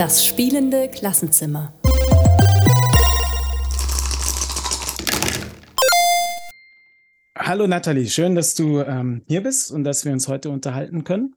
Das 0.00 0.24
spielende 0.24 0.88
Klassenzimmer. 0.88 1.74
Hallo 7.36 7.66
Nathalie, 7.66 8.06
schön, 8.06 8.34
dass 8.34 8.54
du 8.54 8.80
ähm, 8.80 9.20
hier 9.28 9.42
bist 9.42 9.70
und 9.70 9.84
dass 9.84 10.06
wir 10.06 10.12
uns 10.12 10.26
heute 10.26 10.48
unterhalten 10.48 11.04
können. 11.04 11.36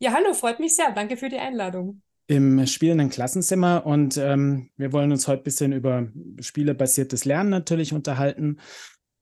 Ja, 0.00 0.12
hallo, 0.12 0.34
freut 0.34 0.60
mich 0.60 0.76
sehr. 0.76 0.92
Danke 0.92 1.16
für 1.16 1.30
die 1.30 1.38
Einladung. 1.38 2.02
Im 2.26 2.66
spielenden 2.66 3.08
Klassenzimmer 3.08 3.86
und 3.86 4.18
ähm, 4.18 4.68
wir 4.76 4.92
wollen 4.92 5.10
uns 5.10 5.26
heute 5.26 5.40
ein 5.40 5.44
bisschen 5.44 5.72
über 5.72 6.08
spielebasiertes 6.40 7.24
Lernen 7.24 7.48
natürlich 7.48 7.94
unterhalten 7.94 8.58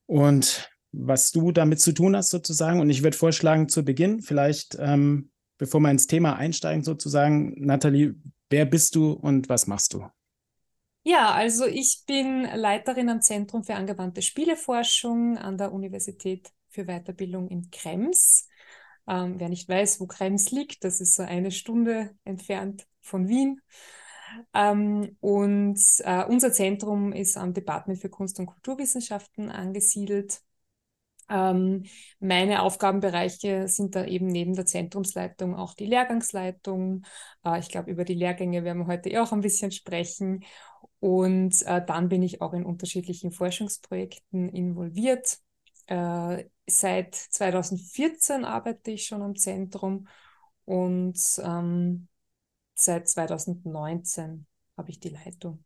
und 0.06 0.68
was 0.90 1.30
du 1.30 1.52
damit 1.52 1.78
zu 1.78 1.92
tun 1.92 2.16
hast 2.16 2.30
sozusagen. 2.30 2.80
Und 2.80 2.90
ich 2.90 3.04
würde 3.04 3.16
vorschlagen, 3.16 3.68
zu 3.68 3.84
Beginn 3.84 4.22
vielleicht, 4.22 4.76
ähm, 4.80 5.30
bevor 5.56 5.78
wir 5.78 5.92
ins 5.92 6.08
Thema 6.08 6.34
einsteigen 6.34 6.82
sozusagen, 6.82 7.64
Nathalie, 7.64 8.16
wer 8.50 8.64
bist 8.66 8.94
du 8.94 9.12
und 9.12 9.48
was 9.48 9.66
machst 9.66 9.94
du? 9.94 10.06
Ja, 11.04 11.30
also 11.30 11.66
ich 11.66 12.02
bin 12.06 12.42
Leiterin 12.42 13.08
am 13.08 13.22
Zentrum 13.22 13.62
für 13.62 13.76
angewandte 13.76 14.22
Spieleforschung 14.22 15.38
an 15.38 15.56
der 15.56 15.72
Universität 15.72 16.50
für 16.68 16.86
Weiterbildung 16.86 17.48
in 17.48 17.70
Krems. 17.70 18.48
Ähm, 19.06 19.38
wer 19.38 19.48
nicht 19.48 19.68
weiß, 19.68 20.00
wo 20.00 20.06
Krems 20.06 20.50
liegt, 20.50 20.82
das 20.82 21.00
ist 21.00 21.14
so 21.14 21.22
eine 21.22 21.52
Stunde 21.52 22.10
entfernt 22.24 22.88
von 23.02 23.28
Wien. 23.28 23.60
Ähm, 24.52 25.16
und 25.20 25.80
äh, 26.00 26.24
unser 26.24 26.52
Zentrum 26.52 27.12
ist 27.12 27.36
am 27.36 27.54
Department 27.54 28.00
für 28.00 28.10
Kunst- 28.10 28.40
und 28.40 28.46
Kulturwissenschaften 28.46 29.48
angesiedelt. 29.50 30.40
Ähm, 31.28 31.84
meine 32.20 32.62
Aufgabenbereiche 32.62 33.68
sind 33.68 33.94
da 33.96 34.04
eben 34.04 34.26
neben 34.28 34.54
der 34.54 34.66
Zentrumsleitung 34.66 35.56
auch 35.56 35.74
die 35.74 35.86
Lehrgangsleitung. 35.86 37.04
Äh, 37.44 37.58
ich 37.60 37.68
glaube, 37.68 37.90
über 37.90 38.04
die 38.04 38.14
Lehrgänge 38.14 38.64
werden 38.64 38.80
wir 38.80 38.86
heute 38.86 39.22
auch 39.22 39.32
ein 39.32 39.40
bisschen 39.40 39.72
sprechen. 39.72 40.44
Und 41.00 41.62
äh, 41.66 41.84
dann 41.84 42.08
bin 42.08 42.22
ich 42.22 42.40
auch 42.42 42.52
in 42.54 42.64
unterschiedlichen 42.64 43.32
Forschungsprojekten 43.32 44.48
involviert. 44.48 45.38
Äh, 45.86 46.44
seit 46.66 47.14
2014 47.14 48.44
arbeite 48.44 48.90
ich 48.92 49.06
schon 49.06 49.22
am 49.22 49.36
Zentrum 49.36 50.08
und 50.64 51.18
ähm, 51.44 52.08
seit 52.76 53.08
2019 53.08 54.46
habe 54.76 54.90
ich 54.90 55.00
die 55.00 55.10
Leitung. 55.10 55.65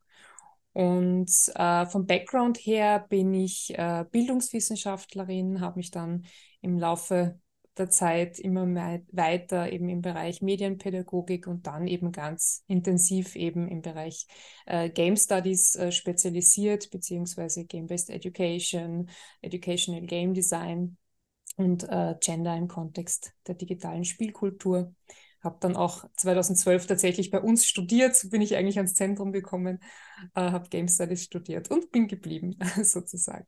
Und 0.73 1.31
äh, 1.55 1.87
vom 1.87 2.07
Background 2.07 2.59
her 2.59 3.05
bin 3.09 3.35
ich 3.35 3.77
äh, 3.77 4.05
Bildungswissenschaftlerin, 4.11 5.61
habe 5.61 5.79
mich 5.79 5.91
dann 5.91 6.25
im 6.61 6.79
Laufe 6.79 7.41
der 7.77 7.91
Zeit 7.91 8.39
immer 8.39 8.67
weiter 9.13 9.73
eben 9.73 9.89
im 9.89 10.03
Bereich 10.03 10.43
Medienpädagogik 10.43 11.47
und 11.47 11.67
dann 11.67 11.87
eben 11.87 12.13
ganz 12.13 12.63
intensiv 12.67 13.37
eben 13.37 13.69
im 13.69 13.81
Bereich 13.81 14.27
äh, 14.67 14.91
Game 14.91 15.17
Studies 15.17 15.75
äh, 15.77 15.91
spezialisiert, 15.91 16.91
beziehungsweise 16.91 17.65
Game-Based 17.65 18.11
Education, 18.11 19.09
Educational 19.41 20.03
Game 20.03 20.35
Design 20.35 20.97
und 21.57 21.85
äh, 21.89 22.15
Gender 22.21 22.57
im 22.57 22.69
Kontext 22.69 23.33
der 23.47 23.55
digitalen 23.55 24.05
Spielkultur. 24.05 24.95
Habe 25.43 25.57
dann 25.61 25.77
auch 25.77 26.05
2012 26.17 26.87
tatsächlich 26.87 27.31
bei 27.31 27.41
uns 27.41 27.67
studiert, 27.67 28.15
so 28.15 28.29
bin 28.29 28.43
ich 28.43 28.57
eigentlich 28.57 28.77
ans 28.77 28.95
Zentrum 28.95 29.33
gekommen, 29.33 29.81
äh, 30.35 30.41
habe 30.41 30.69
Game 30.69 30.89
Studies 30.89 31.25
studiert 31.25 31.71
und 31.71 31.91
bin 31.91 32.09
geblieben 32.09 32.59
sozusagen. 32.83 33.47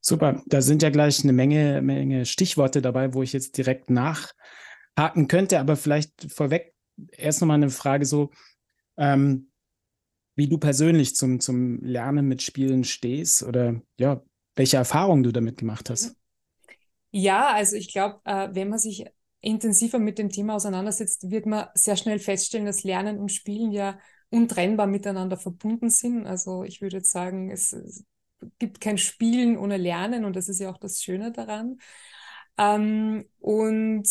Super, 0.00 0.42
da 0.46 0.62
sind 0.62 0.82
ja 0.82 0.90
gleich 0.90 1.22
eine 1.22 1.32
Menge, 1.32 1.82
Menge 1.82 2.24
Stichworte 2.24 2.80
dabei, 2.80 3.14
wo 3.14 3.22
ich 3.22 3.32
jetzt 3.32 3.56
direkt 3.56 3.90
nachhaken 3.90 5.28
könnte, 5.28 5.60
aber 5.60 5.76
vielleicht 5.76 6.32
vorweg 6.32 6.74
erst 7.12 7.40
nochmal 7.40 7.56
eine 7.56 7.70
Frage 7.70 8.06
so, 8.06 8.30
ähm, 8.96 9.50
wie 10.34 10.48
du 10.48 10.58
persönlich 10.58 11.16
zum, 11.16 11.40
zum 11.40 11.82
Lernen 11.82 12.28
mit 12.28 12.42
Spielen 12.42 12.84
stehst 12.84 13.42
oder 13.42 13.80
ja, 13.98 14.22
welche 14.54 14.76
Erfahrungen 14.76 15.24
du 15.24 15.32
damit 15.32 15.58
gemacht 15.58 15.90
hast. 15.90 16.16
Ja, 17.10 17.52
also 17.52 17.76
ich 17.76 17.92
glaube, 17.92 18.20
äh, 18.24 18.48
wenn 18.52 18.68
man 18.68 18.78
sich 18.78 19.06
intensiver 19.40 19.98
mit 19.98 20.18
dem 20.18 20.30
Thema 20.30 20.54
auseinandersetzt, 20.54 21.30
wird 21.30 21.46
man 21.46 21.66
sehr 21.74 21.96
schnell 21.96 22.18
feststellen, 22.18 22.66
dass 22.66 22.84
Lernen 22.84 23.18
und 23.18 23.30
Spielen 23.30 23.72
ja 23.72 23.98
untrennbar 24.30 24.86
miteinander 24.86 25.36
verbunden 25.36 25.90
sind. 25.90 26.26
Also 26.26 26.64
ich 26.64 26.80
würde 26.80 26.98
jetzt 26.98 27.10
sagen, 27.10 27.50
es, 27.50 27.74
gibt 28.58 28.80
kein 28.80 28.98
Spielen 28.98 29.56
ohne 29.56 29.76
Lernen 29.76 30.24
und 30.24 30.36
das 30.36 30.48
ist 30.48 30.60
ja 30.60 30.70
auch 30.70 30.78
das 30.78 31.02
Schöne 31.02 31.32
daran. 31.32 31.78
Ähm, 32.56 33.24
und 33.38 34.08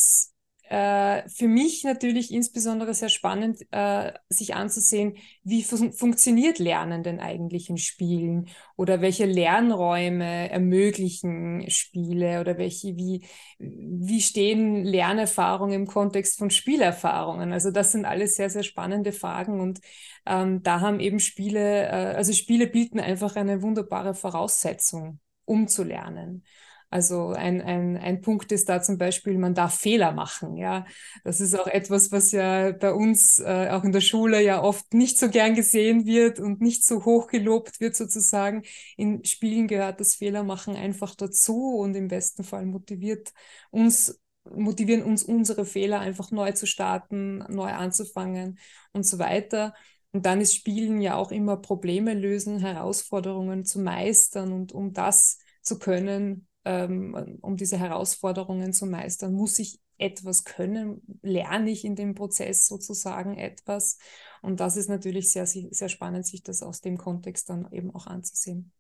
äh, 0.70 1.28
für 1.30 1.48
mich 1.48 1.84
natürlich 1.84 2.34
insbesondere 2.34 2.94
sehr 2.94 3.10
spannend, 3.10 3.62
äh, 3.72 4.12
sich 4.30 4.56
anzusehen, 4.56 5.18
wie 5.44 5.64
fun 5.64 5.94
funktioniert 5.94 6.60
Lernen 6.60 7.04
denn 7.04 7.20
eigentlich 7.20 7.70
in 7.70 7.78
Spielen 7.78 8.50
oder 8.76 9.02
welche 9.02 9.26
Lernräume 9.26 10.50
ermöglichen 10.50 11.70
Spiele 11.70 12.42
oder 12.42 12.58
welche, 12.58 12.98
wie, 12.98 13.26
wie 13.60 14.22
stehen 14.22 14.84
Lernerfahrungen 14.84 15.74
im 15.76 15.88
Kontext 15.88 16.38
von 16.38 16.50
Spielerfahrungen? 16.50 17.54
Also 17.54 17.72
das 17.72 17.92
sind 17.94 18.06
alles 18.06 18.36
sehr, 18.36 18.50
sehr 18.50 18.64
spannende 18.64 19.14
Fragen 19.14 19.62
und 19.62 19.80
ähm, 20.26 20.64
da 20.64 20.82
haben 20.82 21.00
eben 21.00 21.20
Spiele, 21.20 21.88
äh, 21.88 22.16
also 22.16 22.34
Spiele 22.34 22.68
bieten 22.68 23.00
einfach 23.00 23.36
eine 23.36 23.62
wunderbare 23.62 24.14
Voraussetzung, 24.14 25.20
um 25.46 25.68
zu 25.68 25.84
lernen. 25.84 26.44
Also 26.90 27.30
ein, 27.30 27.62
ein, 27.62 27.98
ein 27.98 28.22
Punkt 28.22 28.52
ist 28.54 28.70
da 28.70 28.82
zum 28.82 28.98
Beispiel, 28.98 29.38
man 29.38 29.54
darf 29.54 29.78
Fehler 29.78 30.14
machen. 30.14 30.56
Ja, 30.56 30.86
das 31.26 31.42
ist 31.42 31.60
auch 31.60 31.68
etwas, 31.68 32.12
was 32.14 32.32
ja 32.32 32.72
bei 32.72 32.94
uns 32.94 33.40
äh, 33.40 33.70
auch 33.72 33.84
in 33.84 33.92
der 33.92 34.00
Schule 34.02 34.42
ja 34.42 34.62
oft 34.62 34.94
nicht 34.94 35.20
so 35.20 35.30
gern 35.30 35.54
gesehen 35.54 36.06
wird 36.06 36.40
und 36.40 36.62
nicht 36.62 36.86
so 36.86 37.04
hoch 37.04 37.28
gelobt 37.28 37.82
wird 37.82 37.96
sozusagen. 37.96 38.64
In 38.96 39.24
Spielen 39.26 39.68
gehört 39.68 40.00
das 40.00 40.16
Fehlermachen 40.16 40.76
einfach 40.78 41.14
dazu 41.16 41.76
und 41.78 41.96
im 41.96 42.08
besten 42.08 42.44
Fall 42.44 42.66
motiviert 42.66 43.34
uns 43.72 44.20
motivieren 44.50 45.04
uns 45.04 45.24
unsere 45.24 45.66
Fehler 45.66 46.00
einfach 46.00 46.32
neu 46.32 46.54
zu 46.54 46.66
starten, 46.68 47.40
neu 47.50 47.70
anzufangen 47.72 48.60
und 48.94 49.06
so 49.06 49.20
weiter. 49.20 49.74
Und 50.12 50.26
dann 50.26 50.42
ist 50.42 50.56
Spielen 50.56 51.02
ja 51.02 51.16
auch 51.16 51.32
immer 51.32 51.58
Probleme 51.58 52.14
lösen, 52.14 52.60
Herausforderungen 52.60 53.66
zu 53.66 53.80
meistern 53.80 54.54
und 54.54 54.72
um 54.72 54.94
das 54.94 55.40
zu 55.62 55.80
können, 55.80 56.48
ähm, 56.68 57.40
um 57.42 57.56
diese 57.56 57.78
Herausforderungen 57.78 58.74
zu 58.74 58.86
meistern, 58.86 59.34
muss 59.34 59.58
ich 59.58 59.80
etwas 59.98 60.44
können, 60.44 61.02
lerne 61.22 61.72
ich 61.72 61.86
in 61.86 61.96
dem 61.96 62.14
Prozess 62.14 62.68
sozusagen 62.68 63.38
etwas. 63.38 63.98
Und 64.42 64.60
das 64.60 64.76
ist 64.76 64.90
natürlich 64.90 65.32
sehr, 65.32 65.48
sehr 65.48 65.90
spannend, 65.90 66.28
sich 66.28 66.44
das 66.44 66.62
aus 66.62 66.82
dem 66.82 66.98
Kontext 66.98 67.50
dann 67.50 67.72
eben 67.72 67.96
auch 67.96 68.06
anzusehen. 68.06 68.74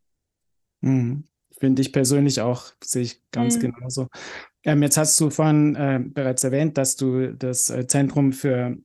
Mhm. 0.81 1.23
Finde 1.59 1.81
ich 1.81 1.93
persönlich 1.93 2.41
auch, 2.41 2.71
sehe 2.83 3.03
ich 3.03 3.23
ganz 3.31 3.55
mhm. 3.55 3.71
genauso. 3.71 4.07
Ähm, 4.63 4.83
jetzt 4.83 4.97
hast 4.97 5.19
du 5.19 5.29
vorhin 5.29 5.75
äh, 5.75 5.99
bereits 6.03 6.43
erwähnt, 6.43 6.77
dass 6.77 6.97
du 6.97 7.33
das 7.33 7.69
äh, 7.69 7.87
Zentrum 7.87 8.33
für 8.33 8.77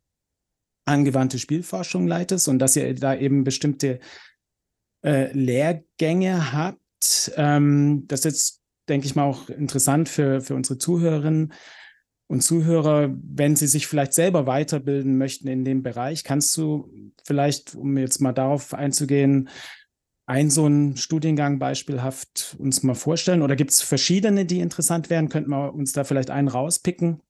angewandte 0.85 1.39
Spielforschung 1.39 2.07
leitest 2.07 2.49
und 2.49 2.61
dass 2.61 2.77
ihr 2.77 2.95
da 2.95 3.15
eben 3.15 3.45
bestimmte 3.45 3.99
äh, 5.05 5.33
Lehrgänge 5.33 6.53
habt. 6.53 7.33
Ähm, 7.37 8.05
das 8.07 8.25
jetzt 8.25 8.62
denke 8.89 9.07
ich 9.07 9.15
mal, 9.15 9.25
auch 9.25 9.49
interessant 9.49 10.09
für, 10.09 10.41
für 10.41 10.55
unsere 10.55 10.79
Zuhörerinnen 10.79 11.53
und 12.27 12.43
Zuhörer, 12.43 13.15
wenn 13.23 13.57
sie 13.57 13.67
sich 13.67 13.87
vielleicht 13.87 14.15
selber 14.15 14.47
weiterbilden 14.47 15.19
möchten 15.19 15.49
in 15.49 15.65
dem 15.65 15.83
Bereich. 15.83 16.25
Kannst 16.25 16.57
du 16.57 16.91
vielleicht, 17.25 17.75
um 17.75 17.99
jetzt 17.99 18.21
mal 18.21 18.33
darauf 18.33 18.75
einzugehen, 18.75 19.49
ein 20.27 20.51
so 20.51 20.65
einen 20.65 20.97
Studiengang 20.97 21.59
beispielhaft 21.59 22.57
uns 22.59 22.83
mal 22.83 22.95
vorstellen? 22.95 23.43
Oder 23.43 23.57
gibt 23.57 23.73
es 23.73 23.83
verschiedene, 23.83 24.47
die 24.47 24.61
interessant 24.61 25.11
wären? 25.11 25.29
Könnten 25.29 25.51
wir 25.51 25.75
uns 25.75 25.93
da 25.93 26.05
vielleicht 26.05 26.31
einen 26.31 26.49
rauspicken? 26.49 27.21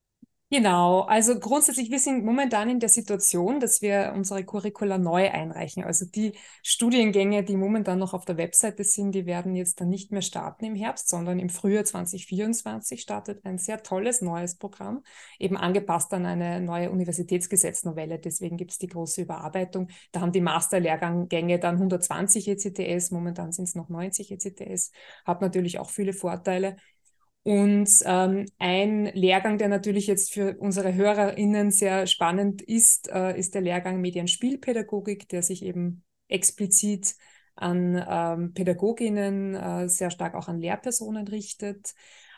Genau, 0.54 1.00
also 1.04 1.40
grundsätzlich, 1.40 1.90
wir 1.90 1.98
sind 1.98 2.26
momentan 2.26 2.68
in 2.68 2.78
der 2.78 2.90
Situation, 2.90 3.58
dass 3.58 3.80
wir 3.80 4.12
unsere 4.14 4.44
Curricula 4.44 4.98
neu 4.98 5.30
einreichen. 5.30 5.82
Also 5.82 6.04
die 6.04 6.34
Studiengänge, 6.62 7.42
die 7.42 7.56
momentan 7.56 7.98
noch 7.98 8.12
auf 8.12 8.26
der 8.26 8.36
Webseite 8.36 8.84
sind, 8.84 9.14
die 9.14 9.24
werden 9.24 9.56
jetzt 9.56 9.80
dann 9.80 9.88
nicht 9.88 10.12
mehr 10.12 10.20
starten 10.20 10.66
im 10.66 10.74
Herbst, 10.74 11.08
sondern 11.08 11.38
im 11.38 11.48
Frühjahr 11.48 11.86
2024 11.86 13.00
startet 13.00 13.46
ein 13.46 13.56
sehr 13.56 13.82
tolles 13.82 14.20
neues 14.20 14.58
Programm, 14.58 15.02
eben 15.38 15.56
angepasst 15.56 16.12
an 16.12 16.26
eine 16.26 16.60
neue 16.60 16.90
Universitätsgesetznovelle. 16.90 18.18
Deswegen 18.18 18.58
gibt 18.58 18.72
es 18.72 18.78
die 18.78 18.88
große 18.88 19.22
Überarbeitung. 19.22 19.88
Da 20.12 20.20
haben 20.20 20.32
die 20.32 20.42
Masterlehrgänge 20.42 21.60
dann 21.60 21.76
120 21.76 22.46
ECTS, 22.46 23.10
momentan 23.10 23.52
sind 23.52 23.68
es 23.68 23.74
noch 23.74 23.88
90 23.88 24.30
ECTS, 24.30 24.92
hat 25.24 25.40
natürlich 25.40 25.78
auch 25.78 25.88
viele 25.88 26.12
Vorteile. 26.12 26.76
Und 27.44 27.90
ähm, 28.04 28.46
ein 28.58 29.06
Lehrgang, 29.14 29.58
der 29.58 29.68
natürlich 29.68 30.06
jetzt 30.06 30.32
für 30.32 30.56
unsere 30.58 30.94
HörerInnen 30.94 31.72
sehr 31.72 32.06
spannend 32.06 32.62
ist, 32.62 33.08
äh, 33.10 33.36
ist 33.36 33.54
der 33.54 33.62
Lehrgang 33.62 34.00
Medienspielpädagogik, 34.00 35.28
der 35.28 35.42
sich 35.42 35.64
eben 35.64 36.04
explizit 36.28 37.16
an 37.56 38.02
ähm, 38.08 38.54
Pädagoginnen, 38.54 39.54
äh, 39.56 39.88
sehr 39.88 40.10
stark 40.10 40.34
auch 40.34 40.46
an 40.48 40.60
Lehrpersonen 40.60 41.26
richtet. 41.26 41.94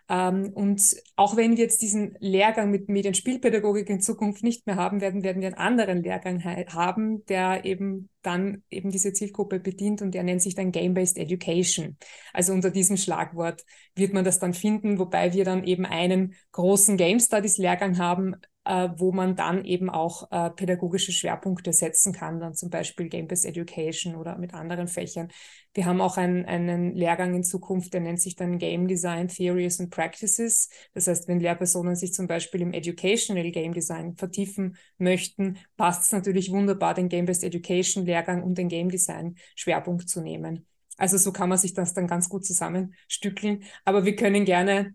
Ähm, 0.09 0.53
und 0.53 0.83
auch 1.17 1.37
wenn 1.37 1.56
wir 1.56 1.65
jetzt 1.65 1.81
diesen 1.81 2.17
Lehrgang 2.21 2.71
mit 2.71 2.89
Medienspielpädagogik 2.89 3.89
in 3.89 4.01
Zukunft 4.01 4.43
nicht 4.43 4.67
mehr 4.67 4.77
haben 4.77 5.01
werden, 5.01 5.23
werden 5.23 5.41
wir 5.41 5.49
einen 5.49 5.56
anderen 5.56 6.03
Lehrgang 6.03 6.45
haben, 6.45 7.25
der 7.27 7.65
eben 7.65 8.11
dann 8.23 8.62
eben 8.71 8.91
diese 8.91 9.12
Zielgruppe 9.12 9.61
bedient 9.61 10.03
und 10.03 10.15
der 10.15 10.23
nennt 10.23 10.43
sich 10.43 10.55
dann 10.55 10.73
Game-Based 10.73 11.19
Education. 11.19 11.97
Also 12.33 12.53
unter 12.53 12.71
diesem 12.71 12.97
Schlagwort 12.97 13.65
wird 13.95 14.12
man 14.12 14.25
das 14.25 14.39
dann 14.39 14.55
finden, 14.55 14.99
wobei 14.99 15.33
wir 15.33 15.45
dann 15.45 15.65
eben 15.65 15.87
einen 15.87 16.35
großen 16.53 16.97
Game 16.97 17.21
Studies 17.21 17.59
Lehrgang 17.59 17.99
haben, 17.99 18.37
äh, 18.64 18.88
wo 18.96 19.12
man 19.12 19.37
dann 19.37 19.64
eben 19.64 19.90
auch 19.90 20.31
äh, 20.31 20.50
pädagogische 20.50 21.12
Schwerpunkte 21.12 21.72
setzen 21.72 22.12
kann, 22.12 22.40
dann 22.40 22.55
zum 22.55 22.70
Beispiel 22.70 23.08
Game-Based 23.08 23.44
Education 23.44 24.16
oder 24.16 24.38
mit 24.38 24.55
anderen 24.55 24.88
Fächern. 24.88 25.28
Wir 25.75 25.87
haben 25.87 26.00
auch 26.00 26.16
einen, 26.16 26.44
einen 26.44 26.94
Lehrgang 26.94 27.34
in 27.34 27.44
Zukunft, 27.44 27.94
der 27.94 28.00
nennt 28.00 28.20
sich 28.20 28.37
dann 28.37 28.58
Game 28.58 28.88
Design 28.88 29.28
Theories 29.28 29.81
and 29.81 29.90
Practices. 29.90 30.69
Das 30.94 31.06
heißt, 31.06 31.28
wenn 31.28 31.40
Lehrpersonen 31.40 31.96
sich 31.96 32.14
zum 32.14 32.26
Beispiel 32.26 32.62
im 32.62 32.72
Educational 32.72 33.50
Game 33.50 33.75
Design 33.75 34.16
vertiefen 34.16 34.76
möchten, 34.99 35.58
passt 35.76 36.05
es 36.05 36.12
natürlich 36.12 36.50
wunderbar, 36.50 36.94
den 36.94 37.08
Game-Based 37.08 37.44
Education 37.44 38.06
Lehrgang 38.06 38.43
und 38.43 38.56
den 38.56 38.69
Game 38.69 38.90
Design 38.90 39.37
Schwerpunkt 39.56 40.08
zu 40.08 40.20
nehmen. 40.20 40.66
Also 40.96 41.19
so 41.19 41.32
kann 41.32 41.49
man 41.49 41.58
sich 41.58 41.75
das 41.75 41.93
dann 41.93 42.06
ganz 42.06 42.28
gut 42.28 42.44
zusammenstückeln. 42.44 43.64
Aber 43.84 44.05
wir 44.05 44.14
können 44.16 44.44
gerne 44.44 44.94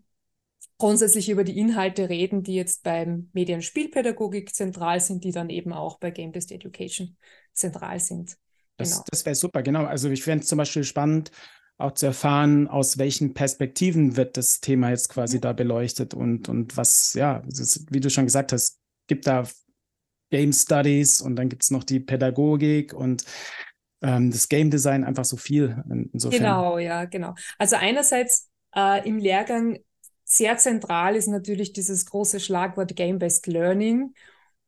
grundsätzlich 0.80 1.28
über 1.28 1.44
die 1.44 1.56
Inhalte 1.58 2.08
reden, 2.08 2.42
die 2.42 2.54
jetzt 2.54 2.82
beim 2.82 3.28
Medienspielpädagogik 3.32 4.52
zentral 4.52 4.98
sind, 4.98 5.22
die 5.22 5.30
dann 5.30 5.50
eben 5.50 5.72
auch 5.72 5.98
bei 5.98 6.10
Game-Based 6.10 6.50
Education 6.50 7.16
zentral 7.52 8.00
sind. 8.00 8.36
Das, 8.76 8.90
genau. 8.90 9.04
das 9.10 9.24
wäre 9.24 9.36
super, 9.36 9.62
genau. 9.62 9.84
Also 9.84 10.10
ich 10.10 10.24
fände 10.24 10.42
es 10.42 10.48
zum 10.48 10.56
Beispiel 10.58 10.82
spannend, 10.82 11.30
auch 11.78 11.92
zu 11.92 12.06
erfahren, 12.06 12.66
aus 12.66 12.98
welchen 12.98 13.34
Perspektiven 13.34 14.16
wird 14.16 14.36
das 14.36 14.60
Thema 14.60 14.90
jetzt 14.90 15.08
quasi 15.08 15.36
mhm. 15.36 15.42
da 15.42 15.52
beleuchtet 15.52 16.14
und, 16.14 16.48
und 16.48 16.76
was, 16.76 17.14
ja, 17.14 17.42
ist, 17.46 17.86
wie 17.92 18.00
du 18.00 18.10
schon 18.10 18.24
gesagt 18.24 18.52
hast, 18.52 18.80
gibt 19.06 19.26
da 19.26 19.44
Game 20.30 20.52
Studies 20.52 21.20
und 21.20 21.36
dann 21.36 21.48
gibt 21.48 21.62
es 21.62 21.70
noch 21.70 21.84
die 21.84 22.00
Pädagogik 22.00 22.94
und 22.94 23.24
ähm, 24.02 24.30
das 24.30 24.48
Game 24.48 24.70
Design, 24.70 25.04
einfach 25.04 25.24
so 25.24 25.36
viel. 25.36 25.82
Insofern. 26.12 26.38
Genau, 26.38 26.78
ja, 26.78 27.04
genau. 27.04 27.34
Also 27.58 27.76
einerseits 27.76 28.48
äh, 28.74 29.06
im 29.06 29.18
Lehrgang 29.18 29.78
sehr 30.30 30.56
zentral 30.58 31.16
ist 31.16 31.26
natürlich 31.26 31.72
dieses 31.72 32.06
große 32.06 32.38
Schlagwort 32.38 32.94
Game-Based 32.94 33.48
Learning. 33.48 34.14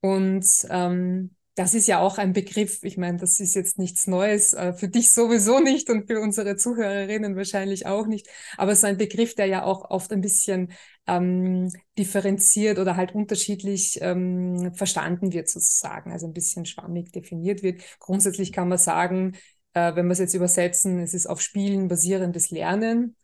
Und 0.01 0.45
ähm, 0.69 1.37
das 1.55 1.75
ist 1.75 1.87
ja 1.87 2.01
auch 2.01 2.19
ein 2.19 2.33
Begriff, 2.33 2.83
ich 2.83 2.97
meine, 2.97 3.19
das 3.19 3.39
ist 3.39 3.55
jetzt 3.55 3.79
nichts 3.79 4.09
Neues, 4.09 4.55
äh, 4.55 4.73
für 4.73 4.89
dich 4.89 5.13
sowieso 5.13 5.61
nicht 5.61 5.89
und 5.89 6.09
für 6.09 6.21
unsere 6.21 6.57
Zuhörerinnen 6.57 7.37
wahrscheinlich 7.37 7.87
auch 7.87 8.07
nicht, 8.07 8.27
aber 8.57 8.73
es 8.73 8.79
ist 8.79 8.85
ein 8.85 8.97
Begriff, 8.97 9.35
der 9.37 9.47
ja 9.47 9.63
auch 9.63 9.91
oft 9.91 10.13
ein 10.13 10.23
bisschen 10.23 10.73
ähm, 11.07 11.71
differenziert 11.97 12.79
oder 12.79 12.97
halt 12.97 13.15
unterschiedlich 13.15 13.99
ähm, 14.01 14.73
verstanden 14.75 15.33
wird 15.33 15.49
sozusagen, 15.49 16.11
also 16.11 16.27
ein 16.27 16.33
bisschen 16.33 16.65
schwammig 16.65 17.13
definiert 17.13 17.63
wird. 17.63 17.83
Grundsätzlich 18.01 18.51
kann 18.53 18.69
man 18.69 18.79
sagen, 18.79 19.37
äh, 19.75 19.95
wenn 19.95 20.07
wir 20.07 20.13
es 20.13 20.19
jetzt 20.19 20.35
übersetzen, 20.35 20.99
es 21.01 21.15
ist 21.15 21.27
auf 21.27 21.41
Spielen 21.41 21.87
basierendes 21.87 22.51
Lernen 22.51 23.15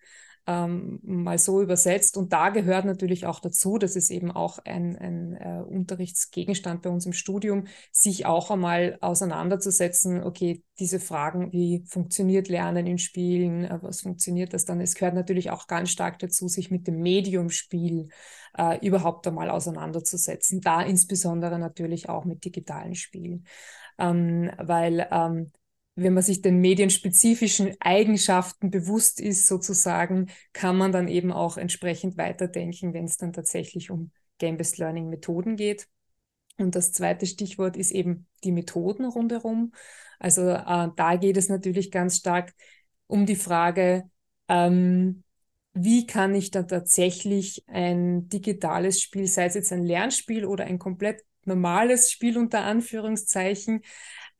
ähm, 0.48 0.98
mal 1.02 1.36
so 1.36 1.60
übersetzt. 1.60 2.16
Und 2.16 2.32
da 2.32 2.48
gehört 2.48 2.86
natürlich 2.86 3.26
auch 3.26 3.38
dazu, 3.38 3.76
das 3.76 3.96
ist 3.96 4.10
eben 4.10 4.30
auch 4.30 4.58
ein, 4.64 4.96
ein 4.96 5.34
äh, 5.34 5.62
Unterrichtsgegenstand 5.62 6.80
bei 6.80 6.88
uns 6.88 7.04
im 7.04 7.12
Studium, 7.12 7.66
sich 7.92 8.24
auch 8.24 8.50
einmal 8.50 8.96
auseinanderzusetzen, 9.02 10.22
okay, 10.22 10.64
diese 10.78 11.00
Fragen, 11.00 11.52
wie 11.52 11.84
funktioniert 11.86 12.48
Lernen 12.48 12.86
in 12.86 12.96
Spielen, 12.96 13.64
äh, 13.66 13.78
was 13.82 14.00
funktioniert 14.00 14.54
das 14.54 14.64
dann? 14.64 14.80
Es 14.80 14.94
gehört 14.94 15.14
natürlich 15.14 15.50
auch 15.50 15.66
ganz 15.66 15.90
stark 15.90 16.18
dazu, 16.18 16.48
sich 16.48 16.70
mit 16.70 16.86
dem 16.86 17.00
Mediumspiel 17.00 18.08
äh, 18.56 18.84
überhaupt 18.86 19.26
einmal 19.26 19.50
auseinanderzusetzen. 19.50 20.62
Da 20.62 20.80
insbesondere 20.80 21.58
natürlich 21.58 22.08
auch 22.08 22.24
mit 22.24 22.46
digitalen 22.46 22.94
Spielen. 22.94 23.44
Ähm, 23.98 24.50
weil 24.56 25.06
ähm, 25.10 25.50
wenn 26.00 26.14
man 26.14 26.22
sich 26.22 26.42
den 26.42 26.60
medienspezifischen 26.60 27.74
Eigenschaften 27.80 28.70
bewusst 28.70 29.20
ist, 29.20 29.46
sozusagen, 29.46 30.30
kann 30.52 30.76
man 30.76 30.92
dann 30.92 31.08
eben 31.08 31.32
auch 31.32 31.56
entsprechend 31.56 32.16
weiterdenken, 32.16 32.94
wenn 32.94 33.04
es 33.04 33.16
dann 33.16 33.32
tatsächlich 33.32 33.90
um 33.90 34.12
Game-Based 34.38 34.78
Learning 34.78 35.08
Methoden 35.08 35.56
geht. 35.56 35.88
Und 36.56 36.76
das 36.76 36.92
zweite 36.92 37.26
Stichwort 37.26 37.76
ist 37.76 37.90
eben 37.90 38.28
die 38.44 38.52
Methoden 38.52 39.06
rundherum. 39.06 39.72
Also 40.20 40.48
äh, 40.48 40.88
da 40.94 41.16
geht 41.16 41.36
es 41.36 41.48
natürlich 41.48 41.90
ganz 41.90 42.18
stark 42.18 42.54
um 43.08 43.26
die 43.26 43.36
Frage, 43.36 44.08
ähm, 44.48 45.24
wie 45.72 46.06
kann 46.06 46.34
ich 46.34 46.52
da 46.52 46.62
tatsächlich 46.62 47.64
ein 47.66 48.28
digitales 48.28 49.00
Spiel, 49.00 49.26
sei 49.26 49.46
es 49.46 49.54
jetzt 49.54 49.72
ein 49.72 49.84
Lernspiel 49.84 50.44
oder 50.44 50.64
ein 50.64 50.78
komplett 50.78 51.22
normales 51.44 52.12
Spiel 52.12 52.38
unter 52.38 52.62
Anführungszeichen, 52.62 53.82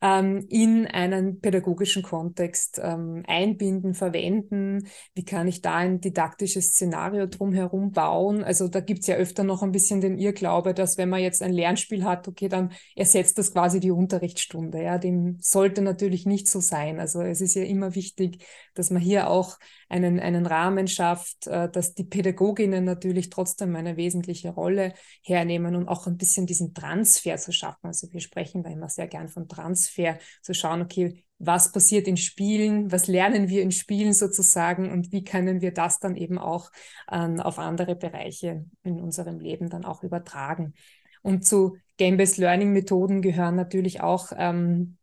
ähm, 0.01 0.45
in 0.49 0.87
einen 0.87 1.41
pädagogischen 1.41 2.03
Kontext 2.03 2.79
ähm, 2.83 3.23
einbinden, 3.27 3.93
verwenden? 3.93 4.87
Wie 5.13 5.25
kann 5.25 5.47
ich 5.47 5.61
da 5.61 5.75
ein 5.75 6.01
didaktisches 6.01 6.69
Szenario 6.69 7.27
drumherum 7.27 7.91
bauen? 7.91 8.43
Also 8.43 8.67
da 8.67 8.79
gibt's 8.79 9.07
ja 9.07 9.15
öfter 9.15 9.43
noch 9.43 9.63
ein 9.63 9.71
bisschen 9.71 10.01
den 10.01 10.17
Irrglaube, 10.17 10.73
dass 10.73 10.97
wenn 10.97 11.09
man 11.09 11.21
jetzt 11.21 11.41
ein 11.41 11.53
Lernspiel 11.53 12.03
hat, 12.03 12.27
okay, 12.27 12.47
dann 12.47 12.71
ersetzt 12.95 13.37
das 13.37 13.51
quasi 13.53 13.79
die 13.79 13.91
Unterrichtsstunde. 13.91 14.81
Ja, 14.81 14.97
dem 14.97 15.37
sollte 15.41 15.81
natürlich 15.81 16.25
nicht 16.25 16.47
so 16.47 16.59
sein. 16.59 16.99
Also 16.99 17.21
es 17.21 17.41
ist 17.41 17.55
ja 17.55 17.63
immer 17.63 17.95
wichtig, 17.95 18.45
dass 18.73 18.91
man 18.91 19.01
hier 19.01 19.29
auch 19.29 19.57
einen, 19.89 20.19
einen 20.19 20.45
Rahmen 20.45 20.87
schafft, 20.87 21.47
äh, 21.47 21.69
dass 21.69 21.95
die 21.95 22.03
Pädagoginnen 22.03 22.85
natürlich 22.85 23.29
trotzdem 23.29 23.75
eine 23.75 23.97
wesentliche 23.97 24.51
Rolle 24.51 24.93
hernehmen 25.23 25.75
und 25.75 25.87
auch 25.87 26.07
ein 26.07 26.17
bisschen 26.17 26.45
diesen 26.45 26.73
Transfer 26.73 27.37
zu 27.37 27.51
schaffen. 27.51 27.87
Also 27.87 28.11
wir 28.13 28.21
sprechen 28.21 28.63
da 28.63 28.69
immer 28.69 28.87
sehr 28.87 29.07
gern 29.07 29.27
von 29.27 29.47
Transfer, 29.47 30.17
zu 30.41 30.53
schauen, 30.53 30.81
okay, 30.81 31.25
was 31.39 31.71
passiert 31.71 32.07
in 32.07 32.17
Spielen, 32.17 32.91
was 32.91 33.07
lernen 33.07 33.49
wir 33.49 33.63
in 33.63 33.71
Spielen 33.71 34.13
sozusagen 34.13 34.91
und 34.91 35.11
wie 35.11 35.23
können 35.23 35.61
wir 35.61 35.73
das 35.73 35.99
dann 35.99 36.15
eben 36.15 36.37
auch 36.37 36.69
ähm, 37.11 37.39
auf 37.39 37.59
andere 37.59 37.95
Bereiche 37.95 38.65
in 38.83 38.99
unserem 38.99 39.39
Leben 39.39 39.69
dann 39.69 39.85
auch 39.85 40.03
übertragen. 40.03 40.73
Und 41.21 41.45
zu 41.45 41.77
Game-Based 41.97 42.37
Learning 42.37 42.71
Methoden 42.71 43.21
gehören 43.21 43.55
natürlich 43.55 44.01
auch 44.01 44.31
ähm, 44.35 44.97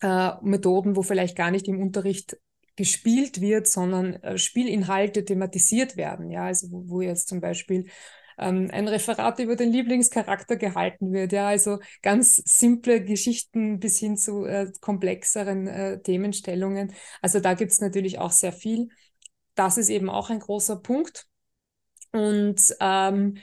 äh, 0.00 0.32
Methoden, 0.42 0.96
wo 0.96 1.02
vielleicht 1.02 1.36
gar 1.36 1.50
nicht 1.50 1.68
im 1.68 1.80
Unterricht 1.80 2.38
gespielt 2.76 3.40
wird, 3.40 3.66
sondern 3.68 4.14
äh, 4.22 4.38
Spielinhalte 4.38 5.24
thematisiert 5.24 5.96
werden. 5.96 6.30
Ja, 6.30 6.44
also 6.46 6.70
wo, 6.70 6.88
wo 6.88 7.00
jetzt 7.00 7.28
zum 7.28 7.40
Beispiel 7.40 7.86
ähm, 8.38 8.68
ein 8.72 8.88
Referat 8.88 9.38
über 9.38 9.56
den 9.56 9.72
Lieblingscharakter 9.72 10.56
gehalten 10.56 11.12
wird. 11.12 11.32
Ja, 11.32 11.48
also 11.48 11.78
ganz 12.02 12.36
simple 12.36 13.04
Geschichten 13.04 13.78
bis 13.78 13.98
hin 13.98 14.16
zu 14.16 14.44
äh, 14.44 14.72
komplexeren 14.80 15.66
äh, 15.66 16.02
Themenstellungen. 16.02 16.94
Also 17.20 17.40
da 17.40 17.54
gibt 17.54 17.72
es 17.72 17.80
natürlich 17.80 18.18
auch 18.18 18.32
sehr 18.32 18.52
viel. 18.52 18.88
Das 19.54 19.76
ist 19.76 19.90
eben 19.90 20.08
auch 20.08 20.30
ein 20.30 20.40
großer 20.40 20.76
Punkt. 20.76 21.26
Und 22.12 22.74
ähm, 22.80 23.38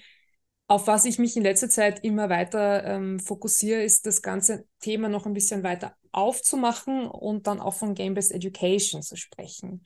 auf 0.68 0.86
was 0.88 1.06
ich 1.06 1.18
mich 1.18 1.36
in 1.36 1.44
letzter 1.44 1.70
Zeit 1.70 2.04
immer 2.04 2.30
weiter 2.30 2.84
ähm, 2.84 3.20
fokussiere, 3.20 3.82
ist 3.82 4.06
das 4.06 4.22
ganze 4.22 4.66
Thema 4.80 5.10
noch 5.10 5.26
ein 5.26 5.34
bisschen 5.34 5.64
weiter 5.64 5.96
aufzumachen 6.12 7.08
und 7.08 7.48
dann 7.48 7.60
auch 7.60 7.74
von 7.74 7.94
Game-Based 7.94 8.32
Education 8.32 9.02
zu 9.02 9.16
sprechen. 9.16 9.84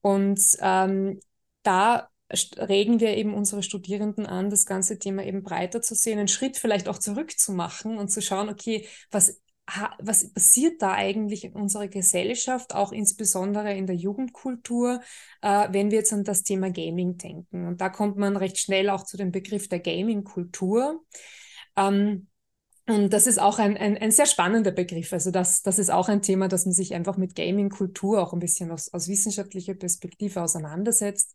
Und 0.00 0.40
ähm, 0.60 1.20
da 1.62 2.08
regen 2.58 3.00
wir 3.00 3.16
eben 3.16 3.34
unsere 3.34 3.62
Studierenden 3.62 4.26
an, 4.26 4.50
das 4.50 4.64
ganze 4.64 4.98
Thema 4.98 5.24
eben 5.24 5.42
breiter 5.42 5.82
zu 5.82 5.94
sehen, 5.94 6.18
einen 6.18 6.28
Schritt 6.28 6.56
vielleicht 6.56 6.88
auch 6.88 6.98
zurückzumachen 6.98 7.98
und 7.98 8.08
zu 8.08 8.22
schauen, 8.22 8.48
okay, 8.48 8.86
was 9.10 9.40
was 9.98 10.32
passiert 10.32 10.82
da 10.82 10.94
eigentlich 10.94 11.44
in 11.44 11.52
unserer 11.52 11.88
Gesellschaft, 11.88 12.74
auch 12.74 12.92
insbesondere 12.92 13.72
in 13.74 13.86
der 13.86 13.96
Jugendkultur, 13.96 15.00
äh, 15.42 15.68
wenn 15.70 15.90
wir 15.90 15.98
jetzt 15.98 16.12
an 16.12 16.24
das 16.24 16.42
Thema 16.42 16.70
Gaming 16.70 17.16
denken. 17.18 17.66
Und 17.66 17.80
da 17.80 17.88
kommt 17.88 18.16
man 18.16 18.36
recht 18.36 18.58
schnell 18.58 18.90
auch 18.90 19.04
zu 19.04 19.16
dem 19.16 19.30
Begriff 19.30 19.68
der 19.68 19.80
Gaming-Kultur. 19.80 21.04
Ähm, 21.76 22.28
und 22.90 23.10
das 23.12 23.26
ist 23.26 23.38
auch 23.40 23.58
ein, 23.58 23.76
ein, 23.76 23.96
ein 23.98 24.10
sehr 24.10 24.26
spannender 24.26 24.70
Begriff. 24.70 25.12
Also 25.12 25.30
das, 25.30 25.62
das 25.62 25.78
ist 25.78 25.90
auch 25.90 26.08
ein 26.08 26.22
Thema, 26.22 26.48
dass 26.48 26.66
man 26.66 26.72
sich 26.72 26.94
einfach 26.94 27.16
mit 27.16 27.34
Gaming-Kultur 27.34 28.20
auch 28.20 28.32
ein 28.32 28.38
bisschen 28.38 28.70
aus, 28.70 28.92
aus 28.92 29.08
wissenschaftlicher 29.08 29.74
Perspektive 29.74 30.42
auseinandersetzt. 30.42 31.34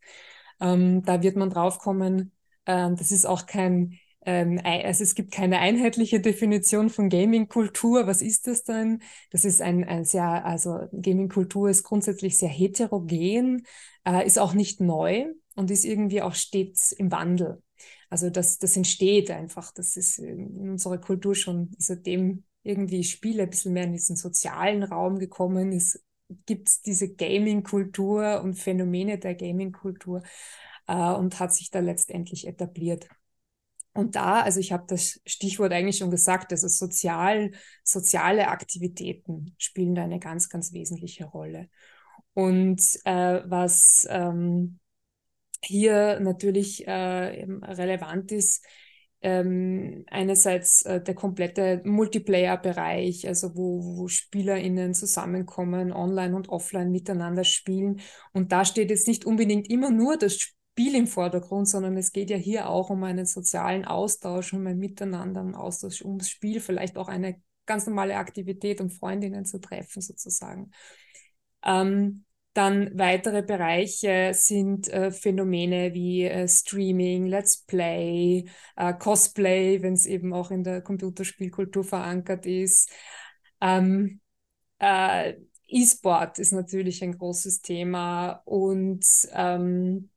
Ähm, 0.60 1.02
da 1.02 1.22
wird 1.22 1.36
man 1.36 1.50
draufkommen, 1.50 2.32
äh, 2.64 2.90
das 2.94 3.10
ist 3.12 3.26
auch 3.26 3.46
kein, 3.46 3.98
ähm, 4.24 4.60
also 4.64 5.02
es 5.02 5.14
gibt 5.14 5.32
keine 5.32 5.58
einheitliche 5.58 6.20
Definition 6.20 6.90
von 6.90 7.08
Gaming-Kultur. 7.08 8.06
Was 8.06 8.22
ist 8.22 8.46
das 8.46 8.64
denn? 8.64 9.02
Das 9.30 9.44
ist 9.44 9.62
ein, 9.62 9.84
ein 9.84 10.04
sehr, 10.04 10.44
also 10.44 10.88
Gaming-Kultur 10.92 11.70
ist 11.70 11.84
grundsätzlich 11.84 12.38
sehr 12.38 12.48
heterogen, 12.48 13.66
äh, 14.04 14.26
ist 14.26 14.38
auch 14.38 14.54
nicht 14.54 14.80
neu 14.80 15.26
und 15.54 15.70
ist 15.70 15.84
irgendwie 15.84 16.22
auch 16.22 16.34
stets 16.34 16.92
im 16.92 17.10
Wandel. 17.10 17.62
Also 18.10 18.30
das, 18.30 18.58
das 18.58 18.76
entsteht 18.76 19.30
einfach. 19.30 19.72
Das 19.72 19.96
ist 19.96 20.18
in 20.18 20.70
unserer 20.70 20.98
Kultur 20.98 21.34
schon 21.34 21.70
seitdem 21.78 22.44
irgendwie 22.62 23.04
Spiele 23.04 23.44
ein 23.44 23.50
bisschen 23.50 23.72
mehr 23.72 23.84
in 23.84 23.92
diesen 23.92 24.16
sozialen 24.16 24.82
Raum 24.82 25.18
gekommen 25.18 25.72
ist, 25.72 26.02
gibt 26.46 26.68
es 26.68 26.82
diese 26.82 27.14
Gaming-Kultur 27.14 28.40
und 28.42 28.54
Phänomene 28.54 29.18
der 29.18 29.34
Gaming-Kultur. 29.34 30.22
äh, 30.88 30.94
und 30.94 31.40
hat 31.40 31.54
sich 31.54 31.70
da 31.70 31.80
letztendlich 31.80 32.46
etabliert. 32.46 33.08
Und 33.94 34.14
da, 34.16 34.42
also 34.42 34.60
ich 34.60 34.72
habe 34.72 34.84
das 34.88 35.20
Stichwort 35.26 35.72
eigentlich 35.72 35.98
schon 35.98 36.10
gesagt, 36.10 36.52
also 36.52 36.68
sozial, 36.68 37.52
soziale 37.82 38.48
Aktivitäten 38.48 39.54
spielen 39.58 39.94
da 39.94 40.04
eine 40.04 40.18
ganz, 40.20 40.48
ganz 40.50 40.72
wesentliche 40.72 41.24
Rolle. 41.24 41.70
Und 42.34 42.80
äh, 43.04 43.42
was 43.46 44.06
ähm, 44.10 44.78
hier 45.62 46.20
natürlich 46.20 46.86
äh, 46.86 46.92
relevant 46.92 48.32
ist, 48.32 48.64
ähm, 49.22 50.04
einerseits 50.08 50.82
äh, 50.82 51.00
der 51.00 51.14
komplette 51.14 51.80
Multiplayer-Bereich, 51.84 53.26
also 53.26 53.56
wo, 53.56 53.82
wo 53.82 54.08
SpielerInnen 54.08 54.94
zusammenkommen, 54.94 55.92
online 55.92 56.36
und 56.36 56.48
offline 56.48 56.90
miteinander 56.90 57.44
spielen. 57.44 58.00
Und 58.32 58.52
da 58.52 58.64
steht 58.64 58.90
jetzt 58.90 59.08
nicht 59.08 59.24
unbedingt 59.24 59.70
immer 59.70 59.90
nur 59.90 60.16
das 60.16 60.36
Spiel 60.36 60.94
im 60.94 61.06
Vordergrund, 61.06 61.68
sondern 61.68 61.96
es 61.96 62.12
geht 62.12 62.28
ja 62.30 62.36
hier 62.36 62.68
auch 62.68 62.90
um 62.90 63.02
einen 63.04 63.26
sozialen 63.26 63.86
Austausch, 63.86 64.52
um 64.52 64.66
ein 64.66 64.78
Miteinander, 64.78 65.40
um 65.40 65.54
Austausch, 65.54 66.02
ums 66.02 66.28
Spiel, 66.28 66.60
vielleicht 66.60 66.98
auch 66.98 67.08
eine 67.08 67.40
ganz 67.64 67.86
normale 67.86 68.16
Aktivität, 68.16 68.80
um 68.80 68.90
Freundinnen 68.90 69.46
zu 69.46 69.58
treffen, 69.58 70.02
sozusagen. 70.02 70.70
Ähm, 71.64 72.25
dann 72.56 72.98
weitere 72.98 73.42
Bereiche 73.42 74.32
sind 74.34 74.88
äh, 74.88 75.10
Phänomene 75.10 75.92
wie 75.94 76.24
äh, 76.24 76.48
Streaming, 76.48 77.26
Let's 77.26 77.64
Play, 77.64 78.46
äh, 78.76 78.94
Cosplay, 78.94 79.82
wenn 79.82 79.94
es 79.94 80.06
eben 80.06 80.32
auch 80.32 80.50
in 80.50 80.64
der 80.64 80.80
Computerspielkultur 80.82 81.84
verankert 81.84 82.46
ist. 82.46 82.90
Ähm, 83.60 84.20
äh, 84.78 85.34
E-Sport 85.68 86.38
ist 86.38 86.52
natürlich 86.52 87.02
ein 87.02 87.18
großes 87.18 87.60
Thema 87.60 88.42
und 88.44 89.04
ähm, 89.32 90.10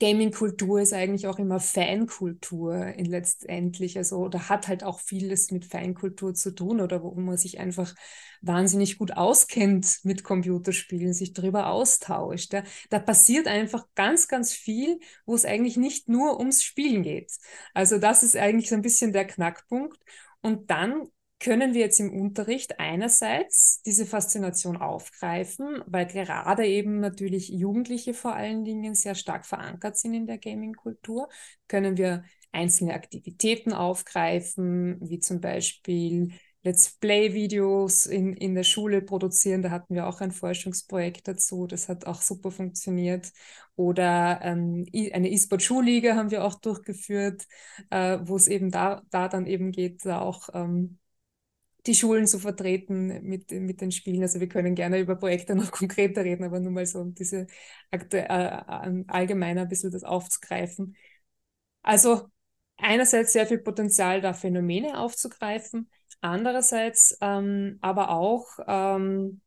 Gaming-Kultur 0.00 0.80
ist 0.80 0.92
eigentlich 0.92 1.26
auch 1.28 1.38
immer 1.38 1.60
Fankultur 1.60 2.86
in 2.86 3.04
letztendlich, 3.04 3.96
also 3.98 4.16
oder 4.16 4.48
hat 4.48 4.66
halt 4.66 4.82
auch 4.82 4.98
vieles 4.98 5.50
mit 5.50 5.66
Fankultur 5.66 6.34
zu 6.34 6.54
tun 6.54 6.80
oder 6.80 7.02
wo 7.02 7.12
man 7.12 7.36
sich 7.36 7.60
einfach 7.60 7.94
wahnsinnig 8.40 8.98
gut 8.98 9.12
auskennt 9.16 10.00
mit 10.02 10.24
Computerspielen, 10.24 11.12
sich 11.12 11.34
darüber 11.34 11.68
austauscht. 11.68 12.52
Da, 12.52 12.64
da 12.88 12.98
passiert 12.98 13.46
einfach 13.46 13.86
ganz, 13.94 14.26
ganz 14.26 14.52
viel, 14.52 14.98
wo 15.26 15.34
es 15.34 15.44
eigentlich 15.44 15.76
nicht 15.76 16.08
nur 16.08 16.38
ums 16.38 16.62
Spielen 16.64 17.02
geht. 17.02 17.32
Also 17.74 17.98
das 17.98 18.22
ist 18.22 18.36
eigentlich 18.36 18.70
so 18.70 18.74
ein 18.74 18.82
bisschen 18.82 19.12
der 19.12 19.26
Knackpunkt. 19.26 19.98
Und 20.40 20.70
dann 20.70 21.08
können 21.40 21.72
wir 21.72 21.80
jetzt 21.80 22.00
im 22.00 22.12
Unterricht 22.12 22.78
einerseits 22.78 23.82
diese 23.82 24.06
Faszination 24.06 24.76
aufgreifen, 24.76 25.82
weil 25.86 26.06
gerade 26.06 26.66
eben 26.66 27.00
natürlich 27.00 27.48
Jugendliche 27.48 28.12
vor 28.14 28.34
allen 28.34 28.64
Dingen 28.64 28.94
sehr 28.94 29.14
stark 29.14 29.46
verankert 29.46 29.96
sind 29.96 30.14
in 30.14 30.26
der 30.26 30.38
Gaming-Kultur, 30.38 31.28
können 31.66 31.96
wir 31.96 32.24
einzelne 32.52 32.94
Aktivitäten 32.94 33.72
aufgreifen, 33.72 34.98
wie 35.00 35.18
zum 35.18 35.40
Beispiel 35.40 36.32
Let's 36.62 36.98
Play-Videos 36.98 38.04
in, 38.04 38.34
in 38.34 38.54
der 38.54 38.64
Schule 38.64 39.00
produzieren. 39.00 39.62
Da 39.62 39.70
hatten 39.70 39.94
wir 39.94 40.06
auch 40.06 40.20
ein 40.20 40.32
Forschungsprojekt 40.32 41.26
dazu. 41.26 41.66
Das 41.66 41.88
hat 41.88 42.06
auch 42.06 42.20
super 42.20 42.50
funktioniert. 42.50 43.32
Oder 43.76 44.40
ähm, 44.42 44.84
eine 44.92 45.30
E-Sport-Schulliga 45.30 46.16
haben 46.16 46.30
wir 46.30 46.44
auch 46.44 46.56
durchgeführt, 46.56 47.46
äh, 47.88 48.18
wo 48.22 48.36
es 48.36 48.46
eben 48.46 48.70
da, 48.70 49.00
da 49.10 49.28
dann 49.28 49.46
eben 49.46 49.72
geht, 49.72 50.04
da 50.04 50.20
auch 50.20 50.50
ähm, 50.52 50.98
die 51.86 51.94
Schulen 51.94 52.26
zu 52.26 52.38
vertreten 52.38 53.22
mit, 53.22 53.50
mit 53.50 53.80
den 53.80 53.92
Spielen. 53.92 54.22
Also 54.22 54.40
wir 54.40 54.48
können 54.48 54.74
gerne 54.74 54.98
über 54.98 55.16
Projekte 55.16 55.54
noch 55.54 55.70
konkreter 55.72 56.24
reden, 56.24 56.44
aber 56.44 56.60
nur 56.60 56.72
mal 56.72 56.86
so 56.86 57.00
um 57.00 57.14
diese 57.14 57.46
äh, 57.90 59.02
allgemeiner 59.08 59.62
ein 59.62 59.68
bisschen 59.68 59.90
das 59.90 60.04
aufzugreifen. 60.04 60.96
Also 61.82 62.28
einerseits 62.76 63.32
sehr 63.32 63.46
viel 63.46 63.58
Potenzial, 63.58 64.20
da 64.20 64.32
Phänomene 64.34 64.98
aufzugreifen, 64.98 65.90
andererseits 66.20 67.16
ähm, 67.20 67.78
aber 67.80 68.10
auch 68.10 68.46
ähm, 68.66 69.40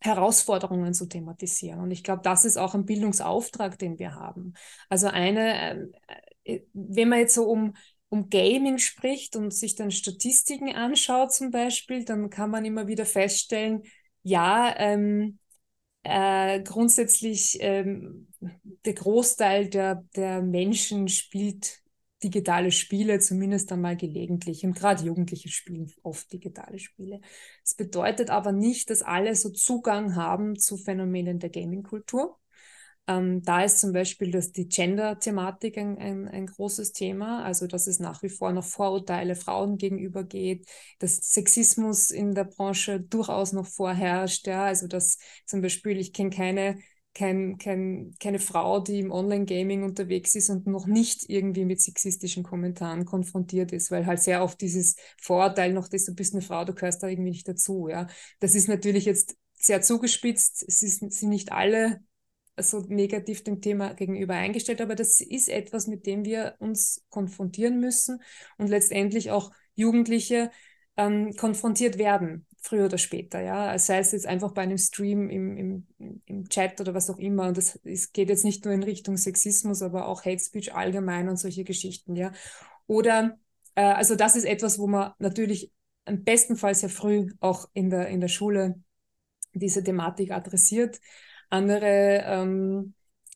Herausforderungen 0.00 0.94
zu 0.94 1.06
thematisieren. 1.06 1.80
Und 1.80 1.90
ich 1.90 2.04
glaube, 2.04 2.22
das 2.22 2.44
ist 2.44 2.56
auch 2.56 2.74
ein 2.74 2.86
Bildungsauftrag, 2.86 3.78
den 3.78 3.98
wir 3.98 4.14
haben. 4.14 4.54
Also 4.88 5.08
eine, 5.08 5.90
äh, 6.44 6.54
äh 6.54 6.66
wenn 6.72 7.08
man 7.08 7.18
jetzt 7.18 7.34
so 7.34 7.44
um 7.44 7.74
um 8.08 8.30
Gaming 8.30 8.78
spricht 8.78 9.36
und 9.36 9.52
sich 9.52 9.74
dann 9.74 9.90
Statistiken 9.90 10.74
anschaut 10.74 11.32
zum 11.32 11.50
Beispiel, 11.50 12.04
dann 12.04 12.30
kann 12.30 12.50
man 12.50 12.64
immer 12.64 12.86
wieder 12.86 13.06
feststellen, 13.06 13.82
ja, 14.22 14.74
ähm, 14.78 15.38
äh, 16.02 16.62
grundsätzlich 16.62 17.58
ähm, 17.60 18.28
der 18.84 18.94
Großteil 18.94 19.68
der, 19.68 20.04
der 20.16 20.42
Menschen 20.42 21.08
spielt 21.08 21.80
digitale 22.22 22.72
Spiele, 22.72 23.20
zumindest 23.20 23.70
einmal 23.72 23.96
gelegentlich. 23.96 24.64
Und 24.64 24.74
gerade 24.74 25.04
Jugendliche 25.04 25.48
spielen 25.50 25.92
oft 26.02 26.32
digitale 26.32 26.78
Spiele. 26.78 27.20
Das 27.62 27.74
bedeutet 27.74 28.30
aber 28.30 28.52
nicht, 28.52 28.90
dass 28.90 29.02
alle 29.02 29.34
so 29.36 29.50
Zugang 29.50 30.16
haben 30.16 30.58
zu 30.58 30.76
Phänomenen 30.76 31.38
der 31.38 31.50
Gaming-Kultur. 31.50 32.38
Ähm, 33.08 33.42
da 33.42 33.64
ist 33.64 33.78
zum 33.78 33.92
Beispiel 33.92 34.30
dass 34.30 34.52
die 34.52 34.68
Gender-Thematik 34.68 35.78
ein, 35.78 35.96
ein, 35.98 36.28
ein, 36.28 36.46
großes 36.46 36.92
Thema, 36.92 37.42
also 37.42 37.66
dass 37.66 37.86
es 37.86 37.98
nach 38.00 38.22
wie 38.22 38.28
vor 38.28 38.52
noch 38.52 38.64
Vorurteile 38.64 39.34
Frauen 39.34 39.78
gegenüber 39.78 40.24
geht, 40.24 40.68
dass 40.98 41.16
Sexismus 41.16 42.10
in 42.10 42.34
der 42.34 42.44
Branche 42.44 43.00
durchaus 43.00 43.52
noch 43.52 43.66
vorherrscht, 43.66 44.46
ja, 44.46 44.64
also 44.64 44.86
dass 44.86 45.18
zum 45.46 45.62
Beispiel, 45.62 45.98
ich 45.98 46.12
kenne 46.12 46.30
keine 46.30 46.78
kein, 47.14 47.58
kein, 47.58 48.14
keine 48.20 48.38
Frau, 48.38 48.78
die 48.78 49.00
im 49.00 49.10
Online-Gaming 49.10 49.82
unterwegs 49.82 50.36
ist 50.36 50.50
und 50.50 50.66
noch 50.68 50.86
nicht 50.86 51.28
irgendwie 51.28 51.64
mit 51.64 51.80
sexistischen 51.80 52.44
Kommentaren 52.44 53.06
konfrontiert 53.06 53.72
ist, 53.72 53.90
weil 53.90 54.06
halt 54.06 54.22
sehr 54.22 54.42
oft 54.42 54.60
dieses 54.60 54.94
Vorurteil 55.20 55.72
noch 55.72 55.90
ist, 55.90 56.06
du 56.06 56.14
bist 56.14 56.34
eine 56.34 56.42
Frau, 56.42 56.64
du 56.64 56.74
gehörst 56.74 57.02
da 57.02 57.08
irgendwie 57.08 57.30
nicht 57.30 57.48
dazu. 57.48 57.88
Ja. 57.88 58.06
Das 58.38 58.54
ist 58.54 58.68
natürlich 58.68 59.04
jetzt 59.04 59.36
sehr 59.54 59.82
zugespitzt. 59.82 60.64
Es 60.68 60.82
ist, 60.82 61.00
sind 61.10 61.28
nicht 61.28 61.50
alle 61.50 62.00
so 62.62 62.80
negativ 62.88 63.44
dem 63.44 63.60
Thema 63.60 63.94
gegenüber 63.94 64.34
eingestellt, 64.34 64.80
aber 64.80 64.94
das 64.94 65.20
ist 65.20 65.48
etwas, 65.48 65.86
mit 65.86 66.06
dem 66.06 66.24
wir 66.24 66.54
uns 66.58 67.04
konfrontieren 67.10 67.80
müssen 67.80 68.20
und 68.56 68.68
letztendlich 68.68 69.30
auch 69.30 69.50
Jugendliche 69.74 70.50
ähm, 70.96 71.34
konfrontiert 71.36 71.98
werden, 71.98 72.46
früher 72.60 72.86
oder 72.86 72.98
später, 72.98 73.40
ja. 73.40 73.78
Sei 73.78 73.98
es 73.98 74.12
jetzt 74.12 74.26
einfach 74.26 74.52
bei 74.52 74.62
einem 74.62 74.78
Stream 74.78 75.30
im, 75.30 75.56
im, 75.56 76.22
im 76.26 76.48
Chat 76.48 76.80
oder 76.80 76.92
was 76.94 77.08
auch 77.08 77.18
immer. 77.18 77.48
Und 77.48 77.56
das 77.56 77.78
es 77.84 78.12
geht 78.12 78.28
jetzt 78.28 78.44
nicht 78.44 78.64
nur 78.64 78.74
in 78.74 78.82
Richtung 78.82 79.16
Sexismus, 79.16 79.82
aber 79.82 80.06
auch 80.08 80.24
Hate 80.24 80.40
Speech 80.40 80.74
allgemein 80.74 81.28
und 81.28 81.36
solche 81.36 81.64
Geschichten, 81.64 82.16
ja. 82.16 82.32
Oder 82.86 83.38
äh, 83.76 83.82
also 83.82 84.16
das 84.16 84.36
ist 84.36 84.44
etwas, 84.44 84.78
wo 84.78 84.86
man 84.88 85.12
natürlich 85.18 85.72
am 86.04 86.24
besten 86.24 86.56
Fall 86.56 86.74
sehr 86.74 86.88
früh 86.88 87.28
auch 87.40 87.68
in 87.74 87.90
der, 87.90 88.08
in 88.08 88.20
der 88.20 88.28
Schule 88.28 88.82
diese 89.54 89.82
Thematik 89.84 90.32
adressiert. 90.32 91.00
Andere 91.50 92.22
ähm, 92.26 92.94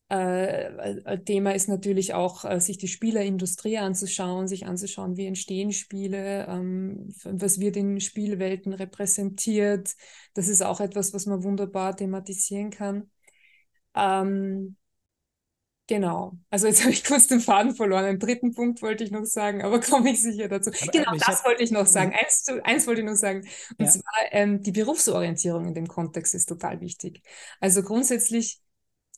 äh, 0.08 1.18
Thema 1.20 1.52
ist 1.54 1.68
natürlich 1.68 2.14
auch, 2.14 2.44
äh, 2.44 2.60
sich 2.60 2.78
die 2.78 2.88
Spielerindustrie 2.88 3.78
anzuschauen, 3.78 4.48
sich 4.48 4.66
anzuschauen, 4.66 5.16
wie 5.16 5.26
entstehen 5.26 5.72
Spiele, 5.72 6.46
ähm, 6.48 7.14
was 7.24 7.60
wird 7.60 7.76
in 7.76 8.00
Spielwelten 8.00 8.74
repräsentiert. 8.74 9.94
Das 10.34 10.48
ist 10.48 10.62
auch 10.62 10.80
etwas, 10.80 11.14
was 11.14 11.26
man 11.26 11.42
wunderbar 11.44 11.96
thematisieren 11.96 12.70
kann. 12.70 13.10
Ähm, 13.94 14.76
Genau. 15.88 16.32
Also 16.50 16.66
jetzt 16.66 16.80
habe 16.82 16.92
ich 16.92 17.04
kurz 17.04 17.26
den 17.26 17.40
Faden 17.40 17.74
verloren. 17.74 18.04
Einen 18.04 18.18
dritten 18.18 18.54
Punkt 18.54 18.82
wollte 18.82 19.04
ich 19.04 19.10
noch 19.10 19.24
sagen, 19.24 19.62
aber 19.62 19.80
komme 19.80 20.10
ich 20.10 20.22
sicher 20.22 20.48
dazu. 20.48 20.70
Aber 20.70 20.92
genau, 20.92 21.12
das 21.12 21.38
hab... 21.38 21.44
wollte 21.44 21.62
ich 21.62 21.70
noch 21.70 21.86
sagen. 21.86 22.12
Eins, 22.12 22.46
eins 22.64 22.86
wollte 22.86 23.00
ich 23.00 23.06
noch 23.06 23.16
sagen. 23.16 23.46
Und 23.78 23.84
ja. 23.84 23.90
zwar 23.90 24.32
ähm, 24.32 24.62
die 24.62 24.72
Berufsorientierung 24.72 25.66
in 25.66 25.74
dem 25.74 25.88
Kontext 25.88 26.34
ist 26.34 26.46
total 26.46 26.80
wichtig. 26.80 27.22
Also 27.60 27.82
grundsätzlich, 27.82 28.60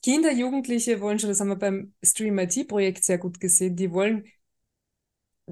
Kinder, 0.03 0.31
Jugendliche 0.31 1.01
wollen 1.01 1.19
schon, 1.19 1.29
das 1.29 1.39
haben 1.39 1.49
wir 1.49 1.55
beim 1.55 1.93
Stream 2.03 2.37
IT-Projekt 2.37 3.03
sehr 3.03 3.17
gut 3.17 3.39
gesehen, 3.39 3.75
die 3.75 3.91
wollen 3.91 4.25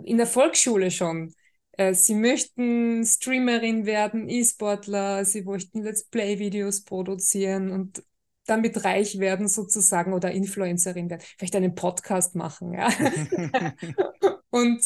in 0.03 0.17
der 0.17 0.27
Volksschule 0.27 0.91
schon 0.91 1.33
äh, 1.73 1.93
Sie 1.93 2.15
möchten 2.15 3.03
Streamerin 3.05 3.85
werden, 3.85 4.29
E-Sportler, 4.29 5.25
sie 5.25 5.43
möchten 5.43 5.81
Let's 5.81 6.03
Play-Videos 6.05 6.83
produzieren 6.83 7.71
und 7.71 8.03
damit 8.45 8.83
reich 8.83 9.19
werden 9.19 9.47
sozusagen 9.47 10.13
oder 10.13 10.31
Influencerin 10.31 11.09
werden, 11.09 11.23
vielleicht 11.37 11.55
einen 11.55 11.75
Podcast 11.75 12.35
machen. 12.35 12.73
Ja? 12.73 12.89
und 14.49 14.81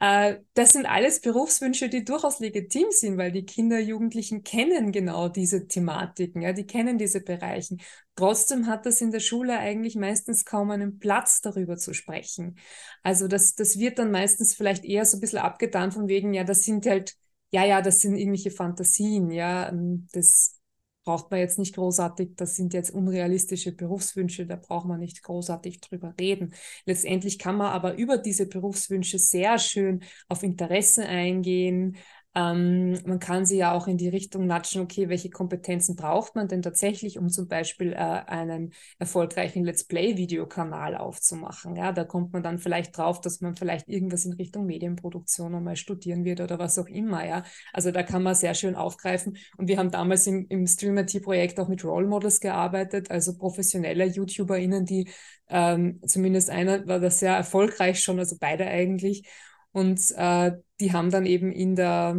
äh, 0.00 0.38
das 0.54 0.70
sind 0.70 0.86
alles 0.86 1.20
Berufswünsche, 1.20 1.88
die 1.88 2.04
durchaus 2.04 2.40
legitim 2.40 2.86
sind, 2.90 3.18
weil 3.18 3.32
die 3.32 3.44
Kinder, 3.44 3.78
Jugendlichen 3.78 4.42
kennen 4.42 4.92
genau 4.92 5.28
diese 5.28 5.66
Thematiken, 5.66 6.42
ja, 6.42 6.52
die 6.52 6.66
kennen 6.66 6.98
diese 6.98 7.20
Bereichen. 7.20 7.80
Trotzdem 8.16 8.66
hat 8.66 8.86
das 8.86 9.00
in 9.00 9.10
der 9.10 9.20
Schule 9.20 9.58
eigentlich 9.58 9.96
meistens 9.96 10.44
kaum 10.44 10.70
einen 10.70 10.98
Platz, 10.98 11.40
darüber 11.40 11.76
zu 11.76 11.94
sprechen. 11.94 12.56
Also 13.02 13.28
das, 13.28 13.54
das 13.54 13.78
wird 13.78 13.98
dann 13.98 14.10
meistens 14.10 14.54
vielleicht 14.54 14.84
eher 14.84 15.04
so 15.04 15.16
ein 15.16 15.20
bisschen 15.20 15.38
abgetan 15.38 15.92
von 15.92 16.08
wegen, 16.08 16.34
ja, 16.34 16.44
das 16.44 16.62
sind 16.62 16.86
halt, 16.86 17.14
ja, 17.50 17.64
ja, 17.64 17.82
das 17.82 18.00
sind 18.00 18.16
irgendwelche 18.16 18.50
Fantasien, 18.50 19.30
ja, 19.30 19.68
ähm, 19.70 20.06
das 20.12 20.59
braucht 21.04 21.30
man 21.30 21.40
jetzt 21.40 21.58
nicht 21.58 21.74
großartig, 21.74 22.30
das 22.36 22.56
sind 22.56 22.74
jetzt 22.74 22.90
unrealistische 22.90 23.72
Berufswünsche, 23.72 24.46
da 24.46 24.56
braucht 24.56 24.86
man 24.86 25.00
nicht 25.00 25.22
großartig 25.22 25.80
drüber 25.80 26.14
reden. 26.20 26.54
Letztendlich 26.84 27.38
kann 27.38 27.56
man 27.56 27.72
aber 27.72 27.94
über 27.96 28.18
diese 28.18 28.46
Berufswünsche 28.46 29.18
sehr 29.18 29.58
schön 29.58 30.02
auf 30.28 30.42
Interesse 30.42 31.06
eingehen, 31.06 31.96
ähm, 32.34 32.92
man 33.06 33.18
kann 33.18 33.44
sie 33.44 33.56
ja 33.56 33.72
auch 33.72 33.88
in 33.88 33.96
die 33.96 34.08
Richtung 34.08 34.46
natschen, 34.46 34.82
okay, 34.82 35.08
welche 35.08 35.30
Kompetenzen 35.30 35.96
braucht 35.96 36.36
man 36.36 36.46
denn 36.46 36.62
tatsächlich, 36.62 37.18
um 37.18 37.28
zum 37.28 37.48
Beispiel 37.48 37.92
äh, 37.92 37.96
einen 37.96 38.72
erfolgreichen 39.00 39.64
Let's 39.64 39.84
Play-Videokanal 39.84 40.96
aufzumachen. 40.96 41.74
Ja, 41.74 41.90
da 41.90 42.04
kommt 42.04 42.32
man 42.32 42.44
dann 42.44 42.58
vielleicht 42.60 42.96
drauf, 42.96 43.20
dass 43.20 43.40
man 43.40 43.56
vielleicht 43.56 43.88
irgendwas 43.88 44.24
in 44.24 44.34
Richtung 44.34 44.66
Medienproduktion 44.66 45.56
einmal 45.56 45.74
studieren 45.74 46.24
wird 46.24 46.40
oder 46.40 46.60
was 46.60 46.78
auch 46.78 46.86
immer. 46.86 47.26
Ja, 47.26 47.42
also 47.72 47.90
da 47.90 48.04
kann 48.04 48.22
man 48.22 48.36
sehr 48.36 48.54
schön 48.54 48.76
aufgreifen. 48.76 49.36
Und 49.56 49.66
wir 49.66 49.78
haben 49.78 49.90
damals 49.90 50.26
im, 50.28 50.46
im 50.48 50.68
Streamer-T-Projekt 50.68 51.58
auch 51.58 51.68
mit 51.68 51.84
Role 51.84 52.06
Models 52.06 52.40
gearbeitet, 52.40 53.10
also 53.10 53.36
professionelle 53.36 54.04
YouTuberInnen, 54.04 54.84
die 54.84 55.10
ähm, 55.48 56.00
zumindest 56.06 56.48
einer 56.48 56.86
war 56.86 57.00
das 57.00 57.18
sehr 57.18 57.34
erfolgreich 57.34 58.00
schon, 58.00 58.20
also 58.20 58.36
beide 58.38 58.66
eigentlich 58.66 59.28
und 59.72 60.00
äh, 60.16 60.52
die 60.80 60.92
haben 60.92 61.10
dann 61.10 61.26
eben 61.26 61.52
in 61.52 61.76
der, 61.76 62.16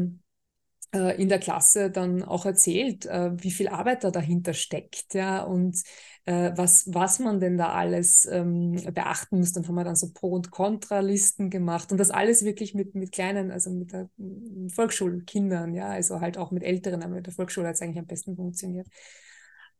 äh, 0.93 1.22
in 1.22 1.29
der 1.29 1.39
Klasse 1.39 1.91
dann 1.91 2.24
auch 2.24 2.46
erzählt, 2.46 3.05
äh, 3.05 3.31
wie 3.43 3.51
viel 3.51 3.67
Arbeit 3.70 4.03
da 4.03 4.12
dahinter 4.12 4.53
steckt, 4.53 5.13
ja, 5.13 5.43
und 5.43 5.81
äh, 6.25 6.51
was, 6.55 6.86
was 6.93 7.20
man 7.20 7.39
denn 7.39 7.58
da 7.58 7.70
alles 7.74 8.25
ähm, 8.31 8.75
beachten 8.93 9.39
muss. 9.39 9.53
Dann 9.53 9.67
haben 9.67 9.75
wir 9.75 9.84
dann 9.84 9.96
so 9.96 10.12
Pro- 10.13 10.31
und 10.31 10.51
Kontralisten 10.51 11.50
gemacht 11.50 11.91
und 11.91 11.98
das 12.00 12.12
alles 12.12 12.43
wirklich 12.46 12.74
mit, 12.75 12.96
mit 12.96 13.12
kleinen, 13.12 13.51
also 13.51 13.72
mit 13.72 13.91
der 13.93 14.10
Volksschulkindern, 14.74 15.74
ja, 15.74 15.89
also 15.89 16.20
halt 16.22 16.38
auch 16.38 16.51
mit 16.51 16.63
Älteren, 16.63 17.03
aber 17.03 17.15
mit 17.15 17.27
der 17.27 17.34
Volksschule 17.34 17.67
hat 17.67 17.75
es 17.75 17.81
eigentlich 17.81 18.00
am 18.00 18.08
besten 18.08 18.36
funktioniert. 18.36 18.88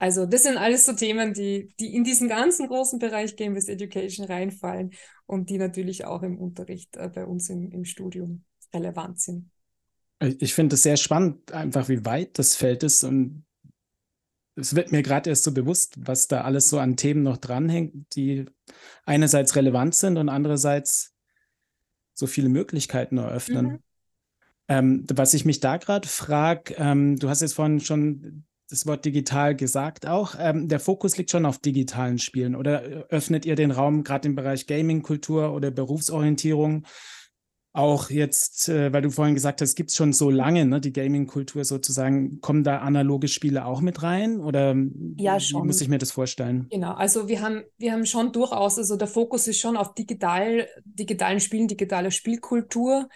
Also 0.02 0.26
das 0.26 0.42
sind 0.42 0.58
alles 0.58 0.88
so 0.88 0.94
Themen, 0.94 1.32
die, 1.36 1.70
die 1.80 1.96
in 1.96 2.04
diesen 2.04 2.28
ganzen 2.28 2.68
großen 2.68 2.98
Bereich 2.98 3.36
Game-Based 3.36 3.70
Education 3.70 4.26
reinfallen 4.26 4.94
und 5.28 5.52
die 5.52 5.60
natürlich 5.60 6.06
auch 6.06 6.24
im 6.24 6.40
Unterricht 6.40 6.98
äh, 6.98 7.08
bei 7.08 7.24
uns 7.24 7.52
im, 7.52 7.70
im 7.70 7.86
Studium 7.86 8.44
relevant 8.74 9.22
sind. 9.22 9.52
Ich 10.40 10.56
finde 10.56 10.74
es 10.74 10.82
sehr 10.82 10.98
spannend, 10.98 11.52
einfach 11.52 11.88
wie 11.88 12.04
weit 12.04 12.40
das 12.40 12.56
Feld 12.56 12.82
ist 12.82 13.04
und 13.04 13.46
es 14.56 14.76
wird 14.76 14.92
mir 14.92 15.04
gerade 15.04 15.30
erst 15.30 15.44
so 15.44 15.54
bewusst, 15.54 15.94
was 16.00 16.28
da 16.28 16.42
alles 16.42 16.68
so 16.68 16.80
an 16.80 16.98
Themen 16.98 17.22
noch 17.22 17.38
dranhängt, 17.38 18.16
die 18.16 18.46
einerseits 19.06 19.56
relevant 19.56 19.94
sind 19.94 20.18
und 20.18 20.30
andererseits 20.30 21.14
so 22.16 22.26
viele 22.26 22.50
Möglichkeiten 22.50 23.20
eröffnen. 23.20 23.66
Mhm. 23.68 23.80
Ähm, 24.68 25.06
was 25.14 25.36
ich 25.36 25.46
mich 25.46 25.60
da 25.60 25.78
gerade 25.78 26.08
frage, 26.08 26.74
ähm, 26.80 27.20
du 27.20 27.30
hast 27.30 27.42
jetzt 27.42 27.54
vorhin 27.54 27.82
schon 27.82 28.46
das 28.72 28.86
Wort 28.88 29.04
digital 29.04 29.56
gesagt 29.56 30.08
auch. 30.08 30.36
Ähm, 30.40 30.68
der 30.68 30.80
Fokus 30.80 31.18
liegt 31.18 31.30
schon 31.30 31.46
auf 31.46 31.58
digitalen 31.58 32.20
Spielen 32.20 32.56
oder 32.56 32.84
äh, 32.84 33.04
öffnet 33.10 33.46
ihr 33.46 33.56
den 33.56 33.72
Raum 33.72 34.04
gerade 34.04 34.30
im 34.30 34.36
Bereich 34.36 34.66
Gaming-Kultur 34.66 35.54
oder 35.54 35.72
Berufsorientierung? 35.72 36.86
Auch 37.74 38.10
jetzt, 38.10 38.70
äh, 38.70 38.92
weil 38.92 39.02
du 39.02 39.10
vorhin 39.10 39.36
gesagt 39.36 39.62
hast, 39.62 39.76
gibt 39.76 39.92
es 39.92 39.96
schon 39.96 40.14
so 40.14 40.30
lange, 40.30 40.66
ne, 40.66 40.80
die 40.80 40.94
Gaming-Kultur 40.94 41.66
sozusagen, 41.66 42.40
kommen 42.40 42.64
da 42.64 42.80
analoge 42.80 43.28
Spiele 43.28 43.66
auch 43.66 43.82
mit 43.82 44.04
rein? 44.04 44.40
Oder 44.40 44.76
ja, 45.18 45.40
schon. 45.40 45.64
wie 45.64 45.68
muss 45.68 45.82
ich 45.82 45.90
mir 45.90 45.98
das 45.98 46.12
vorstellen? 46.12 46.68
Genau, 46.70 46.94
also 46.94 47.28
wir 47.28 47.42
haben, 47.42 47.64
wir 47.78 47.92
haben 47.92 48.06
schon 48.06 48.32
durchaus, 48.32 48.78
also 48.78 48.96
der 48.96 49.08
Fokus 49.08 49.48
ist 49.48 49.60
schon 49.60 49.76
auf 49.76 49.94
digital, 49.94 50.68
digitalen 50.86 51.40
Spielen, 51.42 51.68
digitale 51.68 52.12
Spielkultur. 52.12 53.10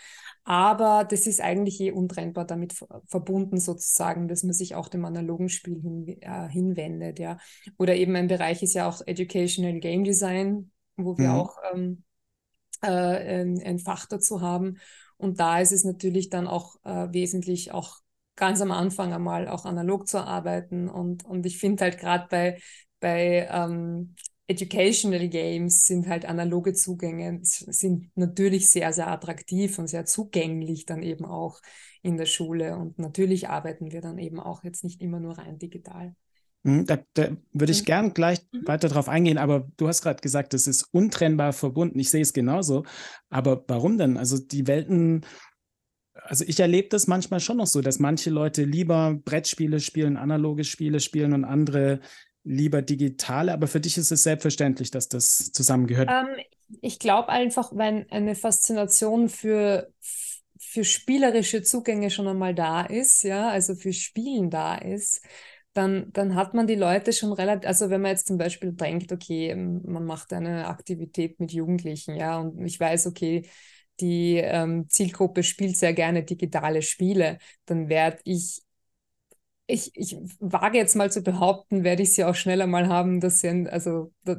Aber 0.47 1.05
das 1.09 1.25
ist 1.25 1.41
eigentlich 1.41 1.81
eh 1.81 1.91
untrennbar 1.91 2.45
damit 2.45 2.75
verbunden, 3.07 3.59
sozusagen, 3.59 4.27
dass 4.27 4.43
man 4.43 4.53
sich 4.53 4.75
auch 4.75 4.89
dem 4.89 5.03
analogen 5.03 5.49
Spiel 5.49 5.81
hin, 5.81 6.21
äh, 6.21 6.47
hinwendet. 6.47 7.17
Ja. 7.17 7.39
Oder 7.79 7.95
eben 7.95 8.15
ein 8.15 8.27
Bereich 8.27 8.61
ist 8.61 8.75
ja 8.75 8.87
auch 8.87 9.01
Educational 9.05 9.79
Game 9.79 10.03
Design, 10.03 10.71
wo 10.97 11.17
wir 11.17 11.29
mhm. 11.29 11.35
auch 11.35 11.57
ähm, 11.73 12.03
äh, 12.83 13.41
ein, 13.41 13.59
ein, 13.59 13.79
Fach 13.79 14.05
dazu 14.05 14.41
haben. 14.41 14.77
Und 15.17 15.39
da 15.39 15.59
ist 15.59 15.71
es 15.71 15.83
natürlich 15.83 16.29
dann 16.29 16.45
auch 16.45 16.75
äh, 16.83 17.11
wesentlich 17.11 17.71
auch 17.71 17.97
ganz 18.35 18.61
am 18.61 18.71
Anfang 18.71 19.13
einmal 19.13 19.47
auch 19.47 19.65
analog 19.65 20.07
zu 20.07 20.23
arbeiten. 20.23 20.89
Und, 20.89 21.25
und 21.25 21.47
ich 21.47 21.57
finde 21.57 21.85
halt 21.85 21.97
gerade 21.97 22.27
bei, 22.29 22.61
bei 22.99 23.47
ähm, 23.51 24.13
Educational 24.47 25.27
Games 25.27 25.85
sind 25.85 26.07
halt 26.07 26.25
analoge 26.25 26.73
Zugänge, 26.73 27.39
sind 27.41 28.11
natürlich 28.15 28.69
sehr, 28.69 28.93
sehr 28.93 29.07
attraktiv 29.07 29.79
und 29.79 29.87
sehr 29.87 30.05
zugänglich 30.05 30.85
dann 30.85 31.01
eben 31.01 31.25
auch 31.25 31.61
in 32.03 32.17
der 32.17 32.27
Schule. 32.27 32.77
Und 32.77 32.99
natürlich 32.99 33.49
arbeiten 33.49 33.91
wir 33.91 34.01
dann 34.01 34.19
eben 34.19 34.39
auch 34.39 34.63
jetzt 34.63 34.83
nicht 34.83 35.01
immer 35.01 35.19
nur 35.19 35.37
rein 35.37 35.57
digital. 35.57 36.15
Mhm, 36.61 36.85
da, 36.85 36.99
da 37.13 37.29
würde 37.53 37.71
ich 37.71 37.81
mhm. 37.81 37.85
gern 37.85 38.13
gleich 38.13 38.39
mhm. 38.51 38.67
weiter 38.67 38.87
drauf 38.87 39.09
eingehen, 39.09 39.37
aber 39.39 39.67
du 39.77 39.87
hast 39.87 40.03
gerade 40.03 40.21
gesagt, 40.21 40.53
es 40.53 40.67
ist 40.67 40.83
untrennbar 40.91 41.53
verbunden. 41.53 41.97
Ich 41.97 42.11
sehe 42.11 42.21
es 42.21 42.33
genauso. 42.33 42.85
Aber 43.29 43.63
warum 43.67 43.97
denn? 43.97 44.17
Also 44.17 44.37
die 44.37 44.67
Welten, 44.67 45.25
also 46.13 46.43
ich 46.47 46.59
erlebe 46.59 46.89
das 46.89 47.07
manchmal 47.07 47.39
schon 47.39 47.57
noch 47.57 47.67
so, 47.67 47.81
dass 47.81 47.99
manche 47.99 48.29
Leute 48.29 48.63
lieber 48.63 49.15
Brettspiele 49.25 49.79
spielen, 49.79 50.17
analoge 50.17 50.63
Spiele 50.63 50.99
spielen 50.99 51.33
und 51.33 51.45
andere 51.45 51.99
lieber 52.45 52.81
digitale, 52.81 53.51
aber 53.51 53.67
für 53.67 53.81
dich 53.81 53.97
ist 53.97 54.11
es 54.11 54.23
selbstverständlich, 54.23 54.91
dass 54.91 55.09
das 55.09 55.51
zusammengehört. 55.51 56.09
Ähm, 56.09 56.27
ich 56.81 56.99
glaube 56.99 57.29
einfach, 57.29 57.71
wenn 57.75 58.09
eine 58.11 58.35
Faszination 58.35 59.29
für, 59.29 59.91
für 60.57 60.83
spielerische 60.83 61.63
Zugänge 61.63 62.09
schon 62.11 62.27
einmal 62.27 62.55
da 62.55 62.81
ist, 62.83 63.23
ja, 63.23 63.49
also 63.49 63.75
für 63.75 63.93
Spielen 63.93 64.49
da 64.49 64.75
ist, 64.75 65.25
dann, 65.73 66.11
dann 66.13 66.35
hat 66.35 66.53
man 66.53 66.67
die 66.67 66.75
Leute 66.75 67.11
schon 67.11 67.33
relativ, 67.33 67.67
also 67.67 67.89
wenn 67.89 68.01
man 68.01 68.11
jetzt 68.11 68.27
zum 68.27 68.37
Beispiel 68.37 68.71
denkt, 68.71 69.11
okay, 69.11 69.53
man 69.55 70.05
macht 70.05 70.31
eine 70.31 70.67
Aktivität 70.67 71.39
mit 71.39 71.51
Jugendlichen, 71.51 72.15
ja, 72.15 72.39
und 72.39 72.63
ich 72.65 72.79
weiß, 72.79 73.07
okay, 73.07 73.49
die 73.99 74.37
ähm, 74.37 74.87
Zielgruppe 74.89 75.43
spielt 75.43 75.77
sehr 75.77 75.93
gerne 75.93 76.23
digitale 76.23 76.81
Spiele, 76.81 77.39
dann 77.65 77.89
werde 77.89 78.19
ich 78.23 78.61
ich, 79.67 79.91
ich 79.95 80.17
wage 80.39 80.77
jetzt 80.77 80.95
mal 80.95 81.11
zu 81.11 81.21
behaupten, 81.23 81.83
werde 81.83 82.03
ich 82.03 82.13
sie 82.13 82.23
auch 82.23 82.35
schneller 82.35 82.67
mal 82.67 82.87
haben, 82.87 83.19
dass 83.19 83.39
sie 83.39 83.47
ein, 83.47 83.67
also 83.67 84.13
äh, 84.25 84.35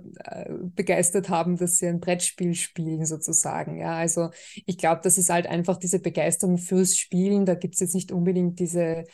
begeistert 0.75 1.29
haben, 1.29 1.57
dass 1.57 1.79
sie 1.79 1.89
ein 1.89 1.99
Brettspiel 2.01 2.55
spielen 2.55 3.05
sozusagen. 3.05 3.77
Ja, 3.79 3.97
also 3.97 4.31
ich 4.67 4.79
glaube, 4.79 5.01
das 5.03 5.19
ist 5.19 5.29
halt 5.31 5.47
einfach 5.49 5.79
diese 5.79 5.99
Begeisterung 5.99 6.59
fürs 6.59 6.97
Spielen. 6.97 7.45
Da 7.45 7.55
gibt 7.55 7.75
es 7.75 7.81
jetzt 7.81 7.95
nicht 7.95 8.13
unbedingt 8.13 8.61
diese, 8.61 9.05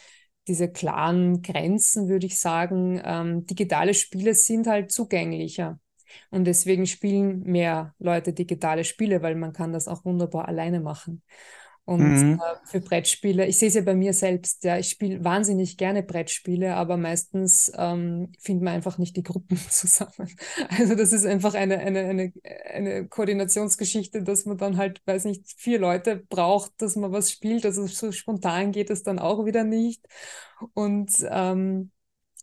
diese 0.48 0.70
klaren 0.70 1.40
Grenzen, 1.40 2.08
würde 2.08 2.26
ich 2.26 2.38
sagen. 2.38 3.00
Ähm, 3.04 3.46
digitale 3.46 3.94
Spiele 3.94 4.34
sind 4.34 4.66
halt 4.66 4.92
zugänglicher. 4.92 5.80
Und 6.30 6.44
deswegen 6.44 6.86
spielen 6.86 7.40
mehr 7.44 7.94
Leute 7.98 8.34
digitale 8.34 8.84
Spiele, 8.84 9.22
weil 9.22 9.34
man 9.34 9.54
kann 9.54 9.72
das 9.72 9.88
auch 9.88 10.04
wunderbar 10.04 10.46
alleine 10.46 10.80
machen. 10.80 11.22
Und 11.84 12.00
mhm. 12.00 12.40
äh, 12.40 12.66
für 12.66 12.80
Brettspiele, 12.80 13.46
ich 13.46 13.58
sehe 13.58 13.66
es 13.66 13.74
ja 13.74 13.82
bei 13.82 13.94
mir 13.94 14.12
selbst, 14.12 14.62
ja, 14.62 14.78
ich 14.78 14.88
spiele 14.88 15.24
wahnsinnig 15.24 15.76
gerne 15.76 16.04
Brettspiele, 16.04 16.76
aber 16.76 16.96
meistens 16.96 17.72
ähm, 17.76 18.30
findet 18.38 18.62
man 18.64 18.74
einfach 18.74 18.98
nicht 18.98 19.16
die 19.16 19.24
Gruppen 19.24 19.56
zusammen. 19.68 20.30
Also 20.68 20.94
das 20.94 21.12
ist 21.12 21.26
einfach 21.26 21.54
eine, 21.54 21.78
eine, 21.80 22.00
eine, 22.00 22.32
eine 22.72 23.08
Koordinationsgeschichte, 23.08 24.22
dass 24.22 24.46
man 24.46 24.58
dann 24.58 24.76
halt, 24.76 25.02
weiß 25.06 25.24
nicht, 25.24 25.44
vier 25.56 25.80
Leute 25.80 26.16
braucht, 26.28 26.70
dass 26.80 26.94
man 26.94 27.10
was 27.10 27.32
spielt. 27.32 27.66
Also 27.66 27.86
so 27.86 28.12
spontan 28.12 28.70
geht 28.70 28.90
es 28.90 29.02
dann 29.02 29.18
auch 29.18 29.44
wieder 29.44 29.64
nicht. 29.64 30.06
Und 30.74 31.12
ähm, 31.28 31.90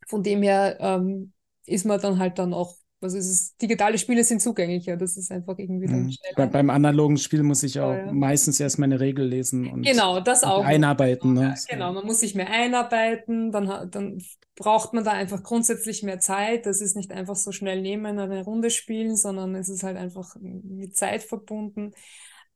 von 0.07 0.21
dem 0.21 0.43
her 0.43 0.77
ähm, 0.81 1.31
ist 1.65 1.85
man 1.85 2.01
dann 2.01 2.19
halt 2.19 2.39
dann 2.39 2.53
auch 2.53 2.75
also 3.01 3.17
es 3.17 3.29
ist, 3.29 3.61
digitale 3.61 3.97
Spiele 3.97 4.23
sind 4.23 4.41
zugänglicher. 4.41 4.97
Das 4.97 5.15
ist 5.15 5.31
einfach 5.31 5.57
irgendwie 5.57 5.87
dann 5.87 6.03
mhm. 6.03 6.11
schneller. 6.11 6.35
Bei, 6.35 6.45
beim 6.47 6.69
analogen 6.69 7.17
Spiel 7.17 7.43
muss 7.43 7.63
ich 7.63 7.79
auch 7.79 7.93
ja. 7.93 8.11
meistens 8.11 8.59
erst 8.59 8.79
meine 8.79 8.99
Regel 8.99 9.25
lesen 9.25 9.67
und 9.67 9.83
genau, 9.83 10.19
das 10.19 10.43
auch. 10.43 10.63
einarbeiten. 10.65 11.33
Ne? 11.33 11.55
Ja, 11.55 11.75
genau, 11.75 11.93
man 11.93 12.05
muss 12.05 12.19
sich 12.19 12.35
mehr 12.35 12.49
einarbeiten, 12.49 13.51
dann, 13.51 13.89
dann 13.89 14.21
braucht 14.55 14.93
man 14.93 15.05
da 15.05 15.11
einfach 15.11 15.41
grundsätzlich 15.43 16.03
mehr 16.03 16.19
Zeit. 16.19 16.65
Das 16.65 16.81
ist 16.81 16.97
nicht 16.97 17.11
einfach 17.11 17.37
so 17.37 17.51
schnell 17.51 17.81
nehmen, 17.81 18.19
eine 18.19 18.43
Runde 18.43 18.69
spielen, 18.69 19.15
sondern 19.15 19.55
es 19.55 19.69
ist 19.69 19.83
halt 19.83 19.97
einfach 19.97 20.35
mit 20.41 20.95
Zeit 20.97 21.23
verbunden. 21.23 21.93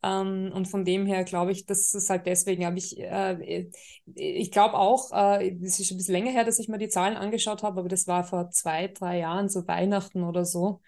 Ähm, 0.04 0.52
und 0.54 0.68
von 0.68 0.84
dem 0.86 1.06
her 1.06 1.24
glaube 1.24 1.52
ich, 1.52 1.66
das 1.66 1.94
ist 1.94 2.10
halt 2.10 2.26
deswegen, 2.26 2.66
habe 2.66 2.78
ich, 2.78 3.00
äh, 3.00 3.70
ich 4.14 4.52
glaube 4.52 4.76
auch, 4.78 5.12
äh, 5.14 5.48
ist 5.50 5.86
schon 5.86 5.96
ein 5.96 5.98
bisschen 5.98 6.14
länger 6.14 6.32
her, 6.32 6.44
dass 6.44 6.60
ich 6.60 6.68
mir 6.68 6.78
die 6.78 6.90
Zahlen 6.90 7.16
angeschaut 7.18 7.64
habe, 7.64 7.80
aber 7.80 7.90
das 7.90 8.08
war 8.08 8.24
vor 8.26 8.50
zwei, 8.52 8.90
drei 8.90 9.20
Jahren, 9.20 9.50
so 9.50 9.66
Weihnachten 9.68 10.24
oder 10.24 10.44
so. 10.46 10.82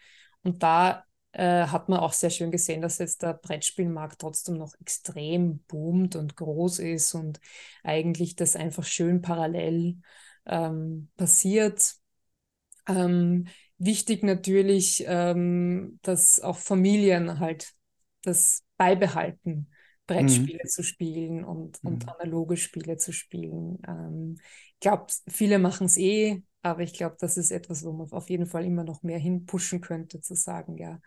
Und 0.44 0.64
da 0.64 1.06
äh, 1.32 1.68
hat 1.68 1.90
man 1.90 2.00
auch 2.00 2.14
sehr 2.14 2.30
schön 2.30 2.52
gesehen, 2.52 2.82
dass 2.82 2.98
jetzt 2.98 3.22
der 3.24 3.34
Brettspielmarkt 3.34 4.20
trotzdem 4.20 4.58
noch 4.58 4.74
extrem 4.82 5.60
boomt 5.68 6.16
und 6.16 6.36
groß 6.36 6.80
ist 6.80 7.14
und 7.16 7.40
eigentlich 7.84 8.36
das 8.36 8.56
einfach 8.56 8.84
schön 8.84 9.22
parallel 9.22 9.98
ähm, 10.46 11.10
passiert. 11.18 11.96
Ähm, 12.88 13.48
wichtig 13.78 14.24
natürlich, 14.24 15.04
ähm, 15.08 16.00
dass 16.04 16.40
auch 16.40 16.58
Familien 16.58 17.40
halt 17.40 17.74
das 18.24 18.65
beibehalten, 18.78 19.70
Brettspiele 20.08 20.62
mhm. 20.64 20.68
zu 20.68 20.84
spielen 20.84 21.44
und, 21.44 21.84
und 21.84 22.04
mhm. 22.04 22.10
analoge 22.10 22.58
Spiele 22.58 22.98
zu 22.98 23.12
spielen. 23.12 23.80
Ähm, 23.88 24.38
ich 24.74 24.80
glaube, 24.80 25.08
viele 25.28 25.60
machen 25.60 25.86
es 25.86 25.98
eh, 25.98 26.44
aber 26.62 26.82
ich 26.82 26.94
glaube, 26.94 27.16
das 27.20 27.38
ist 27.38 27.52
etwas, 27.52 27.84
wo 27.84 27.92
man 27.92 28.12
auf 28.12 28.30
jeden 28.30 28.48
Fall 28.48 28.66
immer 28.66 28.84
noch 28.84 29.04
mehr 29.04 29.20
hinpushen 29.20 29.82
könnte, 29.82 30.20
zu 30.22 30.36
sagen, 30.36 30.78
ja, 30.78 31.00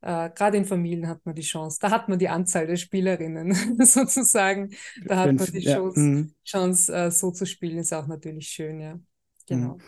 äh, 0.00 0.30
gerade 0.30 0.56
in 0.56 0.64
Familien 0.64 1.08
hat 1.08 1.24
man 1.24 1.34
die 1.34 1.42
Chance, 1.42 1.78
da 1.80 1.90
hat 1.90 2.08
man 2.08 2.18
die 2.18 2.28
Anzahl 2.28 2.66
der 2.66 2.76
Spielerinnen 2.76 3.52
sozusagen, 3.84 4.70
da 5.04 5.18
hat 5.18 5.32
man 5.34 5.46
die 5.52 5.60
Chance, 5.60 6.00
ja. 6.00 6.06
Mhm. 6.06 6.34
Chance 6.44 6.94
äh, 6.94 7.10
so 7.10 7.30
zu 7.30 7.46
spielen, 7.46 7.78
ist 7.78 7.92
auch 7.92 8.06
natürlich 8.06 8.48
schön, 8.48 8.80
ja. 8.80 8.98
Genau. 9.46 9.78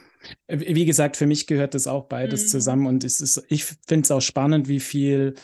Mhm. 0.48 0.60
Wie 0.60 0.84
gesagt, 0.84 1.16
für 1.16 1.26
mich 1.26 1.46
gehört 1.46 1.74
das 1.74 1.86
auch 1.86 2.06
beides 2.06 2.44
mhm. 2.44 2.48
zusammen 2.48 2.86
und 2.86 3.04
es 3.04 3.20
ist, 3.20 3.44
ich 3.48 3.64
finde 3.64 4.04
es 4.04 4.10
auch 4.10 4.22
spannend, 4.22 4.68
wie 4.68 4.80
viel 4.80 5.34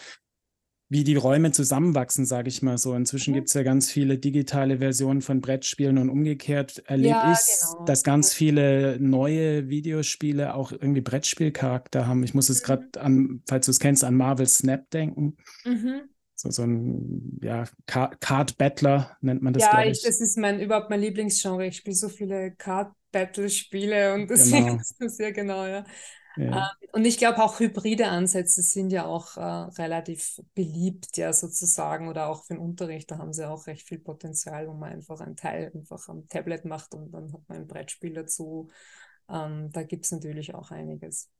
wie 0.88 1.02
die 1.02 1.16
Räume 1.16 1.50
zusammenwachsen, 1.50 2.26
sage 2.26 2.48
ich 2.48 2.62
mal 2.62 2.78
so. 2.78 2.94
Inzwischen 2.94 3.32
mhm. 3.32 3.36
gibt 3.36 3.48
es 3.48 3.54
ja 3.54 3.62
ganz 3.62 3.90
viele 3.90 4.18
digitale 4.18 4.78
Versionen 4.78 5.20
von 5.20 5.40
Brettspielen 5.40 5.98
und 5.98 6.10
umgekehrt 6.10 6.82
erlebe 6.86 7.08
ja, 7.08 7.32
ich, 7.32 7.38
genau. 7.72 7.84
dass 7.84 8.04
ganz 8.04 8.32
viele 8.32 8.98
neue 9.00 9.68
Videospiele 9.68 10.54
auch 10.54 10.70
irgendwie 10.70 11.00
Brettspielcharakter 11.00 12.06
haben. 12.06 12.22
Ich 12.22 12.34
muss 12.34 12.48
jetzt 12.48 12.62
mhm. 12.62 12.66
gerade 12.66 13.00
an, 13.00 13.42
falls 13.48 13.66
du 13.66 13.72
es 13.72 13.80
kennst, 13.80 14.04
an 14.04 14.14
Marvel 14.14 14.46
Snap 14.46 14.88
denken. 14.90 15.36
Mhm. 15.64 16.02
So, 16.36 16.50
so 16.50 16.62
ein 16.64 17.40
ja, 17.42 17.64
Card 17.86 18.58
Battler 18.58 19.16
nennt 19.22 19.42
man 19.42 19.54
das. 19.54 19.64
Ja, 19.64 19.82
ich. 19.82 19.98
ich. 19.98 20.02
das 20.02 20.20
ist 20.20 20.36
mein 20.36 20.60
überhaupt 20.60 20.90
mein 20.90 21.00
Lieblingsgenre. 21.00 21.66
Ich 21.66 21.78
spiele 21.78 21.96
so 21.96 22.10
viele 22.10 22.52
Card 22.52 22.92
Battle-Spiele 23.10 24.14
und 24.14 24.30
das 24.30 24.50
genau. 24.50 24.76
ist 24.98 25.16
sehr 25.16 25.32
genau, 25.32 25.66
ja. 25.66 25.84
Ja. 26.36 26.70
Ähm, 26.82 26.88
und 26.92 27.04
ich 27.04 27.18
glaube 27.18 27.42
auch 27.42 27.60
hybride 27.60 28.08
Ansätze 28.08 28.62
sind 28.62 28.90
ja 28.90 29.06
auch 29.06 29.36
äh, 29.36 29.40
relativ 29.40 30.40
beliebt, 30.54 31.16
ja 31.16 31.32
sozusagen, 31.32 32.08
oder 32.08 32.28
auch 32.28 32.44
für 32.44 32.54
den 32.54 32.62
Unterricht, 32.62 33.10
da 33.10 33.18
haben 33.18 33.32
sie 33.32 33.48
auch 33.48 33.66
recht 33.66 33.86
viel 33.86 33.98
Potenzial, 33.98 34.68
wo 34.68 34.72
man 34.72 34.92
einfach 34.92 35.20
einen 35.20 35.36
Teil 35.36 35.70
einfach 35.74 36.08
am 36.08 36.28
Tablet 36.28 36.64
macht 36.64 36.94
und 36.94 37.12
dann 37.12 37.32
hat 37.32 37.40
man 37.48 37.58
ein 37.58 37.66
Brettspiel 37.66 38.14
dazu. 38.14 38.70
Ähm, 39.28 39.70
da 39.72 39.82
gibt 39.82 40.04
es 40.04 40.12
natürlich 40.12 40.54
auch 40.54 40.70
einiges. 40.70 41.30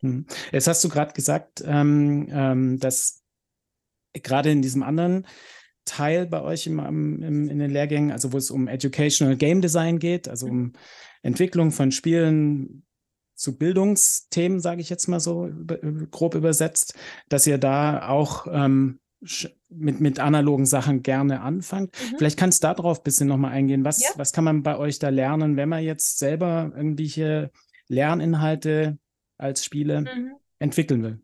Hm. 0.00 0.26
Jetzt 0.52 0.66
hast 0.66 0.82
du 0.84 0.88
gerade 0.88 1.12
gesagt, 1.12 1.62
ähm, 1.64 2.28
ähm, 2.30 2.78
dass 2.78 3.22
gerade 4.12 4.50
in 4.50 4.62
diesem 4.62 4.82
anderen 4.82 5.26
Teil 5.84 6.26
bei 6.26 6.42
euch 6.42 6.66
im, 6.66 6.78
im, 6.80 7.48
in 7.48 7.58
den 7.58 7.70
Lehrgängen, 7.70 8.10
also 8.10 8.32
wo 8.32 8.36
es 8.36 8.50
um 8.50 8.68
Educational 8.68 9.36
Game 9.36 9.60
Design 9.60 9.98
geht, 9.98 10.28
also 10.28 10.46
um 10.46 10.72
Entwicklung 11.22 11.70
von 11.70 11.92
Spielen 11.92 12.85
zu 13.36 13.56
Bildungsthemen, 13.56 14.60
sage 14.60 14.80
ich 14.80 14.90
jetzt 14.90 15.06
mal 15.08 15.20
so 15.20 15.46
über, 15.46 15.78
grob 16.10 16.34
übersetzt, 16.34 16.94
dass 17.28 17.46
ihr 17.46 17.58
da 17.58 18.08
auch 18.08 18.46
ähm, 18.50 18.98
mit, 19.68 20.00
mit 20.00 20.18
analogen 20.18 20.66
Sachen 20.66 21.02
gerne 21.02 21.40
anfangt. 21.42 21.92
Mhm. 21.92 22.18
Vielleicht 22.18 22.38
kannst 22.38 22.64
du 22.64 22.68
darauf 22.68 23.00
ein 23.00 23.04
bisschen 23.04 23.28
nochmal 23.28 23.52
eingehen. 23.52 23.84
Was, 23.84 24.02
ja. 24.02 24.10
was 24.16 24.32
kann 24.32 24.44
man 24.44 24.62
bei 24.62 24.76
euch 24.78 24.98
da 24.98 25.10
lernen, 25.10 25.56
wenn 25.56 25.68
man 25.68 25.82
jetzt 25.82 26.18
selber 26.18 26.72
irgendwelche 26.74 27.50
Lerninhalte 27.88 28.98
als 29.38 29.64
Spiele 29.64 30.00
mhm. 30.02 30.32
entwickeln 30.58 31.02
will? 31.02 31.20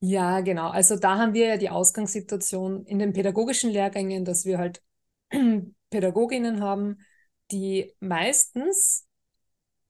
Ja, 0.00 0.40
genau. 0.40 0.68
Also 0.68 0.96
da 0.96 1.18
haben 1.18 1.34
wir 1.34 1.46
ja 1.46 1.56
die 1.56 1.70
Ausgangssituation 1.70 2.84
in 2.84 2.98
den 2.98 3.14
pädagogischen 3.14 3.70
Lehrgängen, 3.70 4.24
dass 4.24 4.44
wir 4.44 4.58
halt 4.58 4.82
Pädagoginnen 5.90 6.60
haben, 6.60 6.98
die 7.50 7.94
meistens 8.00 9.06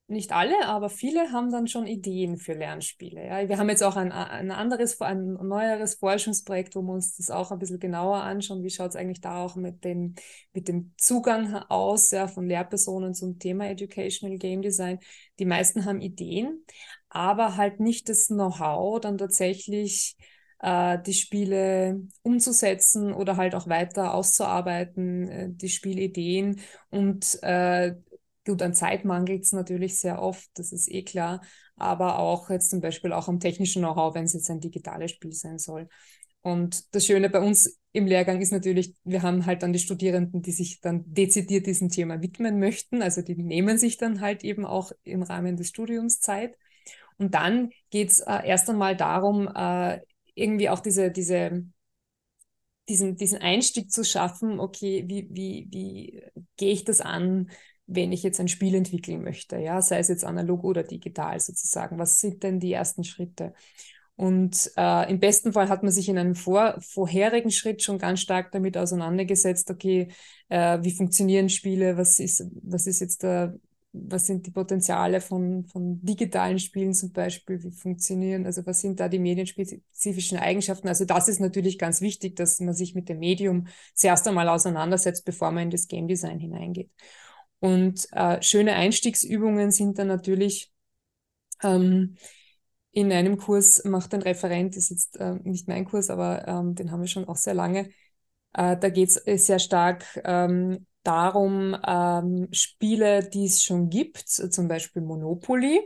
nicht 0.06 0.32
alle, 0.32 0.66
aber 0.66 0.90
viele 0.90 1.32
haben 1.32 1.50
dann 1.50 1.66
schon 1.66 1.86
Ideen 1.86 2.36
für 2.36 2.52
Lernspiele. 2.52 3.26
Ja. 3.26 3.48
Wir 3.48 3.56
haben 3.58 3.70
jetzt 3.70 3.82
auch 3.82 3.96
ein, 3.96 4.12
ein 4.12 4.50
anderes, 4.50 5.00
ein 5.00 5.32
neueres 5.32 5.94
Forschungsprojekt, 5.94 6.76
wo 6.76 6.82
wir 6.82 6.92
uns 6.92 7.16
das 7.16 7.30
auch 7.30 7.50
ein 7.50 7.58
bisschen 7.58 7.80
genauer 7.80 8.22
anschauen. 8.22 8.62
Wie 8.62 8.70
schaut 8.70 8.90
es 8.90 8.96
eigentlich 8.96 9.22
da 9.22 9.42
auch 9.42 9.56
mit 9.56 9.82
dem, 9.82 10.14
mit 10.52 10.68
dem 10.68 10.92
Zugang 10.98 11.54
aus 11.68 12.10
ja, 12.10 12.28
von 12.28 12.46
Lehrpersonen 12.46 13.14
zum 13.14 13.38
Thema 13.38 13.70
Educational 13.70 14.36
Game 14.36 14.60
Design? 14.60 14.98
Die 15.38 15.46
meisten 15.46 15.86
haben 15.86 16.02
Ideen, 16.02 16.64
aber 17.08 17.56
halt 17.56 17.80
nicht 17.80 18.10
das 18.10 18.26
Know-how, 18.26 19.00
dann 19.00 19.16
tatsächlich 19.16 20.16
äh, 20.60 20.98
die 21.02 21.14
Spiele 21.14 22.02
umzusetzen 22.20 23.14
oder 23.14 23.38
halt 23.38 23.54
auch 23.54 23.68
weiter 23.68 24.12
auszuarbeiten, 24.12 25.28
äh, 25.28 25.48
die 25.50 25.70
Spielideen 25.70 26.60
und 26.90 27.38
äh, 27.42 27.94
Gut, 28.46 28.60
an 28.62 28.74
Zeit 28.74 29.04
mangelt 29.04 29.44
es 29.44 29.52
natürlich 29.52 29.98
sehr 29.98 30.20
oft, 30.20 30.48
das 30.54 30.72
ist 30.72 30.90
eh 30.90 31.02
klar, 31.02 31.40
aber 31.76 32.18
auch 32.18 32.50
jetzt 32.50 32.70
zum 32.70 32.80
Beispiel 32.80 33.12
auch 33.12 33.26
am 33.28 33.40
technischen 33.40 33.82
Know-how, 33.82 34.14
wenn 34.14 34.24
es 34.24 34.34
jetzt 34.34 34.50
ein 34.50 34.60
digitales 34.60 35.12
Spiel 35.12 35.32
sein 35.32 35.58
soll. 35.58 35.88
Und 36.42 36.94
das 36.94 37.06
Schöne 37.06 37.30
bei 37.30 37.40
uns 37.40 37.80
im 37.92 38.06
Lehrgang 38.06 38.40
ist 38.42 38.52
natürlich, 38.52 38.94
wir 39.04 39.22
haben 39.22 39.46
halt 39.46 39.62
dann 39.62 39.72
die 39.72 39.78
Studierenden, 39.78 40.42
die 40.42 40.52
sich 40.52 40.80
dann 40.80 41.04
dezidiert 41.06 41.66
diesem 41.66 41.88
Thema 41.88 42.20
widmen 42.20 42.58
möchten. 42.58 43.00
Also 43.02 43.22
die 43.22 43.34
nehmen 43.34 43.78
sich 43.78 43.96
dann 43.96 44.20
halt 44.20 44.44
eben 44.44 44.66
auch 44.66 44.92
im 45.04 45.22
Rahmen 45.22 45.56
des 45.56 45.68
Studiums 45.68 46.20
Zeit. 46.20 46.58
Und 47.18 47.34
dann 47.34 47.70
geht 47.90 48.10
es 48.10 48.20
äh, 48.20 48.46
erst 48.46 48.68
einmal 48.68 48.96
darum, 48.96 49.48
äh, 49.54 50.00
irgendwie 50.34 50.68
auch 50.68 50.80
diese, 50.80 51.10
diese, 51.10 51.64
diesen, 52.88 53.16
diesen 53.16 53.38
Einstieg 53.40 53.90
zu 53.90 54.04
schaffen, 54.04 54.60
okay, 54.60 55.04
wie, 55.06 55.28
wie, 55.30 55.68
wie 55.70 56.22
gehe 56.56 56.72
ich 56.72 56.84
das 56.84 57.00
an? 57.00 57.50
Wenn 57.86 58.12
ich 58.12 58.22
jetzt 58.22 58.40
ein 58.40 58.48
Spiel 58.48 58.74
entwickeln 58.74 59.22
möchte, 59.22 59.58
ja, 59.58 59.82
sei 59.82 59.98
es 59.98 60.08
jetzt 60.08 60.24
analog 60.24 60.64
oder 60.64 60.82
digital 60.82 61.38
sozusagen. 61.40 61.98
Was 61.98 62.20
sind 62.20 62.42
denn 62.42 62.60
die 62.60 62.72
ersten 62.72 63.04
Schritte? 63.04 63.52
Und 64.16 64.70
äh, 64.76 65.10
im 65.10 65.18
besten 65.18 65.52
Fall 65.52 65.68
hat 65.68 65.82
man 65.82 65.90
sich 65.90 66.08
in 66.08 66.18
einem 66.18 66.36
vor, 66.36 66.76
vorherigen 66.80 67.50
Schritt 67.50 67.82
schon 67.82 67.98
ganz 67.98 68.20
stark 68.20 68.52
damit 68.52 68.76
auseinandergesetzt, 68.78 69.70
okay, 69.70 70.08
äh, 70.48 70.78
wie 70.82 70.92
funktionieren 70.92 71.48
Spiele, 71.48 71.96
was 71.96 72.20
ist, 72.20 72.46
was 72.62 72.86
ist 72.86 73.00
jetzt 73.00 73.24
der, 73.24 73.58
was 73.92 74.26
sind 74.26 74.46
die 74.46 74.52
Potenziale 74.52 75.20
von, 75.20 75.64
von 75.66 76.00
digitalen 76.04 76.60
Spielen 76.60 76.94
zum 76.94 77.12
Beispiel, 77.12 77.62
wie 77.64 77.72
funktionieren, 77.72 78.46
also 78.46 78.64
was 78.66 78.80
sind 78.80 79.00
da 79.00 79.08
die 79.08 79.18
medienspezifischen 79.18 80.38
Eigenschaften. 80.38 80.88
Also 80.88 81.04
das 81.04 81.26
ist 81.28 81.40
natürlich 81.40 81.78
ganz 81.78 82.00
wichtig, 82.00 82.36
dass 82.36 82.60
man 82.60 82.74
sich 82.74 82.94
mit 82.94 83.08
dem 83.08 83.18
Medium 83.18 83.66
zuerst 83.94 84.28
einmal 84.28 84.48
auseinandersetzt, 84.48 85.24
bevor 85.24 85.50
man 85.50 85.64
in 85.64 85.70
das 85.70 85.88
Game 85.88 86.06
Design 86.06 86.38
hineingeht. 86.38 86.90
Und 87.64 88.08
äh, 88.12 88.42
schöne 88.42 88.74
Einstiegsübungen 88.74 89.70
sind 89.70 89.98
dann 89.98 90.08
natürlich 90.08 90.70
ähm, 91.62 92.16
in 92.92 93.12
einem 93.12 93.38
Kurs 93.38 93.84
macht 93.84 94.14
ein 94.14 94.22
Referent, 94.22 94.76
ist 94.76 94.90
jetzt 94.90 95.18
äh, 95.18 95.34
nicht 95.44 95.66
mein 95.68 95.86
Kurs, 95.86 96.10
aber 96.10 96.46
ähm, 96.46 96.74
den 96.74 96.90
haben 96.92 97.00
wir 97.00 97.08
schon 97.08 97.26
auch 97.26 97.36
sehr 97.36 97.54
lange. 97.54 97.90
Äh, 98.52 98.76
da 98.76 98.90
geht 98.90 99.10
es 99.10 99.26
äh, 99.26 99.38
sehr 99.38 99.58
stark 99.60 100.04
ähm, 100.24 100.86
darum, 101.04 101.76
ähm, 101.86 102.48
Spiele, 102.52 103.28
die 103.28 103.46
es 103.46 103.62
schon 103.64 103.90
gibt, 103.90 104.28
zum 104.28 104.68
Beispiel 104.68 105.02
Monopoly, 105.02 105.80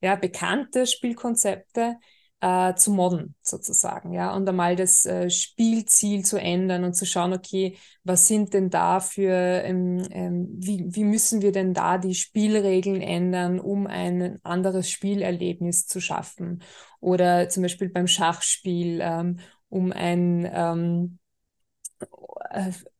ja, 0.00 0.16
bekannte 0.16 0.86
Spielkonzepte, 0.86 1.96
äh, 2.40 2.74
zu 2.74 2.92
modden 2.92 3.34
sozusagen, 3.42 4.12
ja, 4.12 4.34
und 4.34 4.48
einmal 4.48 4.76
das 4.76 5.04
äh, 5.06 5.28
Spielziel 5.30 6.24
zu 6.24 6.38
ändern 6.38 6.84
und 6.84 6.94
zu 6.94 7.04
schauen, 7.06 7.32
okay, 7.32 7.76
was 8.04 8.26
sind 8.26 8.54
denn 8.54 8.70
da 8.70 9.00
für, 9.00 9.32
ähm, 9.32 10.02
ähm, 10.10 10.48
wie, 10.58 10.86
wie 10.88 11.04
müssen 11.04 11.42
wir 11.42 11.52
denn 11.52 11.74
da 11.74 11.98
die 11.98 12.14
Spielregeln 12.14 13.02
ändern, 13.02 13.60
um 13.60 13.86
ein 13.86 14.38
anderes 14.42 14.90
Spielerlebnis 14.90 15.86
zu 15.86 16.00
schaffen? 16.00 16.62
Oder 17.00 17.48
zum 17.48 17.62
Beispiel 17.62 17.88
beim 17.90 18.06
Schachspiel, 18.06 19.00
ähm, 19.02 19.38
um 19.68 19.92
ein 19.92 20.48
ähm, 20.52 21.18
äh, 21.28 21.29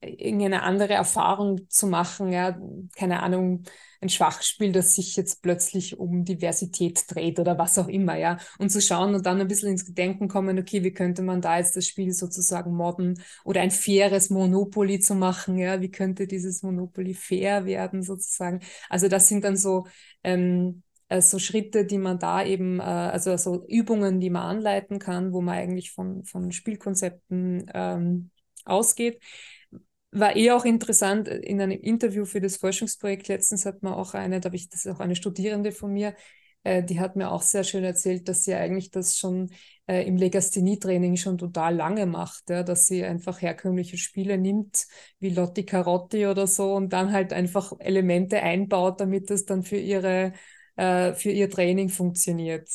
irgendeine 0.01 0.63
andere 0.63 0.95
Erfahrung 0.95 1.69
zu 1.69 1.87
machen, 1.87 2.33
ja, 2.33 2.59
keine 2.97 3.23
Ahnung, 3.23 3.65
ein 4.01 4.09
Schwachspiel, 4.09 4.73
das 4.73 4.95
sich 4.95 5.17
jetzt 5.17 5.43
plötzlich 5.43 5.99
um 5.99 6.25
Diversität 6.25 7.05
dreht 7.09 7.39
oder 7.39 7.59
was 7.59 7.77
auch 7.79 7.89
immer, 7.89 8.17
ja, 8.17 8.39
und 8.59 8.71
zu 8.71 8.81
schauen 8.81 9.15
und 9.15 9.27
dann 9.27 9.41
ein 9.41 9.49
bisschen 9.49 9.71
ins 9.71 9.85
Gedenken 9.85 10.29
kommen, 10.29 10.59
okay, 10.59 10.83
wie 10.85 10.93
könnte 10.93 11.23
man 11.23 11.41
da 11.41 11.59
jetzt 11.59 11.77
das 11.77 11.87
Spiel 11.87 12.13
sozusagen 12.13 12.75
modden 12.75 13.21
oder 13.45 13.61
ein 13.61 13.71
faires 13.71 14.31
Monopoly 14.31 15.01
zu 15.01 15.15
machen, 15.15 15.59
ja, 15.59 15.81
wie 15.81 15.91
könnte 15.91 16.27
dieses 16.27 16.63
Monopoly 16.63 17.15
fair 17.15 17.67
werden 17.67 18.03
sozusagen. 18.03 18.61
Also 18.89 19.09
das 19.09 19.29
sind 19.29 19.45
dann 19.45 19.57
so 19.57 19.87
ähm, 20.25 20.83
äh, 21.09 21.21
so 21.21 21.39
Schritte, 21.39 21.85
die 21.85 21.99
man 21.99 22.19
da 22.19 22.45
eben, 22.45 22.79
äh, 22.81 22.83
also 22.83 23.37
so 23.37 23.67
Übungen, 23.67 24.21
die 24.21 24.31
man 24.31 24.43
anleiten 24.43 24.99
kann, 24.99 25.33
wo 25.33 25.41
man 25.43 25.57
eigentlich 25.57 25.91
von, 25.93 26.25
von 26.25 26.53
Spielkonzepten 26.53 27.71
ähm, 27.75 28.31
ausgeht. 28.71 29.21
War 30.13 30.35
eh 30.37 30.51
auch 30.51 30.65
interessant, 30.65 31.29
in 31.29 31.61
einem 31.61 31.79
Interview 31.81 32.25
für 32.25 32.41
das 32.41 32.57
Forschungsprojekt 32.57 33.29
letztens 33.29 33.65
hat 33.65 33.83
man 33.83 33.93
auch 33.95 34.15
eine, 34.15 34.41
da 34.41 34.47
habe 34.49 34.57
ich, 34.57 34.69
das 34.69 34.87
auch 34.87 35.01
eine 35.01 35.15
Studierende 35.15 35.71
von 35.71 35.93
mir, 35.93 36.15
äh, 36.65 36.83
die 36.83 37.01
hat 37.01 37.17
mir 37.17 37.31
auch 37.31 37.43
sehr 37.43 37.65
schön 37.65 37.85
erzählt, 37.85 38.29
dass 38.29 38.43
sie 38.45 38.55
eigentlich 38.55 38.91
das 38.91 39.17
schon 39.19 39.51
äh, 39.87 40.07
im 40.07 40.17
Legasthenie-Training 40.17 41.17
schon 41.17 41.39
total 41.39 41.77
lange 41.77 42.07
macht, 42.07 42.51
ja, 42.51 42.63
dass 42.63 42.87
sie 42.87 43.05
einfach 43.05 43.41
herkömmliche 43.41 43.99
Spiele 43.99 44.37
nimmt, 44.37 44.87
wie 45.21 45.31
Lotti 45.31 45.65
Carotti 45.65 46.27
oder 46.27 46.47
so, 46.47 46.75
und 46.75 46.93
dann 46.93 47.13
halt 47.13 47.33
einfach 47.33 47.73
Elemente 47.79 48.43
einbaut, 48.43 49.01
damit 49.01 49.31
das 49.31 49.45
dann 49.45 49.63
für 49.63 49.79
ihre, 49.79 50.33
äh, 50.77 51.15
für 51.15 51.31
ihr 51.31 51.49
Training 51.51 51.89
funktioniert. 51.89 52.69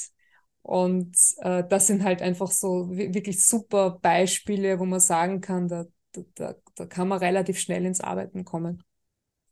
Und 0.65 1.15
äh, 1.41 1.63
das 1.69 1.85
sind 1.85 2.03
halt 2.03 2.23
einfach 2.23 2.49
so 2.51 2.89
wirklich 2.89 3.45
super 3.45 3.99
Beispiele, 4.01 4.79
wo 4.79 4.85
man 4.85 4.99
sagen 4.99 5.39
kann, 5.39 5.67
da, 5.67 5.85
da, 6.33 6.55
da 6.73 6.85
kann 6.87 7.07
man 7.07 7.19
relativ 7.19 7.59
schnell 7.59 7.85
ins 7.85 8.01
Arbeiten 8.01 8.45
kommen. 8.45 8.81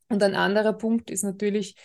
Und 0.08 0.24
ein 0.24 0.34
anderer 0.34 0.72
Punkt 0.72 1.10
ist 1.10 1.22
natürlich, 1.22 1.76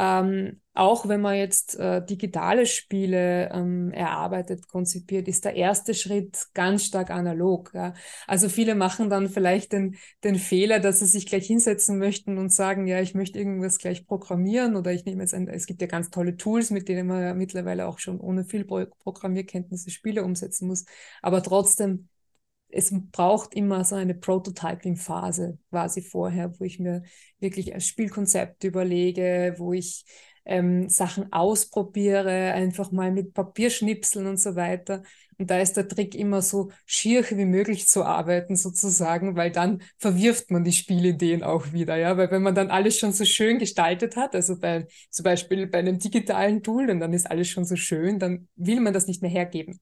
ähm, 0.00 0.62
auch 0.72 1.08
wenn 1.08 1.20
man 1.20 1.36
jetzt 1.36 1.78
äh, 1.78 2.02
digitale 2.02 2.64
Spiele 2.64 3.50
ähm, 3.52 3.90
erarbeitet, 3.92 4.66
konzipiert, 4.66 5.28
ist 5.28 5.44
der 5.44 5.54
erste 5.54 5.92
Schritt 5.92 6.46
ganz 6.54 6.86
stark 6.86 7.10
analog. 7.10 7.70
Ja? 7.74 7.92
Also 8.26 8.48
viele 8.48 8.74
machen 8.74 9.10
dann 9.10 9.28
vielleicht 9.28 9.72
den, 9.72 9.96
den 10.24 10.36
Fehler, 10.36 10.80
dass 10.80 11.00
sie 11.00 11.06
sich 11.06 11.26
gleich 11.26 11.46
hinsetzen 11.46 11.98
möchten 11.98 12.38
und 12.38 12.50
sagen, 12.50 12.86
ja, 12.86 12.98
ich 13.02 13.14
möchte 13.14 13.38
irgendwas 13.38 13.76
gleich 13.76 14.06
programmieren 14.06 14.74
oder 14.74 14.90
ich 14.90 15.04
nehme 15.04 15.20
jetzt 15.22 15.34
ein, 15.34 15.48
es 15.48 15.66
gibt 15.66 15.82
ja 15.82 15.86
ganz 15.86 16.08
tolle 16.08 16.38
Tools, 16.38 16.70
mit 16.70 16.88
denen 16.88 17.06
man 17.06 17.22
ja 17.22 17.34
mittlerweile 17.34 17.86
auch 17.86 17.98
schon 17.98 18.18
ohne 18.18 18.44
viel 18.44 18.64
Programmierkenntnisse 18.64 19.90
Spiele 19.90 20.24
umsetzen 20.24 20.66
muss. 20.66 20.86
Aber 21.20 21.42
trotzdem 21.42 22.08
es 22.72 22.92
braucht 23.12 23.54
immer 23.54 23.84
so 23.84 23.96
eine 23.96 24.14
Prototyping-Phase 24.14 25.58
quasi 25.70 26.02
vorher, 26.02 26.58
wo 26.58 26.64
ich 26.64 26.78
mir 26.78 27.02
wirklich 27.38 27.74
ein 27.74 27.80
Spielkonzept 27.80 28.64
überlege, 28.64 29.54
wo 29.58 29.72
ich 29.72 30.04
ähm, 30.44 30.88
Sachen 30.88 31.32
ausprobiere, 31.32 32.52
einfach 32.52 32.92
mal 32.92 33.12
mit 33.12 33.34
Papierschnipseln 33.34 34.26
und 34.26 34.40
so 34.40 34.56
weiter. 34.56 35.02
Und 35.38 35.50
da 35.50 35.58
ist 35.58 35.76
der 35.76 35.88
Trick 35.88 36.14
immer 36.14 36.42
so 36.42 36.70
schier 36.84 37.24
wie 37.30 37.46
möglich 37.46 37.88
zu 37.88 38.04
arbeiten 38.04 38.56
sozusagen, 38.56 39.36
weil 39.36 39.50
dann 39.50 39.82
verwirft 39.98 40.50
man 40.50 40.64
die 40.64 40.72
Spielideen 40.72 41.42
auch 41.42 41.72
wieder, 41.72 41.96
ja, 41.96 42.16
weil 42.18 42.30
wenn 42.30 42.42
man 42.42 42.54
dann 42.54 42.70
alles 42.70 42.98
schon 42.98 43.12
so 43.12 43.24
schön 43.24 43.58
gestaltet 43.58 44.16
hat, 44.16 44.34
also 44.34 44.58
bei 44.58 44.86
zum 45.08 45.24
Beispiel 45.24 45.66
bei 45.66 45.78
einem 45.78 45.98
digitalen 45.98 46.62
Tool 46.62 46.90
und 46.90 47.00
dann 47.00 47.14
ist 47.14 47.30
alles 47.30 47.48
schon 47.48 47.64
so 47.64 47.76
schön, 47.76 48.18
dann 48.18 48.48
will 48.56 48.80
man 48.80 48.92
das 48.92 49.06
nicht 49.06 49.22
mehr 49.22 49.30
hergeben. 49.30 49.80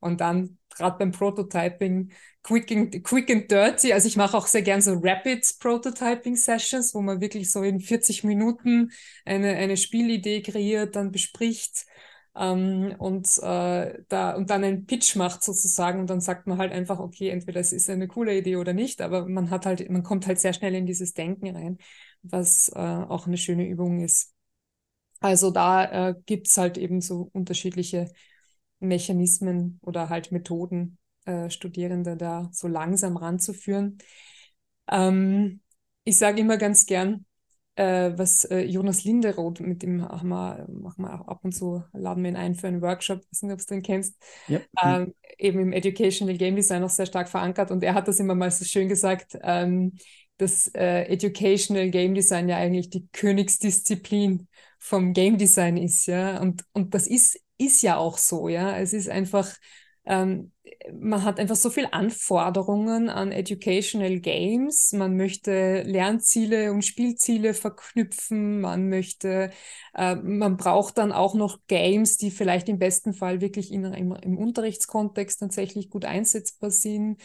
Und 0.00 0.20
dann 0.20 0.58
gerade 0.82 0.98
beim 0.98 1.12
Prototyping 1.12 2.12
quick 2.42 2.70
and, 2.72 3.04
quick 3.04 3.30
and 3.30 3.50
dirty. 3.50 3.92
Also 3.92 4.08
ich 4.08 4.16
mache 4.16 4.36
auch 4.36 4.46
sehr 4.46 4.62
gern 4.62 4.82
so 4.82 4.94
Rapid 4.94 5.46
Prototyping 5.60 6.36
Sessions, 6.36 6.94
wo 6.94 7.00
man 7.00 7.20
wirklich 7.20 7.50
so 7.50 7.62
in 7.62 7.80
40 7.80 8.24
Minuten 8.24 8.90
eine, 9.24 9.54
eine 9.54 9.76
Spielidee 9.76 10.42
kreiert, 10.42 10.96
dann 10.96 11.12
bespricht 11.12 11.86
ähm, 12.36 12.94
und, 12.98 13.26
äh, 13.42 14.02
da, 14.08 14.34
und 14.34 14.50
dann 14.50 14.64
einen 14.64 14.86
Pitch 14.86 15.16
macht 15.16 15.42
sozusagen. 15.44 16.00
Und 16.00 16.10
dann 16.10 16.20
sagt 16.20 16.46
man 16.46 16.58
halt 16.58 16.72
einfach, 16.72 16.98
okay, 16.98 17.28
entweder 17.28 17.60
es 17.60 17.72
ist 17.72 17.88
eine 17.90 18.08
coole 18.08 18.36
Idee 18.36 18.56
oder 18.56 18.72
nicht, 18.72 19.00
aber 19.00 19.28
man 19.28 19.50
hat 19.50 19.66
halt, 19.66 19.88
man 19.90 20.02
kommt 20.02 20.26
halt 20.26 20.40
sehr 20.40 20.52
schnell 20.52 20.74
in 20.74 20.86
dieses 20.86 21.14
Denken 21.14 21.54
rein, 21.54 21.78
was 22.22 22.70
äh, 22.74 22.78
auch 22.78 23.26
eine 23.26 23.36
schöne 23.36 23.66
Übung 23.68 24.00
ist. 24.00 24.34
Also 25.20 25.50
da 25.52 26.08
äh, 26.10 26.14
gibt's 26.26 26.58
halt 26.58 26.76
eben 26.78 27.00
so 27.00 27.28
unterschiedliche 27.32 28.10
Mechanismen 28.82 29.78
oder 29.82 30.08
halt 30.08 30.32
Methoden, 30.32 30.98
äh, 31.24 31.50
Studierende 31.50 32.16
da 32.16 32.48
so 32.52 32.68
langsam 32.68 33.16
ranzuführen. 33.16 33.98
Ähm, 34.90 35.60
ich 36.04 36.18
sage 36.18 36.40
immer 36.40 36.56
ganz 36.56 36.86
gern, 36.86 37.24
äh, 37.76 38.12
was 38.16 38.44
äh, 38.44 38.60
Jonas 38.60 39.04
Linderoth, 39.04 39.60
mit 39.60 39.82
dem 39.82 39.98
machen 39.98 40.28
wir, 40.28 40.66
machen 40.68 41.04
wir 41.04 41.20
auch 41.20 41.28
ab 41.28 41.40
und 41.44 41.52
zu, 41.52 41.82
laden 41.92 42.22
wir 42.22 42.30
ihn 42.30 42.36
ein 42.36 42.54
für 42.54 42.68
einen 42.68 42.82
Workshop, 42.82 43.20
ich 43.22 43.30
weiß 43.30 43.42
nicht, 43.42 43.52
ob 43.52 43.58
du 43.60 43.66
den 43.66 43.82
kennst, 43.82 44.14
ja. 44.48 44.60
ähm, 44.82 45.14
eben 45.38 45.60
im 45.60 45.72
Educational 45.72 46.36
Game 46.36 46.56
Design 46.56 46.82
auch 46.82 46.90
sehr 46.90 47.06
stark 47.06 47.28
verankert 47.28 47.70
und 47.70 47.82
er 47.82 47.94
hat 47.94 48.08
das 48.08 48.20
immer 48.20 48.34
mal 48.34 48.50
so 48.50 48.64
schön 48.64 48.88
gesagt, 48.88 49.38
ähm, 49.42 49.94
dass 50.36 50.68
äh, 50.74 51.04
Educational 51.04 51.88
Game 51.90 52.14
Design 52.14 52.48
ja 52.48 52.56
eigentlich 52.56 52.90
die 52.90 53.08
Königsdisziplin 53.12 54.48
vom 54.78 55.12
Game 55.12 55.38
Design 55.38 55.76
ist, 55.76 56.06
ja, 56.06 56.40
und, 56.40 56.64
und 56.72 56.94
das 56.94 57.06
ist 57.06 57.40
ist 57.66 57.82
ja 57.82 57.96
auch 57.96 58.18
so, 58.18 58.48
ja. 58.48 58.76
Es 58.78 58.92
ist 58.92 59.08
einfach, 59.08 59.52
ähm, 60.04 60.52
man 60.92 61.24
hat 61.24 61.38
einfach 61.38 61.56
so 61.56 61.70
viele 61.70 61.92
Anforderungen 61.92 63.08
an 63.08 63.30
Educational 63.32 64.20
Games. 64.20 64.92
Man 64.92 65.16
möchte 65.16 65.82
Lernziele 65.82 66.72
und 66.72 66.82
Spielziele 66.84 67.54
verknüpfen. 67.54 68.60
Man 68.60 68.88
möchte, 68.88 69.50
äh, 69.94 70.14
man 70.16 70.56
braucht 70.56 70.98
dann 70.98 71.12
auch 71.12 71.34
noch 71.34 71.58
Games, 71.68 72.16
die 72.16 72.30
vielleicht 72.30 72.68
im 72.68 72.78
besten 72.78 73.14
Fall 73.14 73.40
wirklich 73.40 73.72
in, 73.72 73.84
im, 73.84 74.12
im 74.12 74.38
Unterrichtskontext 74.38 75.40
tatsächlich 75.40 75.90
gut 75.90 76.04
einsetzbar 76.04 76.70
sind 76.70 77.20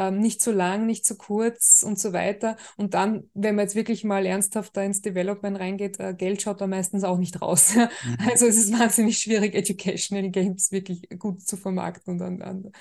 ähm, 0.00 0.18
nicht 0.18 0.40
zu 0.40 0.50
lang, 0.50 0.86
nicht 0.86 1.04
zu 1.04 1.18
kurz 1.18 1.82
und 1.86 1.98
so 1.98 2.14
weiter. 2.14 2.56
Und 2.78 2.94
dann, 2.94 3.28
wenn 3.34 3.54
man 3.54 3.64
jetzt 3.64 3.74
wirklich 3.74 4.02
mal 4.02 4.24
ernsthaft 4.24 4.74
da 4.74 4.82
ins 4.82 5.02
Development 5.02 5.58
reingeht, 5.58 6.00
äh, 6.00 6.14
Geld 6.14 6.40
schaut 6.40 6.62
da 6.62 6.66
meistens 6.66 7.04
auch 7.04 7.18
nicht 7.18 7.42
raus. 7.42 7.74
mhm. 7.76 8.16
Also 8.30 8.46
es 8.46 8.56
ist 8.56 8.72
wahnsinnig 8.72 9.18
schwierig, 9.18 9.54
Educational 9.54 10.30
Games 10.30 10.72
wirklich 10.72 11.06
gut 11.18 11.42
zu 11.46 11.58
vermarkten 11.58 12.14
und 12.14 12.18
dann, 12.18 12.38
dann, 12.38 12.72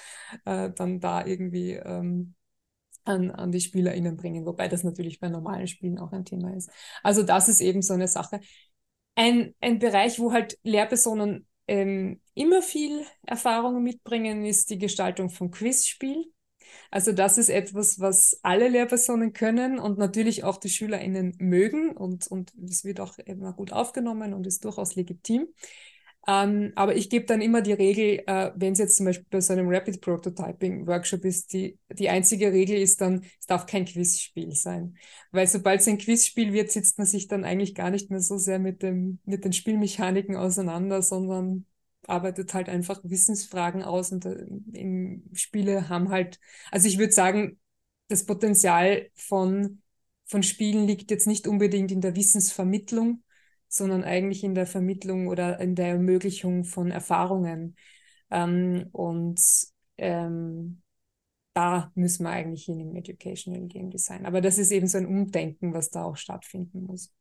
äh, 0.46 0.74
dann 0.74 1.02
da 1.02 1.26
irgendwie 1.26 1.74
ähm, 1.74 2.36
an, 3.04 3.32
an 3.32 3.52
die 3.52 3.60
SpielerInnen 3.60 4.16
bringen, 4.16 4.46
wobei 4.46 4.70
das 4.70 4.86
natürlich 4.86 5.20
bei 5.20 5.28
normalen 5.28 5.68
Spielen 5.68 6.00
auch 6.00 6.14
ein 6.14 6.24
Thema 6.24 6.56
ist. 6.56 6.72
Also 7.04 7.24
das 7.24 7.50
ist 7.50 7.60
eben 7.60 7.82
so 7.82 7.96
eine 7.96 8.08
Sache. 8.08 8.40
Ein, 9.16 9.54
ein 9.60 9.80
Bereich, 9.80 10.20
wo 10.20 10.32
halt 10.32 10.58
Lehrpersonen 10.64 11.46
ähm, 11.68 12.22
immer 12.34 12.62
viel 12.62 13.06
Erfahrung 13.26 13.84
mitbringen, 13.84 14.46
ist 14.46 14.70
die 14.70 14.78
Gestaltung 14.78 15.30
von 15.30 15.52
Quizspielen. 15.52 16.24
Also 16.92 17.12
das 17.12 17.38
ist 17.38 17.50
etwas, 17.50 18.00
was 18.00 18.40
alle 18.44 18.68
Lehrpersonen 18.68 19.34
können 19.34 19.80
und 19.80 19.98
natürlich 19.98 20.44
auch 20.44 20.58
die 20.58 20.70
SchülerInnen 20.70 21.36
mögen 21.40 21.92
und, 21.92 22.28
und 22.28 22.54
es 22.64 22.84
wird 22.84 23.00
auch 23.00 23.18
immer 23.20 23.54
gut 23.54 23.72
aufgenommen 23.74 24.34
und 24.34 24.48
ist 24.48 24.66
durchaus 24.66 24.96
legitim. 24.96 25.48
Ähm, 26.28 26.74
aber 26.76 26.96
ich 26.96 27.10
gebe 27.10 27.26
dann 27.26 27.42
immer 27.42 27.62
die 27.62 27.74
Regel, 27.74 28.22
äh, 28.28 28.52
wenn 28.56 28.74
es 28.74 28.80
jetzt 28.80 28.98
zum 28.98 29.06
Beispiel 29.06 29.26
bei 29.30 29.42
so 29.42 29.54
einem 29.54 29.68
Rapid 29.70 30.02
Prototyping 30.02 30.86
Workshop 30.86 31.26
ist, 31.26 31.54
die, 31.54 31.80
die 31.92 32.10
einzige 32.10 32.52
Regel 32.52 32.78
ist 32.78 33.02
dann, 33.02 33.24
es 33.40 33.48
darf 33.48 33.66
kein 33.66 33.86
Quizspiel 33.86 34.54
sein. 34.54 34.96
Weil 35.32 35.48
sobald 35.48 35.82
es 35.82 35.88
ein 35.88 35.98
Quizspiel 35.98 36.54
wird, 36.54 36.72
sitzt 36.72 36.98
man 36.98 37.08
sich 37.08 37.28
dann 37.28 37.46
eigentlich 37.46 37.74
gar 37.74 37.90
nicht 37.90 38.12
mehr 38.12 38.20
so 38.20 38.38
sehr 38.38 38.60
mit, 38.60 38.84
dem, 38.84 39.20
mit 39.26 39.46
den 39.46 39.54
Spielmechaniken 39.54 40.36
auseinander, 40.36 41.02
sondern 41.02 41.66
arbeitet 42.08 42.54
halt 42.54 42.70
einfach 42.70 43.02
Wissensfragen 43.04 43.84
aus 43.84 44.12
und 44.12 44.26
äh, 44.26 44.46
in 44.74 45.30
Spiele 45.34 45.90
haben 45.90 46.10
halt, 46.10 46.40
also 46.72 46.88
ich 46.88 46.98
würde 46.98 47.14
sagen, 47.14 47.60
das 48.08 48.26
Potenzial 48.26 49.10
von, 49.16 49.82
von 50.26 50.44
Spielen 50.44 50.88
liegt 50.88 51.12
jetzt 51.12 51.28
nicht 51.28 51.48
unbedingt 51.48 51.92
in 51.92 52.02
der 52.02 52.16
Wissensvermittlung, 52.16 53.24
sondern 53.68 54.04
eigentlich 54.04 54.44
in 54.44 54.56
der 54.56 54.66
Vermittlung 54.66 55.28
oder 55.28 55.60
in 55.60 55.76
der 55.76 55.90
Ermöglichung 55.90 56.64
von 56.64 56.92
Erfahrungen. 56.92 57.76
Ähm, 58.32 58.90
und 58.92 59.40
ähm, 59.98 60.82
da 61.54 61.92
müssen 61.96 62.24
wir 62.24 62.32
eigentlich 62.32 62.66
hin 62.66 62.80
im 62.80 62.96
Educational 62.96 63.68
Game 63.68 63.90
Design. 63.90 64.26
Aber 64.26 64.42
das 64.42 64.58
ist 64.58 64.72
eben 64.72 64.88
so 64.88 64.98
ein 64.98 65.06
Umdenken, 65.06 65.74
was 65.74 65.90
da 65.90 66.04
auch 66.04 66.18
stattfinden 66.18 66.84
muss. 66.84 67.12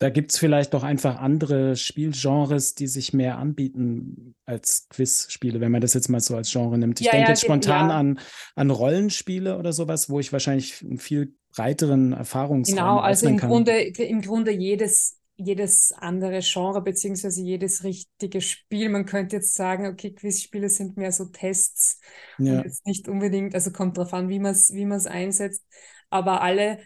Da 0.00 0.10
gibt 0.10 0.32
es 0.32 0.38
vielleicht 0.38 0.74
doch 0.74 0.84
einfach 0.84 1.18
andere 1.18 1.74
Spielgenres, 1.74 2.76
die 2.76 2.86
sich 2.86 3.12
mehr 3.12 3.38
anbieten 3.38 4.36
als 4.44 4.86
Quizspiele, 4.90 5.60
wenn 5.60 5.72
man 5.72 5.80
das 5.80 5.94
jetzt 5.94 6.08
mal 6.08 6.20
so 6.20 6.36
als 6.36 6.52
Genre 6.52 6.78
nimmt. 6.78 7.00
Ich 7.00 7.06
ja, 7.06 7.12
denke 7.12 7.24
ja, 7.24 7.30
jetzt 7.30 7.42
spontan 7.42 7.88
ja. 7.88 7.98
an, 7.98 8.20
an 8.54 8.70
Rollenspiele 8.70 9.58
oder 9.58 9.72
sowas, 9.72 10.08
wo 10.08 10.20
ich 10.20 10.32
wahrscheinlich 10.32 10.82
einen 10.82 10.98
viel 10.98 11.34
breiteren 11.50 12.12
Erfahrungsraum 12.12 12.76
Genau, 12.76 12.98
also 12.98 13.26
im 13.26 13.38
kann. 13.38 13.50
Grunde, 13.50 13.80
im 13.80 14.20
Grunde 14.20 14.52
jedes, 14.52 15.18
jedes 15.36 15.92
andere 15.92 16.40
Genre 16.42 16.80
beziehungsweise 16.80 17.42
jedes 17.42 17.82
richtige 17.82 18.40
Spiel. 18.40 18.90
Man 18.90 19.04
könnte 19.04 19.36
jetzt 19.36 19.56
sagen, 19.56 19.86
okay, 19.86 20.12
Quizspiele 20.12 20.68
sind 20.68 20.96
mehr 20.96 21.10
so 21.10 21.24
Tests 21.24 22.00
und 22.38 22.46
jetzt 22.46 22.86
nicht 22.86 23.08
unbedingt, 23.08 23.54
also 23.56 23.72
kommt 23.72 23.98
darauf 23.98 24.14
an, 24.14 24.28
wie 24.28 24.38
man 24.38 24.52
es 24.52 24.72
wie 24.72 24.84
einsetzt, 24.84 25.64
aber 26.08 26.40
alle 26.40 26.78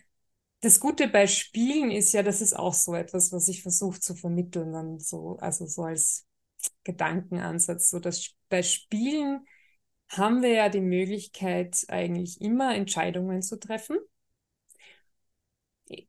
das 0.63 0.79
Gute 0.79 1.09
bei 1.09 1.27
Spielen 1.27 1.91
ist 1.91 2.13
ja, 2.13 2.23
das 2.23 2.41
ist 2.41 2.57
auch 2.57 2.73
so 2.73 2.95
etwas, 2.95 3.33
was 3.33 3.49
ich 3.49 3.63
versuche 3.63 3.99
zu 3.99 4.15
vermitteln, 4.15 4.73
dann 4.73 5.01
so, 5.01 5.37
also 5.41 5.67
so 5.67 5.83
als 5.83 6.25
Gedankenansatz, 6.85 7.91
so 7.91 7.99
dass 7.99 8.35
bei 8.49 8.63
Spielen 8.63 9.45
haben 10.09 10.41
wir 10.41 10.51
ja 10.51 10.69
die 10.69 10.81
Möglichkeit, 10.81 11.85
eigentlich 11.89 12.41
immer 12.41 12.77
Entscheidungen 12.77 13.43
zu 13.43 13.59
treffen. 13.59 13.99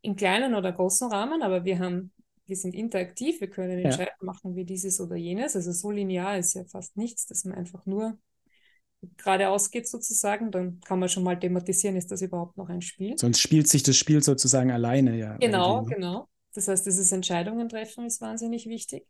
In 0.01 0.15
kleinen 0.15 0.53
oder 0.53 0.71
großen 0.71 1.09
Rahmen, 1.11 1.41
aber 1.41 1.65
wir 1.65 1.79
haben, 1.79 2.13
wir 2.45 2.55
sind 2.55 2.75
interaktiv, 2.75 3.41
wir 3.41 3.49
können 3.49 3.79
entscheiden, 3.79 4.13
ja. 4.19 4.25
machen 4.25 4.55
wir 4.55 4.65
dieses 4.65 5.01
oder 5.01 5.15
jenes. 5.15 5.55
Also 5.55 5.71
so 5.71 5.89
linear 5.89 6.37
ist 6.37 6.53
ja 6.53 6.63
fast 6.65 6.95
nichts, 6.95 7.25
dass 7.25 7.43
man 7.43 7.57
einfach 7.57 7.87
nur 7.87 8.19
geradeaus 9.17 9.71
geht 9.71 9.87
sozusagen, 9.87 10.51
dann 10.51 10.79
kann 10.81 10.99
man 10.99 11.09
schon 11.09 11.23
mal 11.23 11.39
thematisieren, 11.39 11.95
ist 11.95 12.11
das 12.11 12.21
überhaupt 12.21 12.57
noch 12.57 12.69
ein 12.69 12.81
Spiel? 12.81 13.17
Sonst 13.17 13.39
spielt 13.39 13.67
sich 13.67 13.83
das 13.83 13.97
Spiel 13.97 14.23
sozusagen 14.23 14.71
alleine, 14.71 15.17
ja. 15.17 15.37
Genau, 15.37 15.81
ne? 15.81 15.95
genau. 15.95 16.27
Das 16.53 16.67
heißt, 16.67 16.85
dieses 16.85 17.11
Entscheidungen 17.11 17.69
treffen 17.69 18.05
ist 18.05 18.21
wahnsinnig 18.21 18.67
wichtig. 18.67 19.07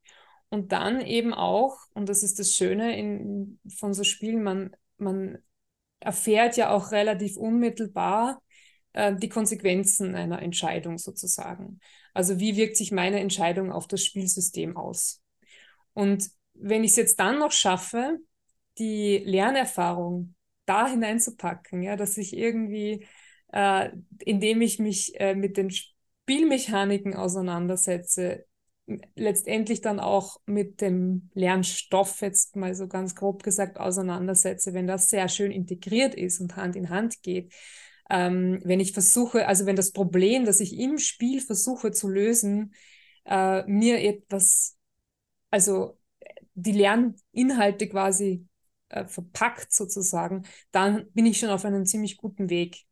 Und 0.49 0.71
dann 0.71 1.01
eben 1.01 1.34
auch, 1.34 1.77
und 1.93 2.08
das 2.10 2.23
ist 2.23 2.39
das 2.39 2.51
Schöne 2.51 2.97
in, 2.97 3.60
von 3.75 3.93
so 3.93 4.03
Spielen, 4.03 4.43
man, 4.43 4.75
man 4.97 5.39
erfährt 5.99 6.58
ja 6.58 6.71
auch 6.71 6.91
relativ 6.91 7.38
unmittelbar 7.38 8.41
äh, 8.93 9.15
die 9.15 9.29
Konsequenzen 9.29 10.15
einer 10.15 10.41
Entscheidung 10.41 10.97
sozusagen. 10.97 11.79
Also 12.13 12.39
wie 12.39 12.56
wirkt 12.56 12.77
sich 12.77 12.91
meine 12.91 13.19
Entscheidung 13.19 13.71
auf 13.71 13.88
das 13.88 14.03
Spielsystem 14.03 14.77
aus? 14.77 15.21
Und 15.93 16.29
wenn 16.53 16.84
ich 16.84 16.91
es 16.91 16.97
jetzt 16.97 17.19
dann 17.19 17.39
noch 17.39 17.51
schaffe, 17.51 18.19
die 18.77 19.19
Lernerfahrung 19.25 20.36
da 20.65 20.88
hineinzupacken, 20.88 21.81
ja, 21.83 21.95
dass 21.95 22.17
ich 22.17 22.36
irgendwie, 22.36 23.05
äh, 23.51 23.89
indem 24.19 24.62
ich 24.62 24.79
mich 24.79 25.19
äh, 25.19 25.36
mit 25.36 25.57
den 25.57 25.69
Spielmechaniken 25.71 27.15
auseinandersetze, 27.15 28.45
letztendlich 29.15 29.81
dann 29.81 29.99
auch 29.99 30.38
mit 30.45 30.81
dem 30.81 31.29
Lernstoff 31.33 32.21
jetzt 32.21 32.55
mal 32.55 32.75
so 32.75 32.88
ganz 32.88 33.15
grob 33.15 33.43
gesagt 33.43 33.79
auseinandersetze, 33.79 34.73
wenn 34.73 34.88
das 34.88 35.09
sehr 35.09 35.29
schön 35.29 35.51
integriert 35.51 36.15
ist 36.15 36.41
und 36.41 36.55
Hand 36.57 36.75
in 36.75 36.89
Hand 36.89 37.21
geht, 37.23 37.53
ähm, 38.09 38.59
wenn 38.63 38.79
ich 38.79 38.91
versuche, 38.91 39.47
also 39.47 39.65
wenn 39.65 39.77
das 39.77 39.91
Problem, 39.91 40.45
das 40.45 40.59
ich 40.59 40.77
im 40.77 40.97
Spiel 40.97 41.39
versuche 41.39 41.91
zu 41.91 42.09
lösen, 42.09 42.73
äh, 43.25 43.63
mir 43.65 44.01
etwas, 44.01 44.77
also 45.49 45.97
die 46.55 46.73
Lerninhalte 46.73 47.88
quasi 47.88 48.47
äh, 48.93 49.08
verpackt 49.08 49.73
sozusagen, 49.73 50.43
dann 50.71 51.08
bin 51.13 51.25
ich 51.25 51.39
schon 51.39 51.49
auf 51.49 51.65
einem 51.65 51.86
ziemlich 51.86 52.17
guten 52.17 52.49
Weg. 52.49 52.86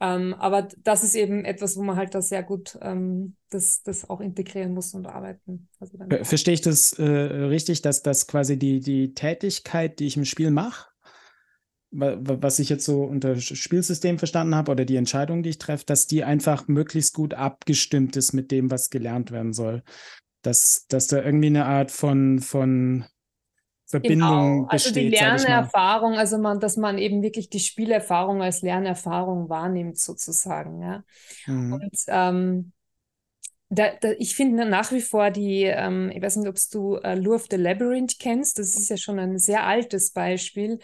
Ähm, 0.00 0.34
aber 0.34 0.68
das 0.78 1.04
ist 1.04 1.14
eben 1.14 1.44
etwas, 1.44 1.76
wo 1.76 1.82
man 1.82 1.96
halt 1.96 2.14
da 2.14 2.20
sehr 2.20 2.42
gut 2.42 2.76
ähm, 2.82 3.36
das, 3.50 3.82
das 3.82 4.10
auch 4.10 4.20
integrieren 4.20 4.74
muss 4.74 4.94
und 4.94 5.06
arbeiten. 5.06 5.68
Also 5.78 5.96
Verstehe 6.22 6.54
ich 6.54 6.60
das 6.60 6.92
äh, 6.98 7.04
richtig, 7.04 7.82
dass 7.82 8.02
das 8.02 8.26
quasi 8.26 8.58
die, 8.58 8.80
die 8.80 9.14
Tätigkeit, 9.14 10.00
die 10.00 10.06
ich 10.06 10.16
im 10.16 10.24
Spiel 10.24 10.50
mache, 10.50 10.88
was 11.92 12.58
ich 12.58 12.70
jetzt 12.70 12.86
so 12.86 13.04
unter 13.04 13.36
Spielsystem 13.36 14.18
verstanden 14.18 14.54
habe 14.54 14.72
oder 14.72 14.84
die 14.86 14.96
Entscheidung, 14.96 15.42
die 15.42 15.50
ich 15.50 15.58
treffe, 15.58 15.84
dass 15.84 16.06
die 16.06 16.24
einfach 16.24 16.66
möglichst 16.66 17.14
gut 17.14 17.34
abgestimmt 17.34 18.16
ist 18.16 18.32
mit 18.32 18.50
dem, 18.50 18.70
was 18.70 18.90
gelernt 18.90 19.30
werden 19.30 19.52
soll. 19.52 19.82
Dass, 20.40 20.86
dass 20.88 21.06
da 21.06 21.22
irgendwie 21.22 21.48
eine 21.48 21.66
Art 21.66 21.90
von, 21.90 22.40
von 22.40 23.04
Verbindung 23.92 24.62
genau. 24.62 24.68
besteht. 24.70 24.72
Also 24.72 25.00
die 25.00 25.08
Lernerfahrung, 25.10 26.14
also 26.14 26.38
man, 26.38 26.60
dass 26.60 26.76
man 26.76 26.96
eben 26.96 27.22
wirklich 27.22 27.50
die 27.50 27.60
Spielerfahrung 27.60 28.42
als 28.42 28.62
Lernerfahrung 28.62 29.50
wahrnimmt, 29.50 29.98
sozusagen. 29.98 30.80
Ja. 30.80 31.04
Mhm. 31.46 31.72
Und 31.74 31.98
ähm, 32.08 32.72
da, 33.68 33.92
da, 34.00 34.12
ich 34.18 34.34
finde 34.34 34.64
nach 34.64 34.92
wie 34.92 35.02
vor 35.02 35.30
die, 35.30 35.64
ähm, 35.64 36.10
ich 36.14 36.22
weiß 36.22 36.36
nicht, 36.36 36.48
ob 36.48 36.56
du 36.72 36.96
äh, 36.96 37.14
Lure 37.14 37.36
of 37.36 37.46
the 37.50 37.56
Labyrinth 37.56 38.18
kennst, 38.18 38.58
das 38.58 38.74
ist 38.74 38.88
ja 38.88 38.96
schon 38.96 39.18
ein 39.18 39.38
sehr 39.38 39.64
altes 39.64 40.12
Beispiel, 40.12 40.78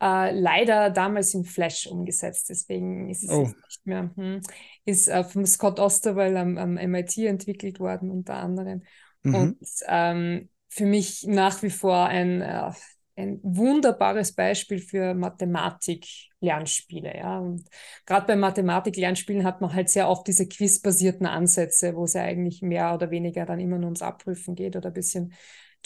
äh, 0.00 0.32
leider 0.32 0.90
damals 0.90 1.34
in 1.34 1.44
Flash 1.44 1.86
umgesetzt, 1.86 2.48
deswegen 2.48 3.08
ist 3.08 3.22
es 3.22 3.30
oh. 3.30 3.42
nicht 3.42 3.86
mehr, 3.86 4.10
hm, 4.16 4.40
ist 4.84 5.08
äh, 5.08 5.22
von 5.22 5.46
Scott 5.46 5.78
Osterwell 5.78 6.36
am, 6.36 6.58
am, 6.58 6.74
MIT 6.74 7.18
entwickelt 7.18 7.78
worden 7.78 8.10
unter 8.10 8.34
anderem. 8.34 8.82
Mhm. 9.22 9.34
Und 9.34 9.58
ähm, 9.86 10.48
für 10.68 10.86
mich 10.86 11.24
nach 11.26 11.62
wie 11.62 11.70
vor 11.70 12.06
ein, 12.06 12.42
äh, 12.42 12.70
ein 13.16 13.40
wunderbares 13.42 14.32
Beispiel 14.32 14.78
für 14.78 15.14
Mathematik-Lernspiele. 15.14 17.16
Ja? 17.16 17.38
Und 17.38 17.64
gerade 18.06 18.26
bei 18.26 18.36
Mathematik-Lernspielen 18.36 19.44
hat 19.44 19.60
man 19.60 19.74
halt 19.74 19.88
sehr 19.88 20.08
oft 20.08 20.26
diese 20.26 20.46
quizbasierten 20.46 21.26
Ansätze, 21.26 21.96
wo 21.96 22.04
es 22.04 22.14
ja 22.14 22.22
eigentlich 22.22 22.62
mehr 22.62 22.94
oder 22.94 23.10
weniger 23.10 23.44
dann 23.44 23.60
immer 23.60 23.78
nur 23.78 23.86
ums 23.86 24.02
Abprüfen 24.02 24.54
geht 24.54 24.76
oder 24.76 24.90
ein 24.90 24.94
bisschen 24.94 25.32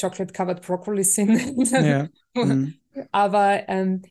Chocolate-Covered 0.00 0.66
Broccoli 0.66 1.04
sind. 1.04 1.40
Ja. 1.72 2.08
mhm. 2.34 2.74
Aber 3.10 3.68
ähm, 3.68 4.02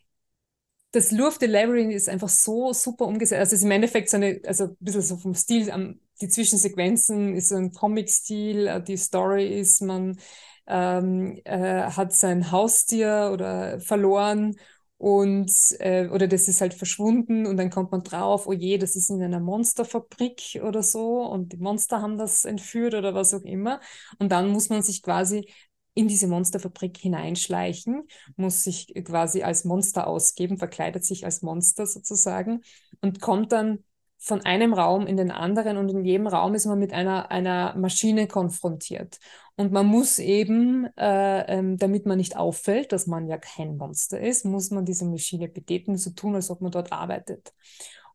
das 0.92 1.12
Lure 1.12 1.30
of 1.30 1.38
the 1.40 1.46
Labyrinth 1.46 1.94
ist 1.94 2.10
einfach 2.10 2.30
so 2.30 2.74
super 2.74 3.06
umgesetzt. 3.06 3.40
Also 3.40 3.56
es 3.56 3.60
ist 3.60 3.66
im 3.66 3.72
Endeffekt 3.72 4.10
so 4.10 4.18
eine, 4.18 4.42
also 4.46 4.66
ein 4.66 4.78
bisschen 4.80 5.02
so 5.02 5.18
vom 5.18 5.34
Stil, 5.34 5.72
um, 5.72 6.00
die 6.20 6.28
Zwischensequenzen 6.28 7.36
ist 7.36 7.50
so 7.50 7.56
ein 7.56 7.72
Comic-Stil, 7.72 8.68
äh, 8.68 8.84
die 8.84 8.98
Story 8.98 9.60
ist, 9.60 9.82
man 9.82 10.18
ähm, 10.68 11.40
äh, 11.46 11.84
hat 11.84 12.14
sein 12.14 12.52
Haustier 12.52 13.32
oder 13.34 13.80
verloren 13.80 14.56
und 14.98 15.52
äh, 15.80 16.08
oder 16.10 16.28
das 16.28 16.48
ist 16.48 16.62
halt 16.62 16.76
verschwunden 16.76 17.48
und 17.48 17.58
dann 17.58 17.72
kommt 17.72 17.92
man 17.92 18.04
drauf, 18.04 18.46
oh 18.46 18.54
je, 18.54 18.78
das 18.78 18.96
ist 18.96 19.10
in 19.10 19.22
einer 19.24 19.40
Monsterfabrik 19.40 20.62
oder 20.64 20.84
so 20.84 21.24
und 21.26 21.54
die 21.54 21.58
Monster 21.58 22.02
haben 22.02 22.18
das 22.18 22.46
entführt 22.46 22.94
oder 22.94 23.16
was 23.16 23.34
auch 23.34 23.42
immer. 23.42 23.80
Und 24.20 24.32
dann 24.32 24.50
muss 24.50 24.70
man 24.70 24.84
sich 24.84 25.02
quasi 25.02 25.52
in 25.94 26.08
diese 26.08 26.28
Monsterfabrik 26.28 26.98
hineinschleichen, 26.98 28.08
muss 28.36 28.64
sich 28.64 28.94
quasi 29.04 29.44
als 29.44 29.66
Monster 29.66 30.08
ausgeben, 30.08 30.58
verkleidet 30.58 31.04
sich 31.04 31.26
als 31.26 31.42
Monster 31.42 31.86
sozusagen 31.86 32.62
und 33.02 33.20
kommt 33.22 33.52
dann 33.52 33.84
von 34.24 34.42
einem 34.46 34.74
Raum 34.74 35.08
in 35.08 35.18
den 35.18 35.32
anderen 35.32 35.78
und 35.78 35.90
in 35.90 36.06
jedem 36.06 36.28
Raum 36.28 36.54
ist 36.54 36.68
man 36.68 36.78
mit 36.78 36.94
einer, 36.94 37.32
einer 37.32 37.76
Maschine 37.76 38.28
konfrontiert. 38.28 39.18
Und 39.56 39.72
man 39.72 39.88
muss 39.88 40.20
eben, 40.20 40.86
äh, 40.96 41.42
ähm, 41.48 41.78
damit 41.78 42.06
man 42.06 42.18
nicht 42.18 42.38
auffällt, 42.38 42.92
dass 42.92 43.08
man 43.08 43.28
ja 43.28 43.40
kein 43.40 43.78
Monster 43.78 44.22
ist, 44.22 44.46
muss 44.46 44.70
man 44.70 44.86
diese 44.86 45.06
Maschine 45.06 45.48
betätigen, 45.48 45.98
so 45.98 46.12
tun, 46.12 46.36
als 46.36 46.52
ob 46.52 46.62
man 46.62 46.72
dort 46.72 46.92
arbeitet. 46.92 47.52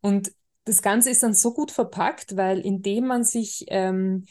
Und 0.00 0.32
das 0.64 0.80
Ganze 0.80 1.10
ist 1.10 1.24
dann 1.24 1.34
so 1.34 1.52
gut 1.52 1.72
verpackt, 1.72 2.36
weil 2.36 2.60
indem 2.60 3.08
man 3.08 3.24
sich 3.24 3.64
ähm, 3.68 4.26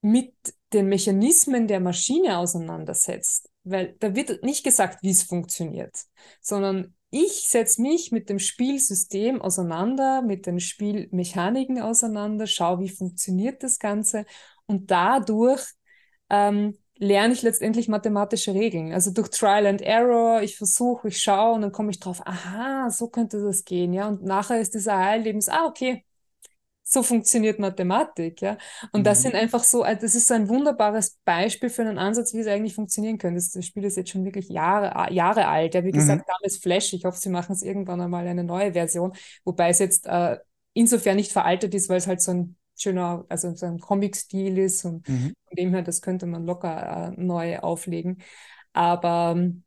mit 0.00 0.32
den 0.72 0.88
Mechanismen 0.88 1.68
der 1.68 1.80
Maschine 1.80 2.38
auseinandersetzt, 2.38 3.50
weil 3.64 3.94
da 3.98 4.14
wird 4.14 4.42
nicht 4.42 4.64
gesagt, 4.64 5.02
wie 5.02 5.10
es 5.10 5.22
funktioniert, 5.22 5.94
sondern 6.40 6.94
ich 7.10 7.48
setze 7.48 7.82
mich 7.82 8.12
mit 8.12 8.28
dem 8.28 8.38
Spielsystem 8.38 9.42
auseinander, 9.42 10.22
mit 10.22 10.46
den 10.46 10.60
Spielmechaniken 10.60 11.80
auseinander, 11.80 12.46
schaue, 12.46 12.80
wie 12.80 12.88
funktioniert 12.88 13.62
das 13.62 13.78
Ganze 13.78 14.26
und 14.66 14.90
dadurch 14.90 15.62
ähm, 16.30 16.78
lerne 16.96 17.32
ich 17.34 17.42
letztendlich 17.42 17.88
mathematische 17.88 18.54
Regeln. 18.54 18.92
Also 18.92 19.10
durch 19.10 19.30
Trial 19.30 19.66
and 19.66 19.82
Error, 19.82 20.42
ich 20.42 20.56
versuche, 20.56 21.08
ich 21.08 21.20
schaue 21.20 21.54
und 21.54 21.62
dann 21.62 21.72
komme 21.72 21.90
ich 21.90 21.98
drauf, 22.00 22.22
aha, 22.26 22.90
so 22.90 23.08
könnte 23.08 23.42
das 23.42 23.64
gehen, 23.64 23.92
ja. 23.92 24.08
Und 24.08 24.22
nachher 24.22 24.60
ist 24.60 24.74
dieser 24.74 24.92
Erlebnis, 24.92 25.48
ah, 25.48 25.66
okay, 25.66 26.04
so 26.92 27.04
funktioniert 27.04 27.60
Mathematik, 27.60 28.40
ja. 28.42 28.58
Und 28.90 29.00
mhm. 29.00 29.04
das 29.04 29.22
sind 29.22 29.36
einfach 29.36 29.62
so, 29.62 29.84
äh, 29.84 29.96
das 29.96 30.16
ist 30.16 30.26
so 30.26 30.34
ein 30.34 30.48
wunderbares 30.48 31.18
Beispiel 31.24 31.70
für 31.70 31.82
einen 31.82 31.98
Ansatz, 31.98 32.34
wie 32.34 32.40
es 32.40 32.48
eigentlich 32.48 32.74
funktionieren 32.74 33.16
könnte. 33.16 33.36
Das, 33.36 33.64
Spiel 33.64 33.84
ist 33.84 33.96
jetzt 33.96 34.10
schon 34.10 34.24
wirklich 34.24 34.48
Jahre, 34.48 35.12
Jahre 35.12 35.46
alt. 35.46 35.74
Ja, 35.74 35.84
wie 35.84 35.92
gesagt, 35.92 36.26
mhm. 36.26 36.32
damals 36.32 36.58
Flash. 36.58 36.92
Ich 36.92 37.04
hoffe, 37.04 37.18
sie 37.18 37.28
machen 37.28 37.52
es 37.52 37.62
irgendwann 37.62 38.00
einmal 38.00 38.26
eine 38.26 38.42
neue 38.42 38.72
Version, 38.72 39.12
wobei 39.44 39.68
es 39.68 39.78
jetzt 39.78 40.06
äh, 40.06 40.38
insofern 40.72 41.14
nicht 41.14 41.30
veraltet 41.30 41.74
ist, 41.74 41.88
weil 41.88 41.98
es 41.98 42.08
halt 42.08 42.20
so 42.20 42.32
ein 42.32 42.56
schöner, 42.76 43.24
also 43.28 43.54
so 43.54 43.66
ein 43.66 43.78
Comic-Stil 43.78 44.58
ist 44.58 44.84
und 44.84 45.08
mhm. 45.08 45.32
von 45.46 45.56
dem 45.56 45.70
her, 45.72 45.82
das 45.82 46.02
könnte 46.02 46.26
man 46.26 46.44
locker 46.44 47.14
äh, 47.16 47.20
neu 47.20 47.60
auflegen. 47.60 48.20
Aber 48.72 49.34
ähm, 49.36 49.62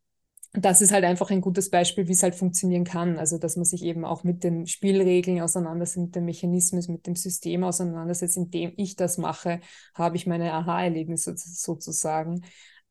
das 0.54 0.82
ist 0.82 0.92
halt 0.92 1.04
einfach 1.04 1.32
ein 1.32 1.42
gutes 1.42 1.72
Beispiel, 1.72 2.08
wie 2.08 2.12
es 2.12 2.22
halt 2.22 2.36
funktionieren 2.36 2.84
kann. 2.84 3.18
Also, 3.18 3.40
dass 3.40 3.56
man 3.56 3.66
sich 3.66 3.84
eben 3.84 4.06
auch 4.06 4.24
mit 4.24 4.44
den 4.44 4.68
Spielregeln 4.68 5.42
auseinandersetzt, 5.42 5.98
mit 5.98 6.16
dem 6.16 6.26
Mechanismus, 6.26 6.88
mit 6.88 7.08
dem 7.08 7.16
System 7.16 7.64
auseinandersetzt. 7.64 8.38
Indem 8.38 8.74
ich 8.78 8.96
das 8.96 9.18
mache, 9.18 9.62
habe 9.96 10.16
ich 10.16 10.28
meine 10.28 10.54
Aha-Erlebnisse 10.54 11.34
sozusagen. 11.36 12.46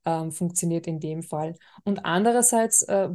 Ähm, 0.05 0.33
funktioniert 0.33 0.85
in 0.87 0.99
dem 0.99 1.23
Fall. 1.23 1.55
Und 1.85 2.03
andererseits, 2.03 2.81
äh, 2.81 3.07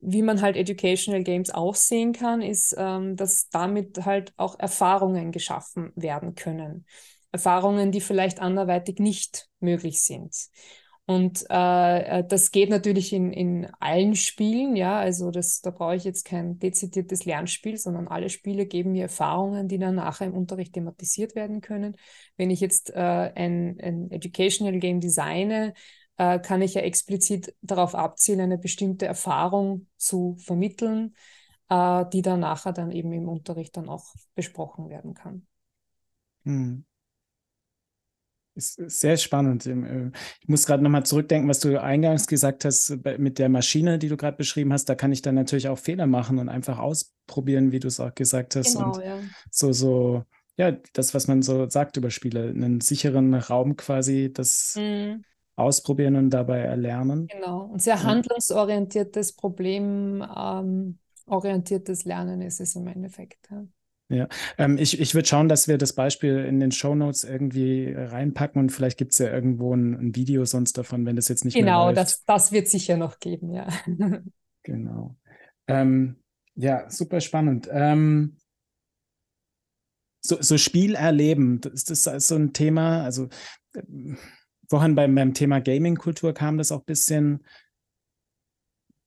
wie 0.00 0.22
man 0.22 0.40
halt 0.40 0.56
Educational 0.56 1.22
Games 1.22 1.50
aussehen 1.50 2.14
kann, 2.14 2.40
ist, 2.40 2.74
ähm, 2.78 3.16
dass 3.16 3.50
damit 3.50 4.06
halt 4.06 4.32
auch 4.38 4.58
Erfahrungen 4.58 5.30
geschaffen 5.30 5.92
werden 5.94 6.34
können. 6.34 6.86
Erfahrungen, 7.32 7.92
die 7.92 8.00
vielleicht 8.00 8.40
anderweitig 8.40 8.98
nicht 8.98 9.48
möglich 9.60 10.00
sind. 10.00 10.34
Und 11.06 11.44
äh, 11.50 12.18
äh, 12.18 12.24
das 12.26 12.50
geht 12.50 12.68
natürlich 12.68 13.12
in, 13.12 13.32
in 13.32 13.68
allen 13.78 14.16
Spielen, 14.16 14.74
ja. 14.74 14.98
Also 14.98 15.30
das, 15.30 15.60
da 15.60 15.70
brauche 15.70 15.94
ich 15.94 16.02
jetzt 16.02 16.24
kein 16.24 16.58
dezidiertes 16.58 17.24
Lernspiel, 17.24 17.76
sondern 17.76 18.08
alle 18.08 18.28
Spiele 18.28 18.66
geben 18.66 18.90
mir 18.92 19.04
Erfahrungen, 19.04 19.68
die 19.68 19.78
dann 19.78 19.94
nachher 19.94 20.26
im 20.26 20.34
Unterricht 20.34 20.72
thematisiert 20.72 21.36
werden 21.36 21.60
können. 21.60 21.96
Wenn 22.36 22.50
ich 22.50 22.60
jetzt 22.60 22.90
äh, 22.90 22.98
ein, 22.98 23.78
ein 23.80 24.10
Educational 24.10 24.80
Game 24.80 25.00
designe, 25.00 25.74
äh, 26.16 26.40
kann 26.40 26.60
ich 26.60 26.74
ja 26.74 26.80
explizit 26.80 27.54
darauf 27.62 27.94
abzielen, 27.94 28.40
eine 28.40 28.58
bestimmte 28.58 29.06
Erfahrung 29.06 29.86
zu 29.96 30.34
vermitteln, 30.40 31.14
äh, 31.68 32.04
die 32.12 32.22
dann 32.22 32.40
nachher 32.40 32.72
dann 32.72 32.90
eben 32.90 33.12
im 33.12 33.28
Unterricht 33.28 33.76
dann 33.76 33.88
auch 33.88 34.12
besprochen 34.34 34.88
werden 34.88 35.14
kann. 35.14 35.46
Hm 36.44 36.84
ist 38.56 38.90
sehr 38.90 39.16
spannend. 39.16 39.66
Äh, 39.66 40.10
ich 40.40 40.48
muss 40.48 40.66
gerade 40.66 40.82
nochmal 40.82 41.04
zurückdenken, 41.04 41.48
was 41.48 41.60
du 41.60 41.80
eingangs 41.80 42.26
gesagt 42.26 42.64
hast 42.64 42.98
mit 43.18 43.38
der 43.38 43.48
Maschine, 43.48 43.98
die 43.98 44.08
du 44.08 44.16
gerade 44.16 44.36
beschrieben 44.36 44.72
hast. 44.72 44.86
Da 44.86 44.94
kann 44.94 45.12
ich 45.12 45.22
dann 45.22 45.34
natürlich 45.34 45.68
auch 45.68 45.78
Fehler 45.78 46.06
machen 46.06 46.38
und 46.38 46.48
einfach 46.48 46.78
ausprobieren, 46.78 47.72
wie 47.72 47.80
du 47.80 47.88
es 47.88 48.00
auch 48.00 48.14
gesagt 48.14 48.56
hast. 48.56 48.74
Genau, 48.74 48.94
und 48.94 49.04
ja. 49.04 49.18
so, 49.50 49.72
so, 49.72 50.24
ja, 50.56 50.72
das, 50.94 51.14
was 51.14 51.28
man 51.28 51.42
so 51.42 51.68
sagt 51.68 51.96
über 51.96 52.10
Spiele, 52.10 52.48
einen 52.48 52.80
sicheren 52.80 53.34
Raum 53.34 53.76
quasi, 53.76 54.32
das 54.32 54.76
mhm. 54.78 55.24
ausprobieren 55.54 56.16
und 56.16 56.30
dabei 56.30 56.60
erlernen. 56.60 57.26
Genau. 57.26 57.66
Und 57.66 57.82
sehr 57.82 58.02
handlungsorientiertes, 58.02 59.34
problemorientiertes 59.34 62.04
ähm, 62.04 62.08
Lernen 62.08 62.40
ist 62.40 62.60
es 62.60 62.74
im 62.74 62.86
Endeffekt. 62.86 63.50
Ja. 63.50 63.66
Ja, 64.08 64.28
ähm, 64.56 64.78
ich, 64.78 65.00
ich 65.00 65.14
würde 65.14 65.26
schauen, 65.26 65.48
dass 65.48 65.66
wir 65.66 65.78
das 65.78 65.92
Beispiel 65.92 66.38
in 66.44 66.60
den 66.60 66.70
Show 66.70 66.94
Notes 66.94 67.24
irgendwie 67.24 67.92
reinpacken 67.92 68.60
und 68.60 68.70
vielleicht 68.70 68.98
gibt 68.98 69.12
es 69.12 69.18
ja 69.18 69.32
irgendwo 69.32 69.74
ein, 69.74 69.94
ein, 69.94 70.14
Video 70.14 70.44
sonst 70.44 70.78
davon, 70.78 71.04
wenn 71.06 71.16
das 71.16 71.26
jetzt 71.26 71.44
nicht 71.44 71.54
genau, 71.54 71.86
mehr 71.86 71.94
Genau, 71.94 72.00
das, 72.02 72.24
das 72.24 72.52
wird 72.52 72.68
sicher 72.68 72.96
noch 72.96 73.18
geben, 73.18 73.52
ja. 73.52 73.66
genau. 74.62 75.16
Ähm, 75.66 76.16
Ja, 76.54 76.88
super 76.88 77.20
spannend. 77.20 77.68
Ähm, 77.70 78.36
so, 80.20 80.40
so 80.40 80.56
Spiel 80.56 80.94
erleben, 80.94 81.60
ist 81.72 81.90
das 81.90 82.04
so 82.26 82.36
ein 82.36 82.52
Thema? 82.52 83.02
Also 83.02 83.28
äh, 83.74 84.14
vorhin 84.68 84.94
beim, 84.94 85.14
beim 85.14 85.34
Thema 85.34 85.60
Gaming-Kultur 85.60 86.32
kam 86.32 86.58
das 86.58 86.70
auch 86.70 86.80
ein 86.80 86.86
bisschen 86.86 87.44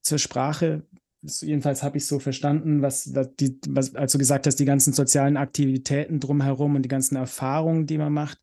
zur 0.02 0.18
Sprache. 0.18 0.86
Jedenfalls 1.22 1.82
habe 1.82 1.98
ich 1.98 2.06
so 2.06 2.18
verstanden, 2.18 2.80
was, 2.80 3.12
die, 3.38 3.58
was, 3.68 3.94
als 3.94 4.12
du 4.12 4.18
gesagt 4.18 4.46
hast, 4.46 4.56
die 4.56 4.64
ganzen 4.64 4.94
sozialen 4.94 5.36
Aktivitäten 5.36 6.18
drumherum 6.18 6.76
und 6.76 6.82
die 6.82 6.88
ganzen 6.88 7.16
Erfahrungen, 7.16 7.86
die 7.86 7.98
man 7.98 8.12
macht. 8.12 8.38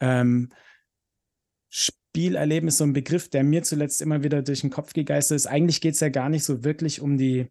Ähm, 0.00 0.50
Spielerleben 1.70 2.68
ist 2.68 2.76
so 2.76 2.84
ein 2.84 2.92
Begriff, 2.92 3.30
der 3.30 3.44
mir 3.44 3.62
zuletzt 3.62 4.02
immer 4.02 4.22
wieder 4.22 4.42
durch 4.42 4.60
den 4.60 4.68
Kopf 4.68 4.92
gegeistert 4.92 5.36
ist. 5.36 5.46
Eigentlich 5.46 5.80
geht 5.80 5.94
es 5.94 6.00
ja 6.00 6.10
gar 6.10 6.28
nicht 6.28 6.44
so 6.44 6.64
wirklich 6.64 7.00
um 7.00 7.16
die, 7.16 7.50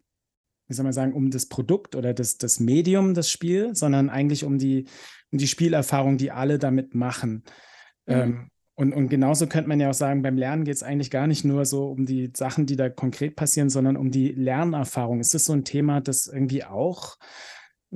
wie 0.67 0.73
soll 0.75 0.83
man 0.83 0.93
sagen, 0.93 1.13
um 1.13 1.31
das 1.31 1.47
Produkt 1.47 1.95
oder 1.95 2.13
das, 2.13 2.37
das 2.37 2.59
Medium, 2.59 3.15
das 3.15 3.31
Spiel, 3.31 3.73
sondern 3.73 4.11
eigentlich 4.11 4.43
um 4.43 4.59
die, 4.59 4.85
um 5.31 5.39
die 5.39 5.47
Spielerfahrung, 5.47 6.19
die 6.19 6.29
alle 6.29 6.59
damit 6.59 6.93
machen. 6.93 7.43
Mhm. 8.05 8.13
Ähm, 8.13 8.50
und, 8.81 8.93
und 8.93 9.09
genauso 9.09 9.45
könnte 9.45 9.69
man 9.69 9.79
ja 9.79 9.91
auch 9.91 9.93
sagen, 9.93 10.23
beim 10.23 10.37
Lernen 10.37 10.63
geht 10.63 10.75
es 10.75 10.81
eigentlich 10.81 11.11
gar 11.11 11.27
nicht 11.27 11.45
nur 11.45 11.65
so 11.65 11.85
um 11.85 12.07
die 12.07 12.31
Sachen, 12.35 12.65
die 12.65 12.75
da 12.75 12.89
konkret 12.89 13.35
passieren, 13.35 13.69
sondern 13.69 13.95
um 13.95 14.09
die 14.09 14.29
Lernerfahrung. 14.29 15.19
Ist 15.19 15.35
das 15.35 15.45
so 15.45 15.53
ein 15.53 15.63
Thema, 15.63 16.01
das 16.01 16.25
irgendwie 16.25 16.63
auch 16.63 17.17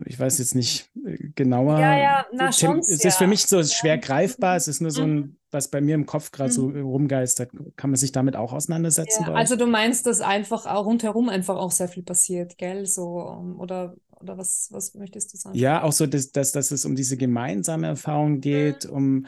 ich 0.04 0.20
weiß 0.20 0.40
jetzt 0.40 0.56
nicht 0.56 0.90
äh, 1.06 1.30
genauer. 1.36 1.80
Ja, 1.80 1.98
ja, 1.98 2.26
na 2.34 2.52
schon. 2.52 2.80
Es 2.80 3.06
ist 3.06 3.18
für 3.18 3.28
mich 3.28 3.46
so 3.46 3.64
schwer 3.64 3.98
greifbar. 3.98 4.58
Es 4.58 4.68
ist 4.68 4.82
nur 4.82 4.92
so 4.92 5.04
ein, 5.04 5.16
mhm. 5.16 5.38
was 5.52 5.70
bei 5.70 5.80
mir 5.80 5.96
im 5.96 6.06
Kopf 6.06 6.32
gerade 6.32 6.50
mhm. 6.50 6.54
so 6.54 6.68
rumgeistert. 6.68 7.52
Kann 7.78 7.92
man 7.92 7.96
sich 7.96 8.12
damit 8.12 8.36
auch 8.36 8.52
auseinandersetzen? 8.52 9.24
Ja, 9.26 9.34
also 9.34 9.56
du 9.56 9.68
meinst, 9.68 10.06
dass 10.06 10.20
einfach 10.20 10.66
auch 10.66 10.86
rundherum 10.86 11.30
einfach 11.30 11.56
auch 11.56 11.72
sehr 11.72 11.88
viel 11.88 12.04
passiert, 12.04 12.58
gell? 12.58 12.86
So, 12.86 13.56
oder, 13.58 13.96
oder 14.20 14.38
was, 14.38 14.68
was 14.72 14.96
möchtest 14.96 15.34
du 15.34 15.38
sagen? 15.38 15.58
Ja, 15.58 15.82
auch 15.84 15.94
so, 15.94 16.06
dass, 16.06 16.32
dass, 16.34 16.52
dass 16.52 16.72
es 16.72 16.84
um 16.84 16.98
diese 16.98 17.16
gemeinsame 17.16 17.88
Erfahrung 17.88 18.42
geht, 18.42 18.86
mhm. 18.86 18.92
um 18.92 19.26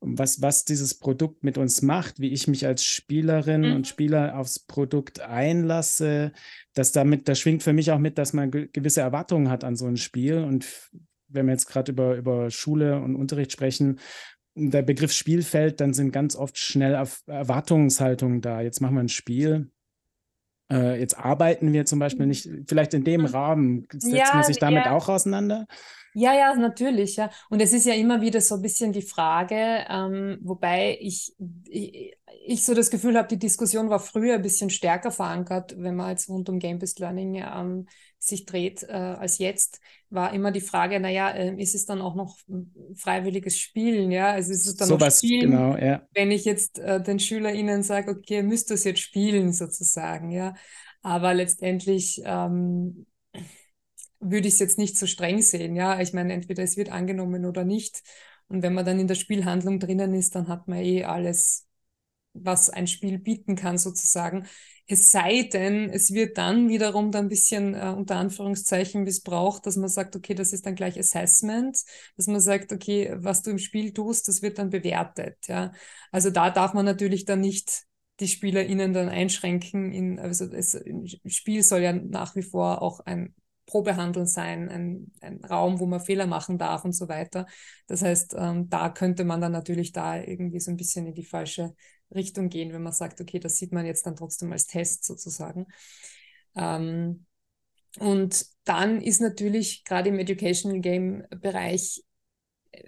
was, 0.00 0.40
was 0.42 0.64
dieses 0.64 0.94
Produkt 0.94 1.42
mit 1.42 1.58
uns 1.58 1.82
macht, 1.82 2.20
wie 2.20 2.30
ich 2.32 2.46
mich 2.46 2.66
als 2.66 2.84
Spielerin 2.84 3.68
mhm. 3.68 3.76
und 3.76 3.86
Spieler 3.86 4.38
aufs 4.38 4.58
Produkt 4.58 5.20
einlasse, 5.20 6.32
dass 6.74 6.92
damit, 6.92 7.28
da 7.28 7.34
schwingt 7.34 7.62
für 7.62 7.72
mich 7.72 7.90
auch 7.90 7.98
mit, 7.98 8.18
dass 8.18 8.32
man 8.32 8.50
gewisse 8.50 9.00
Erwartungen 9.00 9.50
hat 9.50 9.64
an 9.64 9.76
so 9.76 9.86
ein 9.86 9.96
Spiel. 9.96 10.38
Und 10.38 10.66
wenn 11.28 11.46
wir 11.46 11.52
jetzt 11.52 11.66
gerade 11.66 11.92
über, 11.92 12.16
über 12.16 12.50
Schule 12.50 13.00
und 13.00 13.16
Unterricht 13.16 13.52
sprechen, 13.52 13.98
der 14.54 14.82
Begriff 14.82 15.12
Spielfeld, 15.12 15.80
dann 15.80 15.94
sind 15.94 16.12
ganz 16.12 16.36
oft 16.36 16.58
schnell 16.58 16.94
Erwartungshaltungen 17.26 18.40
da. 18.40 18.60
Jetzt 18.60 18.80
machen 18.80 18.94
wir 18.94 19.02
ein 19.02 19.08
Spiel. 19.08 19.70
Äh, 20.70 21.00
jetzt 21.00 21.18
arbeiten 21.18 21.72
wir 21.72 21.86
zum 21.86 21.98
Beispiel 21.98 22.26
mhm. 22.26 22.30
nicht, 22.30 22.48
vielleicht 22.66 22.94
in 22.94 23.04
dem 23.04 23.22
mhm. 23.22 23.26
Rahmen, 23.26 23.86
setzt 23.92 24.12
ja, 24.12 24.34
man 24.34 24.44
sich 24.44 24.58
damit 24.58 24.84
ja. 24.84 24.92
auch 24.92 25.08
auseinander? 25.08 25.66
Ja, 26.14 26.34
ja, 26.34 26.54
natürlich, 26.54 27.16
ja. 27.16 27.30
Und 27.50 27.60
es 27.60 27.72
ist 27.72 27.86
ja 27.86 27.94
immer 27.94 28.20
wieder 28.20 28.40
so 28.40 28.56
ein 28.56 28.62
bisschen 28.62 28.92
die 28.92 29.02
Frage, 29.02 29.84
ähm, 29.88 30.38
wobei 30.42 30.98
ich, 31.00 31.34
ich, 31.68 32.16
ich, 32.46 32.64
so 32.64 32.74
das 32.74 32.90
Gefühl 32.90 33.16
habe, 33.16 33.28
die 33.28 33.38
Diskussion 33.38 33.90
war 33.90 34.00
früher 34.00 34.34
ein 34.34 34.42
bisschen 34.42 34.70
stärker 34.70 35.10
verankert, 35.10 35.74
wenn 35.78 35.96
man 35.96 36.10
jetzt 36.10 36.28
rund 36.28 36.48
um 36.48 36.58
Game-Based 36.58 36.98
Learning 36.98 37.36
ähm, 37.36 37.86
sich 38.18 38.46
dreht, 38.46 38.82
äh, 38.82 38.92
als 38.92 39.38
jetzt, 39.38 39.80
war 40.10 40.32
immer 40.32 40.50
die 40.50 40.60
Frage, 40.60 40.98
naja, 40.98 41.30
äh, 41.30 41.54
ist 41.60 41.74
es 41.74 41.84
dann 41.84 42.00
auch 42.00 42.14
noch 42.14 42.38
freiwilliges 42.96 43.58
Spielen, 43.58 44.10
ja? 44.10 44.32
Also 44.32 44.52
ist 44.52 44.66
es 44.66 44.76
dann 44.76 44.88
so 44.88 44.94
noch 44.94 45.00
was, 45.00 45.18
Spielen, 45.18 45.50
genau, 45.50 45.76
ja. 45.76 46.02
wenn 46.14 46.30
ich 46.30 46.44
jetzt 46.44 46.78
äh, 46.78 47.02
den 47.02 47.18
SchülerInnen 47.18 47.82
sage, 47.82 48.10
okay, 48.10 48.36
ihr 48.36 48.42
müsst 48.42 48.70
das 48.70 48.84
jetzt 48.84 49.00
spielen, 49.00 49.52
sozusagen, 49.52 50.30
ja. 50.30 50.54
Aber 51.02 51.32
letztendlich 51.34 52.20
ähm, 52.24 53.06
würde 54.20 54.48
ich 54.48 54.54
es 54.54 54.60
jetzt 54.60 54.78
nicht 54.78 54.96
so 54.98 55.06
streng 55.06 55.42
sehen. 55.42 55.76
Ja, 55.76 56.00
ich 56.00 56.12
meine, 56.12 56.32
entweder 56.34 56.62
es 56.62 56.76
wird 56.76 56.90
angenommen 56.90 57.44
oder 57.44 57.64
nicht. 57.64 58.02
Und 58.48 58.62
wenn 58.62 58.74
man 58.74 58.84
dann 58.84 58.98
in 58.98 59.08
der 59.08 59.14
Spielhandlung 59.14 59.78
drinnen 59.80 60.14
ist, 60.14 60.34
dann 60.34 60.48
hat 60.48 60.68
man 60.68 60.78
eh 60.78 61.04
alles, 61.04 61.66
was 62.34 62.70
ein 62.70 62.86
Spiel 62.86 63.18
bieten 63.18 63.56
kann, 63.56 63.78
sozusagen. 63.78 64.46
Es 64.86 65.10
sei 65.10 65.42
denn, 65.52 65.90
es 65.90 66.12
wird 66.14 66.38
dann 66.38 66.68
wiederum 66.68 67.10
dann 67.10 67.26
ein 67.26 67.28
bisschen 67.28 67.74
äh, 67.74 67.92
unter 67.96 68.16
Anführungszeichen 68.16 69.02
missbraucht, 69.04 69.66
dass 69.66 69.76
man 69.76 69.88
sagt, 69.88 70.16
okay, 70.16 70.34
das 70.34 70.52
ist 70.52 70.64
dann 70.66 70.74
gleich 70.76 70.98
Assessment, 70.98 71.78
dass 72.16 72.26
man 72.26 72.40
sagt, 72.40 72.72
okay, 72.72 73.12
was 73.18 73.42
du 73.42 73.50
im 73.50 73.58
Spiel 73.58 73.92
tust, 73.92 74.28
das 74.28 74.40
wird 74.42 74.58
dann 74.58 74.70
bewertet. 74.70 75.36
Ja, 75.48 75.72
also 76.12 76.30
da 76.30 76.50
darf 76.50 76.74
man 76.74 76.84
natürlich 76.86 77.24
dann 77.24 77.40
nicht 77.40 77.84
die 78.20 78.28
SpielerInnen 78.28 78.92
dann 78.92 79.08
einschränken. 79.08 79.92
In, 79.92 80.18
also 80.18 80.46
das 80.46 80.76
Spiel 81.26 81.62
soll 81.62 81.80
ja 81.82 81.92
nach 81.92 82.34
wie 82.36 82.42
vor 82.42 82.82
auch 82.82 83.00
ein 83.00 83.34
Probehandeln 83.68 84.26
sein, 84.26 84.68
ein, 84.68 85.12
ein 85.20 85.44
Raum, 85.44 85.78
wo 85.80 85.86
man 85.86 86.00
Fehler 86.00 86.26
machen 86.26 86.58
darf 86.58 86.84
und 86.84 86.92
so 86.92 87.08
weiter. 87.08 87.46
Das 87.86 88.02
heißt, 88.02 88.34
ähm, 88.38 88.68
da 88.68 88.88
könnte 88.88 89.24
man 89.24 89.40
dann 89.40 89.52
natürlich 89.52 89.92
da 89.92 90.16
irgendwie 90.20 90.60
so 90.60 90.70
ein 90.70 90.76
bisschen 90.76 91.06
in 91.06 91.14
die 91.14 91.24
falsche 91.24 91.74
Richtung 92.14 92.48
gehen, 92.48 92.72
wenn 92.72 92.82
man 92.82 92.92
sagt, 92.92 93.20
okay, 93.20 93.38
das 93.38 93.56
sieht 93.58 93.72
man 93.72 93.86
jetzt 93.86 94.06
dann 94.06 94.16
trotzdem 94.16 94.52
als 94.52 94.66
Test 94.66 95.04
sozusagen. 95.04 95.66
Ähm, 96.56 97.26
und 97.98 98.46
dann 98.64 99.00
ist 99.00 99.20
natürlich 99.20 99.84
gerade 99.84 100.10
im 100.10 100.18
Educational 100.18 100.80
Game 100.80 101.24
Bereich, 101.30 102.04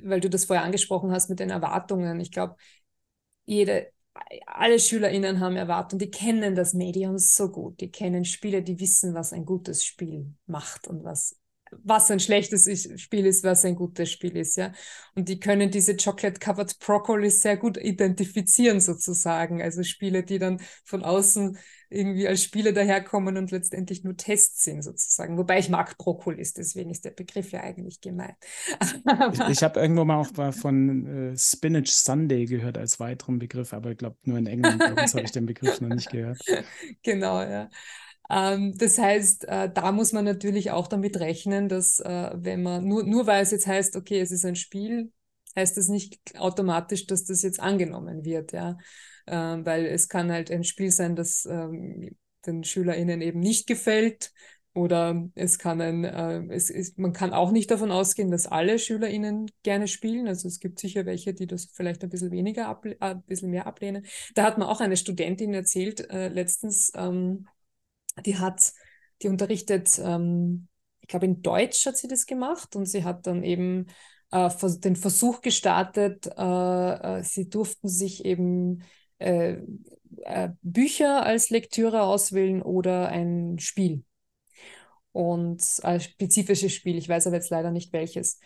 weil 0.03 0.21
du 0.21 0.31
das 0.31 0.45
vorher 0.47 0.65
angesprochen 0.65 1.13
hast 1.13 1.31
mit 1.31 1.41
den 1.41 1.51
Erwartungen, 1.51 2.21
ich 2.21 2.31
glaube, 2.33 2.57
jede, 3.47 3.93
alle 4.47 4.79
SchülerInnen 4.79 5.41
haben 5.41 5.57
Erwartungen, 5.57 5.99
die 6.01 6.11
kennen 6.11 6.55
das 6.55 6.75
Medium 6.75 7.19
so 7.19 7.51
gut, 7.51 7.81
die 7.81 7.91
kennen 7.91 8.25
Spiele, 8.25 8.63
die 8.63 8.81
wissen, 8.81 9.15
was 9.15 9.33
ein 9.33 9.45
gutes 9.45 9.85
Spiel 9.85 10.35
macht 10.47 10.89
und 10.89 11.05
was 11.05 11.37
was 11.85 12.11
ein 12.11 12.19
schlechtes 12.19 12.69
Spiel 13.01 13.27
ist, 13.27 13.45
was 13.45 13.65
ein 13.65 13.77
gutes 13.77 14.11
Spiel 14.11 14.37
ist, 14.37 14.57
ja. 14.57 14.73
Und 15.15 15.29
die 15.29 15.39
können 15.39 15.71
diese 15.71 15.97
Chocolate-Covered 15.97 16.79
Broccoli 16.81 17.31
sehr 17.31 17.57
gut 17.57 17.77
identifizieren, 17.77 18.81
sozusagen. 18.81 19.63
Also 19.63 19.85
Spiele, 19.85 20.25
die 20.25 20.41
dann 20.41 20.61
von 20.85 21.05
außen 21.05 21.57
irgendwie 21.91 22.29
als 22.29 22.43
Spiele 22.43 22.73
daherkommen 22.73 23.37
und 23.37 23.51
letztendlich 23.51 24.05
nur 24.05 24.17
Tests 24.17 24.63
sind, 24.63 24.83
sozusagen. 24.83 25.37
Wobei 25.37 25.59
ich 25.59 25.69
mag 25.69 25.99
Brokkolis, 25.99 26.55
deswegen 26.55 26.91
ist 26.91 27.05
der 27.05 27.11
Begriff 27.11 27.51
ja 27.51 27.61
eigentlich 27.63 28.01
gemeint. 28.01 28.37
ich, 28.81 29.41
ich 29.49 29.63
habe 29.63 29.81
irgendwo 29.81 30.05
mal 30.05 30.21
auch 30.21 30.55
von 30.55 31.33
äh, 31.33 31.37
Spinach 31.37 31.89
Sunday 31.89 32.47
gehört 32.47 32.79
als 32.79 33.01
weiteren 33.01 33.41
Begriff, 33.41 33.73
aber 33.73 33.91
ich 33.91 33.99
glaube 33.99 34.17
nur 34.25 34.39
in 34.39 34.47
England, 34.47 34.79
bei 34.79 35.03
uns 35.03 35.15
habe 35.15 35.25
ich 35.25 35.33
den 35.33 35.47
Begriff 35.47 35.81
noch 35.81 35.89
nicht 35.89 36.11
gehört. 36.11 36.39
Genau, 37.03 37.41
ja. 37.43 37.69
Ähm, 38.31 38.77
das 38.77 38.99
heißt, 38.99 39.49
äh, 39.49 39.71
da 39.73 39.93
muss 39.93 40.13
man 40.13 40.25
natürlich 40.25 40.71
auch 40.71 40.87
damit 40.87 41.19
rechnen, 41.19 41.69
dass 41.69 41.99
äh, 42.01 42.31
wenn 42.35 42.63
man, 42.63 42.87
nur, 42.87 43.03
nur 43.03 43.27
weil 43.27 43.43
es 43.43 43.51
jetzt 43.51 43.67
heißt, 43.67 43.97
okay, 43.97 44.21
es 44.21 44.31
ist 44.31 44.45
ein 44.45 44.57
Spiel, 44.57 45.13
heißt 45.57 45.77
das 45.77 45.89
nicht 45.89 46.21
automatisch, 46.39 47.07
dass 47.07 47.25
das 47.25 47.43
jetzt 47.43 47.61
angenommen 47.61 48.25
wird, 48.25 48.53
ja. 48.53 48.79
Ähm, 49.31 49.65
weil 49.65 49.87
es 49.87 50.09
kann 50.09 50.33
halt 50.33 50.51
ein 50.51 50.65
Spiel 50.65 50.91
sein, 50.91 51.15
das 51.15 51.47
ähm, 51.47 52.17
den 52.47 52.65
SchülerInnen 52.65 53.21
eben 53.23 53.41
nicht 53.41 53.67
gefällt. 53.67 54.33
Oder 54.73 55.29
es 55.35 55.59
kann 55.59 55.81
ein, 55.81 56.05
äh, 56.05 56.43
es 56.55 56.71
ist, 56.71 56.99
man 56.99 57.13
kann 57.13 57.33
auch 57.33 57.51
nicht 57.51 57.71
davon 57.71 57.91
ausgehen, 57.91 58.31
dass 58.31 58.47
alle 58.47 58.79
SchülerInnen 58.79 59.51
gerne 59.63 59.89
spielen. 59.89 60.29
Also 60.29 60.47
es 60.49 60.61
gibt 60.61 60.79
sicher 60.79 61.07
welche, 61.07 61.35
die 61.35 61.47
das 61.47 61.67
vielleicht 61.73 62.03
ein 62.05 62.11
bisschen 62.11 62.31
weniger, 62.31 62.81
äh, 62.85 62.97
ein 63.01 63.23
bisschen 63.23 63.51
mehr 63.51 63.67
ablehnen. 63.67 64.07
Da 64.35 64.45
hat 64.45 64.59
mir 64.59 64.69
auch 64.69 64.81
eine 64.81 64.97
Studentin 64.97 65.55
erzählt, 65.55 66.09
äh, 66.11 66.29
letztens, 66.29 66.93
ähm, 66.95 67.49
die 68.25 68.39
hat, 68.39 68.73
die 69.23 69.29
unterrichtet, 69.29 70.01
ähm, 70.03 70.69
ich 71.01 71.09
glaube 71.09 71.27
in 71.27 71.43
Deutsch 71.43 71.87
hat 71.87 71.97
sie 71.97 72.09
das 72.09 72.27
gemacht 72.27 72.77
und 72.77 72.87
sie 72.87 73.03
hat 73.05 73.27
dann 73.27 73.43
eben 73.43 73.87
äh, 74.31 74.49
den 74.79 74.97
Versuch 74.97 75.41
gestartet, 75.41 76.27
äh, 76.39 77.19
äh, 77.19 77.23
sie 77.25 77.49
durften 77.49 77.89
sich 77.89 78.25
eben 78.25 78.83
äh, 79.21 79.59
äh, 80.25 80.51
Bücher 80.63 81.25
als 81.25 81.51
Lektüre 81.51 82.03
auswählen 82.03 82.63
oder 82.63 83.09
ein 83.09 83.59
Spiel. 83.59 84.05
Und 85.13 85.63
ein 85.83 86.01
spezifisches 86.01 86.73
Spiel, 86.73 86.97
ich 86.97 87.09
weiß 87.09 87.27
aber 87.27 87.37
jetzt 87.37 87.51
leider 87.51 87.71
nicht 87.71 87.93
welches. 87.93 88.39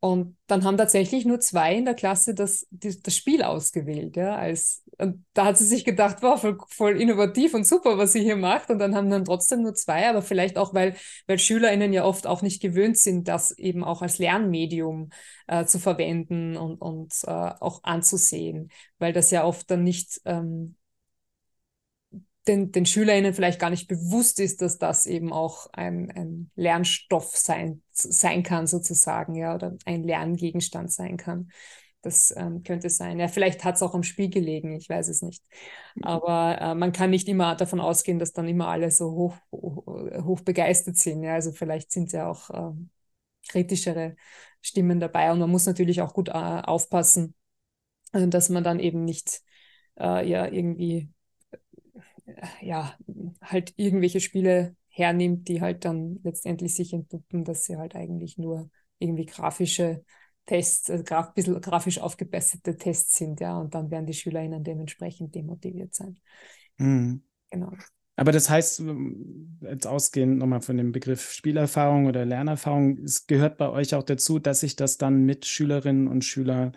Und 0.00 0.36
dann 0.46 0.64
haben 0.64 0.76
tatsächlich 0.78 1.24
nur 1.24 1.40
zwei 1.40 1.74
in 1.76 1.84
der 1.84 1.94
Klasse 1.94 2.34
das, 2.34 2.66
das 2.70 3.16
Spiel 3.16 3.42
ausgewählt. 3.42 4.16
Ja, 4.16 4.36
als, 4.36 4.82
und 5.00 5.24
da 5.34 5.46
hat 5.46 5.58
sie 5.58 5.64
sich 5.64 5.84
gedacht, 5.84 6.18
wow, 6.20 6.40
voll, 6.40 6.58
voll, 6.68 7.00
innovativ 7.00 7.54
und 7.54 7.66
super, 7.66 7.98
was 7.98 8.12
sie 8.12 8.20
hier 8.22 8.36
macht. 8.36 8.70
Und 8.70 8.78
dann 8.78 8.94
haben 8.94 9.10
dann 9.10 9.24
trotzdem 9.24 9.62
nur 9.62 9.74
zwei, 9.74 10.08
aber 10.08 10.22
vielleicht 10.22 10.58
auch, 10.58 10.74
weil, 10.74 10.94
weil 11.26 11.38
SchülerInnen 11.38 11.92
ja 11.92 12.04
oft 12.04 12.26
auch 12.26 12.42
nicht 12.42 12.60
gewöhnt 12.60 12.98
sind, 12.98 13.28
das 13.28 13.50
eben 13.52 13.82
auch 13.84 14.02
als 14.02 14.18
Lernmedium 14.18 15.10
äh, 15.46 15.64
zu 15.64 15.78
verwenden 15.78 16.56
und, 16.56 16.76
und 16.80 17.14
äh, 17.24 17.30
auch 17.30 17.82
anzusehen, 17.84 18.70
weil 18.98 19.12
das 19.12 19.30
ja 19.30 19.44
oft 19.44 19.70
dann 19.70 19.84
nicht 19.84 20.20
ähm, 20.26 20.76
den, 22.48 22.72
den 22.72 22.86
SchülerInnen 22.86 23.34
vielleicht 23.34 23.60
gar 23.60 23.70
nicht 23.70 23.88
bewusst 23.88 24.40
ist, 24.40 24.62
dass 24.62 24.78
das 24.78 25.06
eben 25.06 25.32
auch 25.32 25.66
ein, 25.72 26.10
ein 26.10 26.50
Lernstoff 26.56 27.36
sein, 27.36 27.82
sein 27.92 28.42
kann, 28.42 28.66
sozusagen, 28.66 29.34
ja, 29.34 29.54
oder 29.54 29.76
ein 29.84 30.02
Lerngegenstand 30.04 30.92
sein 30.92 31.16
kann. 31.16 31.50
Das 32.02 32.32
ähm, 32.36 32.62
könnte 32.62 32.88
sein. 32.88 33.18
Ja, 33.18 33.28
vielleicht 33.28 33.62
hat 33.64 33.74
es 33.76 33.82
auch 33.82 33.94
am 33.94 34.02
Spiel 34.02 34.30
gelegen, 34.30 34.74
ich 34.76 34.88
weiß 34.88 35.08
es 35.08 35.20
nicht. 35.20 35.44
Aber 36.00 36.58
äh, 36.60 36.74
man 36.74 36.92
kann 36.92 37.10
nicht 37.10 37.28
immer 37.28 37.56
davon 37.56 37.78
ausgehen, 37.80 38.18
dass 38.18 38.32
dann 38.32 38.48
immer 38.48 38.68
alle 38.68 38.90
so 38.90 39.10
hoch, 39.12 39.36
hoch, 39.52 39.86
hoch 40.24 40.40
begeistert 40.40 40.96
sind. 40.96 41.22
Ja, 41.22 41.34
also 41.34 41.52
vielleicht 41.52 41.92
sind 41.92 42.12
ja 42.12 42.28
auch 42.30 42.48
äh, 42.50 42.72
kritischere 43.48 44.16
Stimmen 44.62 45.00
dabei 45.00 45.32
und 45.32 45.38
man 45.40 45.50
muss 45.50 45.66
natürlich 45.66 46.02
auch 46.02 46.14
gut 46.14 46.28
äh, 46.28 46.32
aufpassen, 46.32 47.34
äh, 48.12 48.28
dass 48.28 48.48
man 48.50 48.64
dann 48.64 48.80
eben 48.80 49.04
nicht 49.04 49.42
äh, 50.00 50.28
ja 50.28 50.46
irgendwie 50.46 51.10
äh, 52.26 52.46
ja 52.66 52.94
halt 53.42 53.74
irgendwelche 53.76 54.20
Spiele 54.20 54.76
hernimmt, 54.88 55.48
die 55.48 55.60
halt 55.60 55.84
dann 55.84 56.20
letztendlich 56.24 56.74
sich 56.74 56.92
entpuppen, 56.92 57.44
dass 57.44 57.64
sie 57.64 57.76
halt 57.76 57.94
eigentlich 57.94 58.38
nur 58.38 58.70
irgendwie 58.98 59.26
grafische 59.26 60.04
Tests, 60.50 60.90
also 60.90 61.04
graf, 61.04 61.28
ein 61.28 61.34
bisschen 61.34 61.60
grafisch 61.60 62.00
aufgebesserte 62.00 62.76
Tests 62.76 63.16
sind, 63.18 63.38
ja, 63.38 63.56
und 63.56 63.72
dann 63.72 63.88
werden 63.92 64.06
die 64.06 64.14
SchülerInnen 64.14 64.64
dementsprechend 64.64 65.32
demotiviert 65.36 65.94
sein. 65.94 66.18
Mhm. 66.76 67.22
Genau. 67.50 67.70
Aber 68.16 68.32
das 68.32 68.50
heißt, 68.50 68.82
jetzt 69.62 69.86
ausgehend 69.86 70.38
nochmal 70.38 70.60
von 70.60 70.76
dem 70.76 70.90
Begriff 70.90 71.30
Spielerfahrung 71.30 72.06
oder 72.06 72.24
Lernerfahrung, 72.24 72.98
es 72.98 73.28
gehört 73.28 73.58
bei 73.58 73.68
euch 73.68 73.94
auch 73.94 74.02
dazu, 74.02 74.40
dass 74.40 74.64
ich 74.64 74.74
das 74.74 74.98
dann 74.98 75.24
mit 75.24 75.46
Schülerinnen 75.46 76.08
und 76.08 76.24
Schülern 76.24 76.76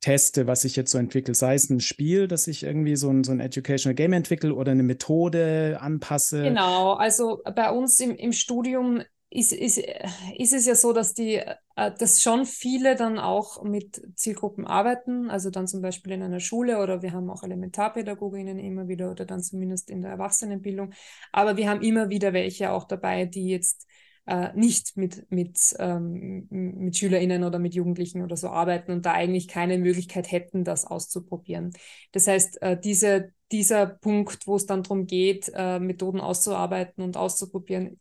teste, 0.00 0.48
was 0.48 0.64
ich 0.64 0.74
jetzt 0.74 0.90
so 0.90 0.98
entwickle. 0.98 1.34
Sei 1.34 1.54
es 1.54 1.70
ein 1.70 1.78
Spiel, 1.78 2.26
dass 2.26 2.48
ich 2.48 2.64
irgendwie 2.64 2.96
so 2.96 3.08
ein, 3.08 3.22
so 3.22 3.30
ein 3.30 3.38
Educational 3.38 3.94
Game 3.94 4.12
entwickle 4.14 4.52
oder 4.52 4.72
eine 4.72 4.82
Methode 4.82 5.78
anpasse. 5.80 6.42
Genau, 6.42 6.94
also 6.94 7.40
bei 7.54 7.70
uns 7.70 8.00
im, 8.00 8.16
im 8.16 8.32
Studium 8.32 9.02
ist, 9.30 9.52
ist, 9.52 9.78
ist 9.78 10.52
es 10.52 10.66
ja 10.66 10.74
so, 10.74 10.92
dass 10.92 11.14
die, 11.14 11.36
äh, 11.36 11.54
dass 11.76 12.20
schon 12.20 12.46
viele 12.46 12.96
dann 12.96 13.18
auch 13.18 13.62
mit 13.62 14.02
Zielgruppen 14.16 14.66
arbeiten, 14.66 15.30
also 15.30 15.50
dann 15.50 15.68
zum 15.68 15.82
Beispiel 15.82 16.12
in 16.12 16.22
einer 16.22 16.40
Schule 16.40 16.82
oder 16.82 17.00
wir 17.02 17.12
haben 17.12 17.30
auch 17.30 17.44
Elementarpädagoginnen 17.44 18.58
immer 18.58 18.88
wieder 18.88 19.10
oder 19.10 19.24
dann 19.24 19.40
zumindest 19.42 19.88
in 19.88 20.02
der 20.02 20.10
Erwachsenenbildung. 20.10 20.92
Aber 21.30 21.56
wir 21.56 21.70
haben 21.70 21.80
immer 21.82 22.10
wieder 22.10 22.32
welche 22.32 22.72
auch 22.72 22.84
dabei, 22.84 23.24
die 23.24 23.48
jetzt 23.48 23.86
äh, 24.26 24.52
nicht 24.54 24.96
mit, 24.96 25.30
mit, 25.30 25.76
ähm, 25.78 26.48
mit 26.50 26.96
SchülerInnen 26.96 27.44
oder 27.44 27.60
mit 27.60 27.74
Jugendlichen 27.74 28.22
oder 28.22 28.36
so 28.36 28.48
arbeiten 28.48 28.90
und 28.90 29.06
da 29.06 29.12
eigentlich 29.12 29.46
keine 29.46 29.78
Möglichkeit 29.78 30.30
hätten, 30.32 30.64
das 30.64 30.84
auszuprobieren. 30.84 31.70
Das 32.10 32.26
heißt, 32.26 32.60
äh, 32.62 32.78
diese, 32.80 33.32
dieser 33.52 33.86
Punkt, 33.86 34.46
wo 34.48 34.56
es 34.56 34.66
dann 34.66 34.82
darum 34.82 35.06
geht, 35.06 35.50
äh, 35.54 35.78
Methoden 35.78 36.20
auszuarbeiten 36.20 37.04
und 37.04 37.16
auszuprobieren, 37.16 38.00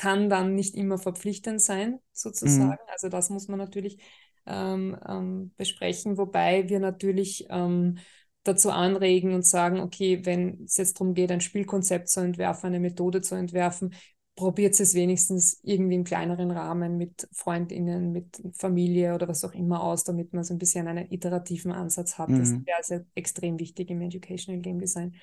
kann 0.00 0.30
dann 0.30 0.54
nicht 0.54 0.76
immer 0.76 0.96
verpflichtend 0.96 1.60
sein, 1.60 1.98
sozusagen. 2.14 2.70
Mhm. 2.70 2.90
Also 2.90 3.10
das 3.10 3.28
muss 3.28 3.48
man 3.48 3.58
natürlich 3.58 3.98
ähm, 4.46 4.96
ähm, 5.06 5.52
besprechen, 5.58 6.16
wobei 6.16 6.70
wir 6.70 6.80
natürlich 6.80 7.44
ähm, 7.50 7.98
dazu 8.42 8.70
anregen 8.70 9.34
und 9.34 9.44
sagen, 9.44 9.78
okay, 9.78 10.24
wenn 10.24 10.64
es 10.64 10.78
jetzt 10.78 10.98
darum 10.98 11.12
geht, 11.12 11.30
ein 11.30 11.42
Spielkonzept 11.42 12.08
zu 12.08 12.20
entwerfen, 12.20 12.68
eine 12.68 12.80
Methode 12.80 13.20
zu 13.20 13.34
entwerfen, 13.34 13.94
probiert 14.36 14.80
es 14.80 14.94
wenigstens 14.94 15.60
irgendwie 15.62 15.96
im 15.96 16.04
kleineren 16.04 16.50
Rahmen 16.50 16.96
mit 16.96 17.28
FreundInnen, 17.32 18.10
mit 18.10 18.40
Familie 18.54 19.14
oder 19.14 19.28
was 19.28 19.44
auch 19.44 19.52
immer 19.52 19.82
aus, 19.82 20.04
damit 20.04 20.32
man 20.32 20.44
so 20.44 20.54
ein 20.54 20.58
bisschen 20.58 20.88
einen 20.88 21.12
iterativen 21.12 21.72
Ansatz 21.72 22.16
hat. 22.16 22.30
Mhm. 22.30 22.38
Das 22.38 22.52
wäre 22.52 22.78
also 22.78 23.00
extrem 23.14 23.58
wichtig 23.58 23.90
im 23.90 24.00
Educational 24.00 24.62
Game 24.62 24.78
Design. 24.78 25.14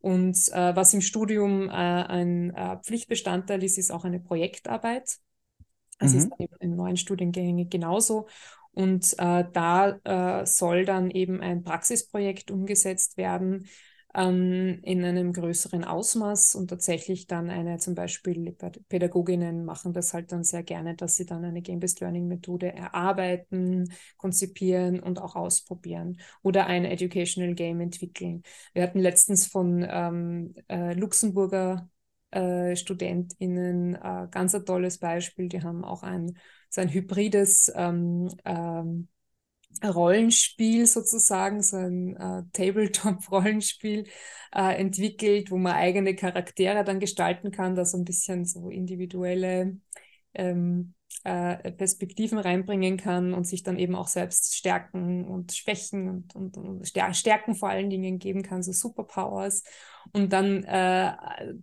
Und 0.00 0.36
äh, 0.52 0.76
was 0.76 0.94
im 0.94 1.00
Studium 1.00 1.68
äh, 1.68 1.72
ein 1.72 2.54
äh, 2.54 2.78
Pflichtbestandteil 2.82 3.62
ist, 3.64 3.78
ist 3.78 3.90
auch 3.90 4.04
eine 4.04 4.20
Projektarbeit. 4.20 5.18
Das 5.98 6.12
mhm. 6.12 6.18
ist 6.18 6.32
in, 6.38 6.48
in 6.60 6.76
neuen 6.76 6.96
Studiengängen 6.96 7.68
genauso. 7.68 8.28
Und 8.70 9.14
äh, 9.18 9.44
da 9.52 9.98
äh, 10.04 10.46
soll 10.46 10.84
dann 10.84 11.10
eben 11.10 11.40
ein 11.40 11.64
Praxisprojekt 11.64 12.50
umgesetzt 12.50 13.16
werden, 13.16 13.66
ähm, 14.14 14.80
in 14.82 15.04
einem 15.04 15.32
größeren 15.32 15.84
Ausmaß 15.84 16.54
und 16.54 16.68
tatsächlich 16.68 17.26
dann 17.26 17.50
eine, 17.50 17.78
zum 17.78 17.94
Beispiel 17.94 18.52
Pädagoginnen 18.88 19.64
machen 19.64 19.92
das 19.92 20.14
halt 20.14 20.32
dann 20.32 20.44
sehr 20.44 20.62
gerne, 20.62 20.94
dass 20.96 21.16
sie 21.16 21.26
dann 21.26 21.44
eine 21.44 21.62
Game-Based 21.62 22.00
Learning-Methode 22.00 22.72
erarbeiten, 22.72 23.92
konzipieren 24.16 25.00
und 25.00 25.20
auch 25.20 25.36
ausprobieren 25.36 26.18
oder 26.42 26.66
ein 26.66 26.84
Educational 26.84 27.54
Game 27.54 27.80
entwickeln. 27.80 28.42
Wir 28.72 28.82
hatten 28.82 29.00
letztens 29.00 29.46
von 29.46 29.86
ähm, 29.88 30.54
äh, 30.68 30.94
Luxemburger 30.94 31.88
äh, 32.30 32.76
StudentInnen 32.76 33.94
äh, 33.94 34.28
ganz 34.30 34.54
ein 34.54 34.64
tolles 34.64 34.98
Beispiel. 34.98 35.48
Die 35.48 35.62
haben 35.62 35.84
auch 35.84 36.02
ein 36.02 36.38
so 36.70 36.80
ein 36.80 36.92
hybrides 36.92 37.72
ähm, 37.74 38.28
ähm, 38.44 39.08
Rollenspiel 39.84 40.86
sozusagen, 40.86 41.62
so 41.62 41.76
ein 41.76 42.16
äh, 42.16 42.42
Tabletop-Rollenspiel 42.52 44.04
äh, 44.54 44.80
entwickelt, 44.80 45.50
wo 45.50 45.56
man 45.56 45.74
eigene 45.74 46.14
Charaktere 46.14 46.84
dann 46.84 47.00
gestalten 47.00 47.50
kann, 47.50 47.74
da 47.74 47.84
so 47.84 47.96
ein 47.96 48.04
bisschen 48.04 48.44
so 48.44 48.70
individuelle 48.70 49.76
ähm, 50.34 50.94
äh, 51.24 51.72
Perspektiven 51.72 52.38
reinbringen 52.38 52.96
kann 52.96 53.34
und 53.34 53.46
sich 53.46 53.62
dann 53.62 53.78
eben 53.78 53.94
auch 53.94 54.08
selbst 54.08 54.56
Stärken 54.56 55.24
und 55.26 55.52
Schwächen 55.52 56.08
und, 56.08 56.34
und, 56.34 56.56
und 56.56 56.88
Stärken 57.12 57.54
vor 57.54 57.68
allen 57.68 57.90
Dingen 57.90 58.18
geben 58.18 58.42
kann, 58.42 58.62
so 58.62 58.72
Superpowers. 58.72 59.62
Und 60.12 60.32
dann 60.32 60.64
äh, 60.64 61.12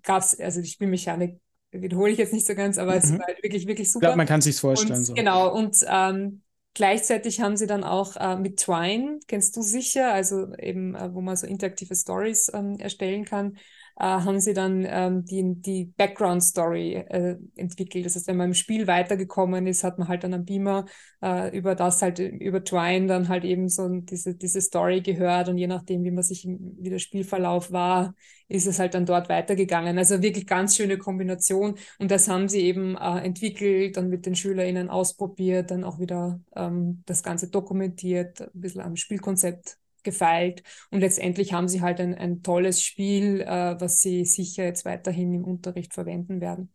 gab 0.04 0.22
es, 0.22 0.40
also 0.40 0.62
die 0.62 0.68
Spielmechanik 0.68 1.40
wiederhole 1.72 2.12
ich 2.12 2.18
jetzt 2.18 2.34
nicht 2.34 2.48
so 2.48 2.56
ganz, 2.56 2.78
aber 2.78 2.94
mhm. 2.94 2.98
es 3.00 3.12
war 3.12 3.26
halt 3.26 3.44
wirklich, 3.44 3.68
wirklich 3.68 3.92
super. 3.92 4.06
Ich 4.06 4.08
glaube, 4.08 4.18
man 4.18 4.28
kann 4.28 4.42
sich 4.42 4.58
vorstellen. 4.58 5.00
Und, 5.00 5.06
so. 5.06 5.14
Genau, 5.14 5.54
und 5.54 5.76
ähm, 5.88 6.42
Gleichzeitig 6.76 7.42
haben 7.42 7.58
sie 7.58 7.68
dann 7.68 7.84
auch 7.86 8.18
äh, 8.18 8.36
mit 8.38 8.60
Twine, 8.60 9.20
kennst 9.28 9.56
du 9.58 9.62
sicher, 9.64 10.14
also 10.14 10.54
eben, 10.58 10.94
äh, 10.96 11.14
wo 11.14 11.22
man 11.22 11.36
so 11.38 11.48
interaktive 11.48 11.96
Stories 11.96 12.52
ähm, 12.54 12.78
erstellen 12.80 13.26
kann, 13.26 13.58
äh, 13.98 14.04
haben 14.04 14.40
sie 14.40 14.54
dann 14.54 14.86
ähm, 14.88 15.26
die, 15.26 15.44
die 15.62 15.86
Background-Story 15.98 16.94
äh, 16.96 17.38
entwickelt. 17.56 18.06
Das 18.06 18.16
heißt, 18.16 18.28
wenn 18.28 18.38
man 18.38 18.48
im 18.50 18.54
Spiel 18.54 18.88
weitergekommen 18.88 19.68
ist, 19.68 19.84
hat 19.84 20.00
man 20.00 20.08
halt 20.08 20.24
dann 20.24 20.34
am 20.34 20.46
Beamer 20.46 20.86
äh, 21.22 21.56
über 21.58 21.76
das 21.76 22.02
halt, 22.02 22.20
über 22.20 22.64
Twine 22.64 23.08
dann 23.08 23.30
halt 23.30 23.46
eben 23.46 23.70
so 23.70 23.88
diese, 23.90 24.36
diese 24.36 24.62
Story 24.62 25.02
gehört 25.02 25.50
und 25.50 25.58
je 25.58 25.68
nachdem, 25.68 26.04
wie 26.04 26.12
man 26.12 26.24
sich, 26.24 26.46
wie 26.48 26.90
der 26.90 27.00
Spielverlauf 27.00 27.72
war, 27.72 28.14
ist 28.48 28.68
es 28.68 28.80
halt 28.80 28.94
dann 28.94 29.06
dort 29.06 29.30
weitergegangen. 29.30 29.98
Also 29.98 30.22
wirklich 30.22 30.46
ganz 30.48 30.76
schöne 30.76 30.98
Kombination 30.98 31.76
und 32.00 32.12
das 32.12 32.28
haben 32.28 32.48
sie 32.50 32.62
eben 32.62 32.96
äh, 32.98 33.20
entwickelt, 33.24 33.98
dann 33.98 34.10
mit 34.10 34.26
den 34.26 34.36
SchülerInnen 34.36 34.90
ausprobiert, 34.90 35.72
dann 35.72 35.84
auch 35.84 36.00
wieder 36.00 36.40
ähm, 36.56 37.04
das 37.06 37.24
Ganze 37.24 37.50
dokumentiert, 37.50 38.42
ein 38.42 38.50
bisschen 38.54 38.82
am 38.82 38.96
Spielkonzept 38.96 39.78
gefeilt. 40.06 40.64
Und 40.92 41.02
letztendlich 41.02 41.52
haben 41.52 41.68
sie 41.68 41.82
halt 41.82 42.00
ein, 42.00 42.16
ein 42.16 42.42
tolles 42.44 42.82
Spiel, 42.82 43.42
äh, 43.42 43.76
was 43.80 44.00
sie 44.00 44.24
sicher 44.24 44.64
jetzt 44.64 44.86
weiterhin 44.86 45.34
im 45.34 45.44
Unterricht 45.44 45.94
verwenden 45.94 46.40
werden. 46.40 46.72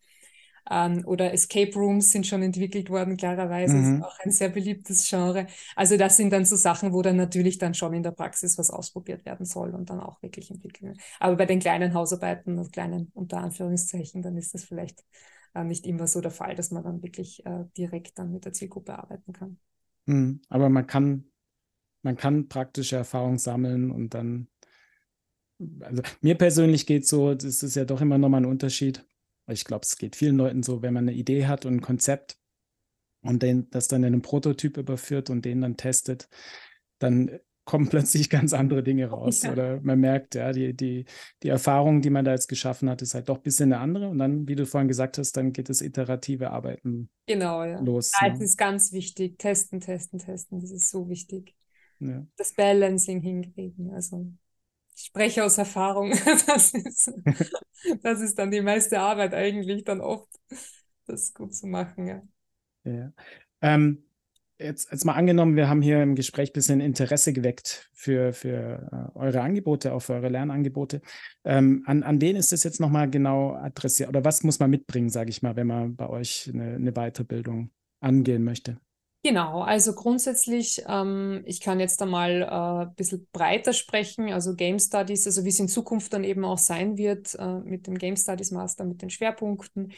Ähm, 0.71 1.03
oder 1.07 1.33
Escape 1.33 1.73
Rooms 1.75 2.13
sind 2.13 2.27
schon 2.27 2.43
entwickelt 2.43 2.91
worden, 2.91 3.17
klarerweise. 3.17 3.75
Mhm. 3.75 3.97
Ist 3.97 4.05
auch 4.05 4.19
ein 4.21 4.31
sehr 4.31 4.51
beliebtes 4.51 5.09
Genre. 5.09 5.47
Also 5.75 5.97
das 5.97 6.17
sind 6.17 6.33
dann 6.33 6.45
so 6.45 6.57
Sachen, 6.57 6.93
wo 6.93 7.03
dann 7.03 7.17
natürlich 7.17 7.59
dann 7.59 7.75
schon 7.75 7.95
in 7.95 8.03
der 8.03 8.13
Praxis 8.13 8.59
was 8.59 8.71
ausprobiert 8.71 9.25
werden 9.25 9.47
soll 9.47 9.75
und 9.75 9.91
dann 9.91 10.01
auch 10.01 10.23
wirklich 10.23 10.51
entwickeln. 10.51 10.99
Aber 11.19 11.37
bei 11.37 11.47
den 11.47 11.59
kleinen 11.59 11.95
Hausarbeiten 11.95 12.59
und 12.59 12.73
kleinen 12.73 13.11
unter 13.15 13.39
Anführungszeichen, 13.39 14.23
dann 14.23 14.37
ist 14.37 14.55
das 14.55 14.65
vielleicht 14.65 15.05
äh, 15.55 15.65
nicht 15.65 15.87
immer 15.87 16.07
so 16.07 16.21
der 16.21 16.31
Fall, 16.31 16.55
dass 16.55 16.71
man 16.71 16.85
dann 16.85 17.03
wirklich 17.03 17.45
äh, 17.47 17.65
direkt 17.77 18.19
dann 18.19 18.33
mit 18.33 18.45
der 18.45 18.53
Zielgruppe 18.53 18.97
arbeiten 18.97 19.33
kann. 19.33 19.59
Mhm. 20.07 20.41
Aber 20.49 20.69
man 20.69 20.87
kann 20.87 21.25
man 22.03 22.17
kann 22.17 22.49
praktische 22.49 22.97
Erfahrung 22.97 23.39
sammeln 23.39 23.91
und 23.91 24.15
dann, 24.15 24.49
also 25.81 26.03
mir 26.21 26.37
persönlich 26.37 26.87
geht 26.87 27.07
so, 27.07 27.35
das 27.35 27.63
ist 27.63 27.77
ja 27.77 27.85
doch 27.85 28.01
immer 28.01 28.19
nochmal 28.19 28.43
ein 28.43 28.47
Unterschied. 28.47 29.05
Ich 29.47 29.65
glaube, 29.65 29.83
es 29.85 29.99
geht 29.99 30.17
vielen 30.17 30.37
Leuten 30.37 30.63
so, 30.63 30.83
wenn 30.83 30.95
man 30.95 31.09
eine 31.09 31.17
Idee 31.17 31.47
hat 31.47 31.67
und 31.67 31.75
ein 31.75 31.81
Konzept 31.81 32.39
und 33.23 33.43
den, 33.43 33.69
das 33.71 33.89
dann 33.89 34.03
in 34.03 34.15
einen 34.15 34.23
Prototyp 34.23 34.77
überführt 34.77 35.29
und 35.29 35.45
den 35.45 35.61
dann 35.61 35.77
testet, 35.77 36.29
dann 36.99 37.39
kommen 37.65 37.89
plötzlich 37.91 38.31
ganz 38.31 38.55
andere 38.55 38.83
Dinge 38.83 39.07
raus. 39.07 39.43
Ja. 39.43 39.53
Oder 39.53 39.81
man 39.83 40.01
merkt, 40.01 40.35
ja, 40.35 40.53
die, 40.53 40.75
die, 40.75 41.05
die 41.43 41.49
Erfahrung, 41.49 42.01
die 42.01 42.11
man 42.11 42.25
da 42.25 42.33
jetzt 42.33 42.49
geschaffen 42.49 42.89
hat, 42.89 43.03
ist 43.03 43.15
halt 43.15 43.29
doch 43.29 43.37
ein 43.37 43.43
bisschen 43.43 43.73
eine 43.73 43.83
andere. 43.83 44.09
Und 44.09 44.19
dann, 44.19 44.49
wie 44.49 44.57
du 44.57 44.65
vorhin 44.65 44.89
gesagt 44.89 45.19
hast, 45.19 45.37
dann 45.37 45.53
geht 45.53 45.69
das 45.69 45.83
iterative 45.83 46.51
Arbeiten 46.51 47.11
genau, 47.27 47.65
ja. 47.65 47.81
los. 47.81 48.13
Ja, 48.19 48.31
das 48.31 48.41
ist 48.41 48.57
ganz 48.57 48.93
wichtig. 48.93 49.39
Testen, 49.39 49.81
testen, 49.81 50.19
testen. 50.19 50.61
Das 50.61 50.71
ist 50.71 50.91
so 50.91 51.09
wichtig 51.09 51.55
ja. 52.01 52.27
das 52.37 52.55
Balancing 52.55 53.21
hinkriegen. 53.21 53.93
Also 53.93 54.27
ich 54.97 55.05
spreche 55.05 55.45
aus 55.45 55.59
Erfahrung. 55.59 56.13
Das 56.47 56.75
ist, 56.75 57.13
das 58.03 58.21
ist 58.21 58.39
dann 58.39 58.51
die 58.51 58.61
meiste 58.61 59.01
Arbeit 59.01 59.35
eigentlich 59.35 59.85
dann 59.85 60.01
oft, 60.01 60.29
das 61.07 61.33
gut 61.33 61.55
zu 61.55 61.67
machen. 61.67 62.07
Ja. 62.07 62.23
ja. 62.85 63.13
Ähm, 63.63 64.05
jetzt, 64.59 64.91
jetzt 64.91 65.05
mal 65.05 65.15
angenommen, 65.15 65.57
wir 65.57 65.69
haben 65.69 65.83
hier 65.83 66.03
im 66.03 66.15
Gespräch 66.15 66.51
ein 66.51 66.55
bisschen 66.55 66.81
Interesse 66.81 67.33
geweckt 67.33 67.91
für, 67.95 68.33
für 68.33 69.11
uh, 69.15 69.19
eure 69.19 69.41
Angebote, 69.41 69.93
auch 69.93 70.01
für 70.01 70.15
eure 70.15 70.29
Lernangebote. 70.29 71.01
Ähm, 71.45 71.83
an, 71.87 72.03
an 72.03 72.21
wen 72.21 72.37
ist 72.37 72.53
das 72.53 72.65
jetzt 72.65 72.81
nochmal 72.81 73.09
genau 73.11 73.55
adressiert? 73.55 74.09
Oder 74.09 74.25
was 74.25 74.43
muss 74.43 74.59
man 74.59 74.71
mitbringen, 74.71 75.09
sage 75.09 75.31
ich 75.31 75.43
mal, 75.43 75.57
wenn 75.57 75.67
man 75.67 75.97
bei 75.97 76.09
euch 76.09 76.51
eine, 76.53 76.75
eine 76.75 76.93
Weiterbildung 76.93 77.71
angehen 78.01 78.45
möchte? 78.45 78.79
Genau, 79.23 79.61
also 79.61 79.95
grundsätzlich, 79.95 80.83
ähm, 80.89 81.43
ich 81.45 81.61
kann 81.61 81.79
jetzt 81.79 82.01
einmal 82.01 82.41
äh, 82.41 82.87
ein 82.87 82.95
bisschen 82.95 83.29
breiter 83.33 83.75
sprechen, 83.75 84.33
also 84.33 84.55
Game 84.55 84.79
Studies, 84.79 85.27
also 85.27 85.45
wie 85.45 85.51
es 85.51 85.61
in 85.61 85.69
Zukunft 85.69 86.15
dann 86.15 86.25
eben 86.25 86.43
auch 86.43 86.57
sein 86.57 86.97
wird 86.97 87.35
äh, 87.35 87.59
mit 87.59 87.87
dem 87.87 87.99
Game 87.99 88.17
Studies 88.17 88.51
Master, 88.51 88.85
mit 88.87 89.03
den 89.03 89.11
Schwerpunkten. 89.11 89.93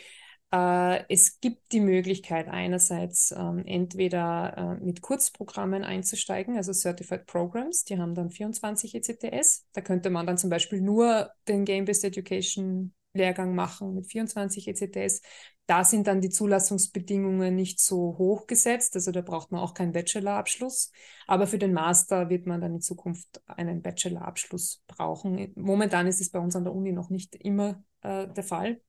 Äh, 0.52 1.04
es 1.08 1.38
gibt 1.38 1.70
die 1.70 1.78
Möglichkeit 1.78 2.48
einerseits 2.48 3.30
ähm, 3.30 3.62
entweder 3.64 4.78
äh, 4.80 4.84
mit 4.84 5.02
Kurzprogrammen 5.02 5.84
einzusteigen, 5.84 6.56
also 6.56 6.72
Certified 6.72 7.24
Programs, 7.26 7.84
die 7.84 7.98
haben 7.98 8.16
dann 8.16 8.32
24 8.32 8.92
ECTS. 8.96 9.66
Da 9.72 9.82
könnte 9.82 10.10
man 10.10 10.26
dann 10.26 10.36
zum 10.36 10.50
Beispiel 10.50 10.80
nur 10.80 11.30
den 11.46 11.64
Game-Based 11.64 12.02
Education 12.02 12.92
Lehrgang 13.14 13.54
machen 13.54 13.94
mit 13.94 14.06
24 14.06 14.68
ECTS. 14.68 15.22
Da 15.66 15.84
sind 15.84 16.06
dann 16.06 16.20
die 16.20 16.30
Zulassungsbedingungen 16.30 17.54
nicht 17.54 17.80
so 17.80 18.16
hoch 18.18 18.46
gesetzt, 18.46 18.96
also 18.96 19.12
da 19.12 19.20
braucht 19.20 19.52
man 19.52 19.60
auch 19.60 19.74
keinen 19.74 19.92
Bachelorabschluss. 19.92 20.90
Aber 21.26 21.46
für 21.46 21.58
den 21.58 21.72
Master 21.72 22.28
wird 22.28 22.46
man 22.46 22.60
dann 22.60 22.74
in 22.74 22.80
Zukunft 22.80 23.42
einen 23.46 23.82
Bachelorabschluss 23.82 24.82
brauchen. 24.86 25.52
Momentan 25.56 26.06
ist 26.06 26.20
es 26.20 26.30
bei 26.30 26.38
uns 26.38 26.56
an 26.56 26.64
der 26.64 26.74
Uni 26.74 26.92
noch 26.92 27.10
nicht 27.10 27.34
immer 27.36 27.84
äh, 28.02 28.28
der 28.28 28.44
Fall. 28.44 28.80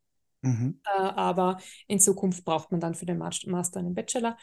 Mhm. 0.42 0.82
Äh, 0.86 1.00
aber 1.00 1.58
in 1.88 2.00
Zukunft 2.00 2.44
braucht 2.44 2.72
man 2.72 2.82
dann 2.82 2.96
für 2.96 3.06
den 3.06 3.18
Master 3.18 3.80
einen 3.80 3.94
Bachelor. 3.94 4.38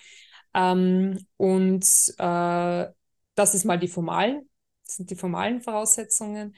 Ähm, 0.55 1.19
und 1.37 1.85
äh, 2.19 2.87
das 3.35 3.55
ist 3.55 3.65
mal 3.65 3.79
die 3.79 3.89
formalen, 3.89 4.49
das 4.85 4.97
sind 4.97 5.11
die 5.11 5.17
formalen 5.17 5.61
Voraussetzungen. 5.61 6.55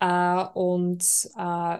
Äh, 0.00 0.44
und 0.54 1.28
äh, 1.36 1.78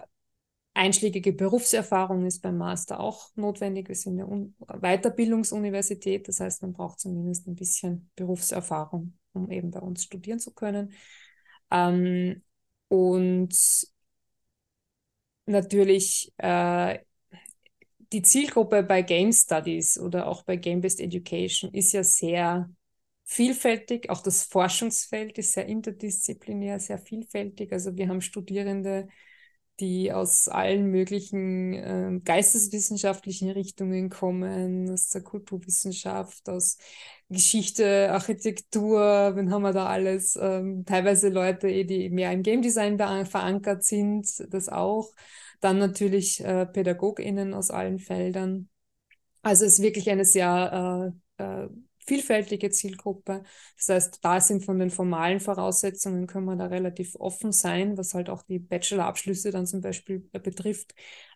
einschlägige 0.77 1.33
Berufserfahrung 1.33 2.25
ist 2.25 2.41
beim 2.41 2.57
Master 2.57 2.99
auch 2.99 3.29
notwendig. 3.35 3.89
Wir 3.89 3.95
sind 3.95 4.19
eine 4.21 4.53
Weiterbildungsuniversität, 4.79 6.27
das 6.27 6.39
heißt, 6.39 6.61
man 6.61 6.73
braucht 6.73 6.99
zumindest 6.99 7.47
ein 7.47 7.55
bisschen 7.55 8.09
Berufserfahrung, 8.15 9.17
um 9.33 9.51
eben 9.51 9.71
bei 9.71 9.79
uns 9.79 10.03
studieren 10.03 10.39
zu 10.39 10.53
können. 10.53 10.93
Ähm, 11.71 12.43
und 12.87 13.53
natürlich 15.45 16.33
äh, 16.37 16.99
die 18.13 18.21
Zielgruppe 18.21 18.83
bei 18.83 19.01
Game 19.01 19.31
Studies 19.33 19.99
oder 19.99 20.27
auch 20.27 20.43
bei 20.43 20.55
Game-Based 20.55 20.99
Education 20.99 21.73
ist 21.73 21.91
ja 21.91 22.03
sehr 22.03 22.69
vielfältig. 23.25 24.09
Auch 24.09 24.21
das 24.21 24.43
Forschungsfeld 24.43 25.37
ist 25.37 25.53
sehr 25.53 25.65
interdisziplinär, 25.65 26.79
sehr 26.79 26.97
vielfältig. 26.97 27.73
Also 27.73 27.97
wir 27.97 28.07
haben 28.07 28.21
Studierende, 28.21 29.09
die 29.79 30.11
aus 30.11 30.47
allen 30.47 30.89
möglichen 30.91 31.73
äh, 31.73 32.19
geisteswissenschaftlichen 32.23 33.49
Richtungen 33.49 34.09
kommen, 34.09 34.91
aus 34.91 35.09
der 35.09 35.21
Kulturwissenschaft, 35.21 36.49
aus 36.49 36.77
Geschichte, 37.29 38.11
Architektur, 38.11 39.33
wen 39.35 39.51
haben 39.51 39.63
wir 39.63 39.73
da 39.73 39.87
alles? 39.87 40.37
Ähm, 40.41 40.85
teilweise 40.85 41.29
Leute, 41.29 41.69
eh, 41.69 41.83
die 41.83 42.09
mehr 42.09 42.31
im 42.31 42.41
Game 42.43 42.61
Design 42.61 42.97
verankert 43.25 43.83
sind, 43.83 44.27
das 44.51 44.69
auch. 44.69 45.11
Dann 45.59 45.77
natürlich 45.79 46.43
äh, 46.43 46.65
PädagogInnen 46.65 47.53
aus 47.53 47.71
allen 47.71 47.99
Feldern. 47.99 48.69
Also 49.41 49.65
es 49.65 49.73
ist 49.73 49.81
wirklich 49.81 50.09
eine 50.09 50.25
sehr 50.25 51.13
äh, 51.37 51.43
äh, 51.43 51.67
vielfältige 52.07 52.69
Zielgruppe. 52.71 53.43
Das 53.77 53.89
heißt, 53.89 54.19
da 54.23 54.39
sind 54.41 54.63
von 54.65 54.79
den 54.79 54.89
formalen 54.89 55.39
Voraussetzungen, 55.39 56.27
können 56.27 56.45
wir 56.45 56.55
da 56.55 56.67
relativ 56.67 57.15
offen 57.15 57.51
sein, 57.51 57.97
was 57.97 58.13
halt 58.13 58.29
auch 58.29 58.43
die 58.43 58.59
Bachelorabschlüsse 58.59 59.51
dann 59.51 59.67
zum 59.67 59.81
Beispiel 59.81 60.27
äh, 60.33 60.39
betrifft. 60.39 60.93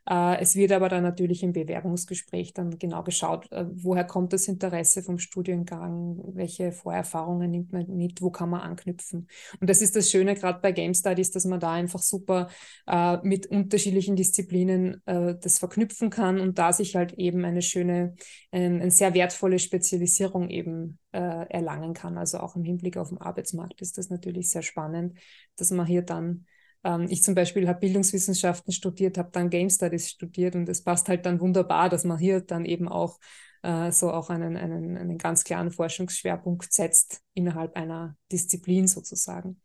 Äh, 0.10 0.40
es 0.40 0.56
wird 0.56 0.72
aber 0.72 0.90
dann 0.90 1.04
natürlich 1.04 1.44
im 1.44 1.54
Bewerbungsgespräch 1.54 2.54
dann 2.54 2.78
genau 2.80 3.04
geschaut, 3.04 3.52
äh, 3.52 3.66
woher 3.72 4.04
kommt 4.04 4.34
das 4.34 4.48
Interesse 4.48 5.04
vom 5.04 5.20
Studiengang, 5.20 6.22
welche 6.34 6.72
Vorerfahrungen 6.72 7.52
nimmt 7.52 7.72
man 7.72 7.86
mit, 7.96 8.22
wo 8.22 8.32
kann 8.32 8.50
man 8.50 8.62
anknüpfen. 8.62 9.28
Und 9.60 9.70
das 9.70 9.82
ist 9.82 9.96
das 9.96 10.10
Schöne 10.10 10.36
gerade 10.36 10.60
bei 10.60 10.72
Game 10.72 10.94
Studies, 10.94 11.32
dass 11.32 11.46
man 11.46 11.60
da 11.60 11.74
einfach 11.74 12.02
super 12.02 12.50
äh, 12.88 13.18
mit 13.24 13.48
unterschiedlichen 13.48 14.16
Disziplinen 14.16 15.02
das 15.06 15.60
verknüpfen 15.60 16.10
kann 16.10 16.40
und 16.40 16.58
da 16.58 16.74
sich 16.74 16.96
halt 16.96 17.14
eben 17.14 17.44
eine 17.46 17.62
schöne, 17.62 18.16
eine 18.52 18.92
sehr 18.92 19.14
wertvolle 19.14 19.60
Spezialisierung 19.60 20.50
eben 20.50 21.00
erlangen 21.12 21.94
kann. 21.94 22.18
Also 22.18 22.40
auch 22.40 22.56
im 22.56 22.64
Hinblick 22.64 22.98
auf 22.98 23.10
den 23.10 23.20
Arbeitsmarkt 23.20 23.82
ist 23.82 23.98
das 23.98 24.10
natürlich 24.10 24.50
sehr 24.50 24.62
spannend, 24.62 25.18
dass 25.56 25.72
man 25.72 25.86
hier 25.86 26.02
dann 26.02 26.46
ähm, 26.84 27.08
ich 27.10 27.24
zum 27.24 27.36
Beispiel 27.36 27.68
habe 27.68 27.80
Bildungswissenschaften 27.80 28.74
studiert, 28.74 29.18
habe 29.18 29.30
dann 29.32 29.50
Game 29.50 29.70
Studies 29.70 30.10
studiert 30.10 30.56
und 30.56 30.68
es 30.70 30.84
passt 30.84 31.10
halt 31.10 31.26
dann 31.26 31.40
wunderbar, 31.40 31.90
dass 31.90 32.04
man 32.04 32.18
hier 32.18 32.42
dann 32.42 32.66
eben 32.66 32.88
auch 32.88 33.20
äh, 33.64 33.92
so 33.92 34.12
auch 34.12 34.30
einen, 34.30 34.58
einen, 34.58 34.98
einen 34.98 35.18
ganz 35.18 35.44
klaren 35.44 35.72
Forschungsschwerpunkt 35.72 36.72
setzt 36.72 37.22
innerhalb 37.34 37.76
einer 37.76 38.16
Disziplin 38.32 38.88
sozusagen. 38.88 39.62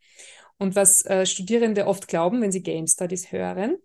Und 0.59 0.75
was 0.75 1.05
äh, 1.05 1.27
Studierende 1.27 1.87
oft 1.87 2.09
glauben, 2.09 2.41
wenn 2.41 2.53
sie 2.53 2.63
Game 2.63 2.87
Studies 2.87 3.33
hören, 3.33 3.77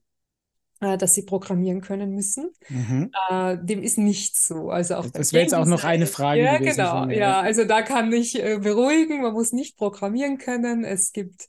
äh, 0.82 0.98
dass 0.98 1.14
sie 1.14 1.24
programmieren 1.24 1.82
können 1.82 2.14
müssen. 2.14 2.52
Mhm. 2.70 3.12
Äh, 3.30 3.58
dem 3.62 3.84
ist 3.84 3.98
nicht 3.98 4.36
so. 4.36 4.70
Also 4.70 4.96
auch 4.96 5.10
das 5.10 5.32
wäre 5.32 5.44
jetzt 5.44 5.54
auch 5.54 5.66
noch 5.66 5.84
eine 5.84 6.08
Frage. 6.08 6.42
Ja, 6.42 6.58
genau. 6.58 7.08
Ja, 7.08 7.40
also 7.40 7.66
da 7.66 7.84
kann 7.84 8.12
ich 8.12 8.44
äh, 8.44 8.58
beruhigen. 8.58 9.22
Man 9.22 9.34
muss 9.34 9.54
nicht 9.54 9.78
programmieren 9.78 10.38
können. 10.38 10.84
Es 10.84 11.14
gibt 11.14 11.48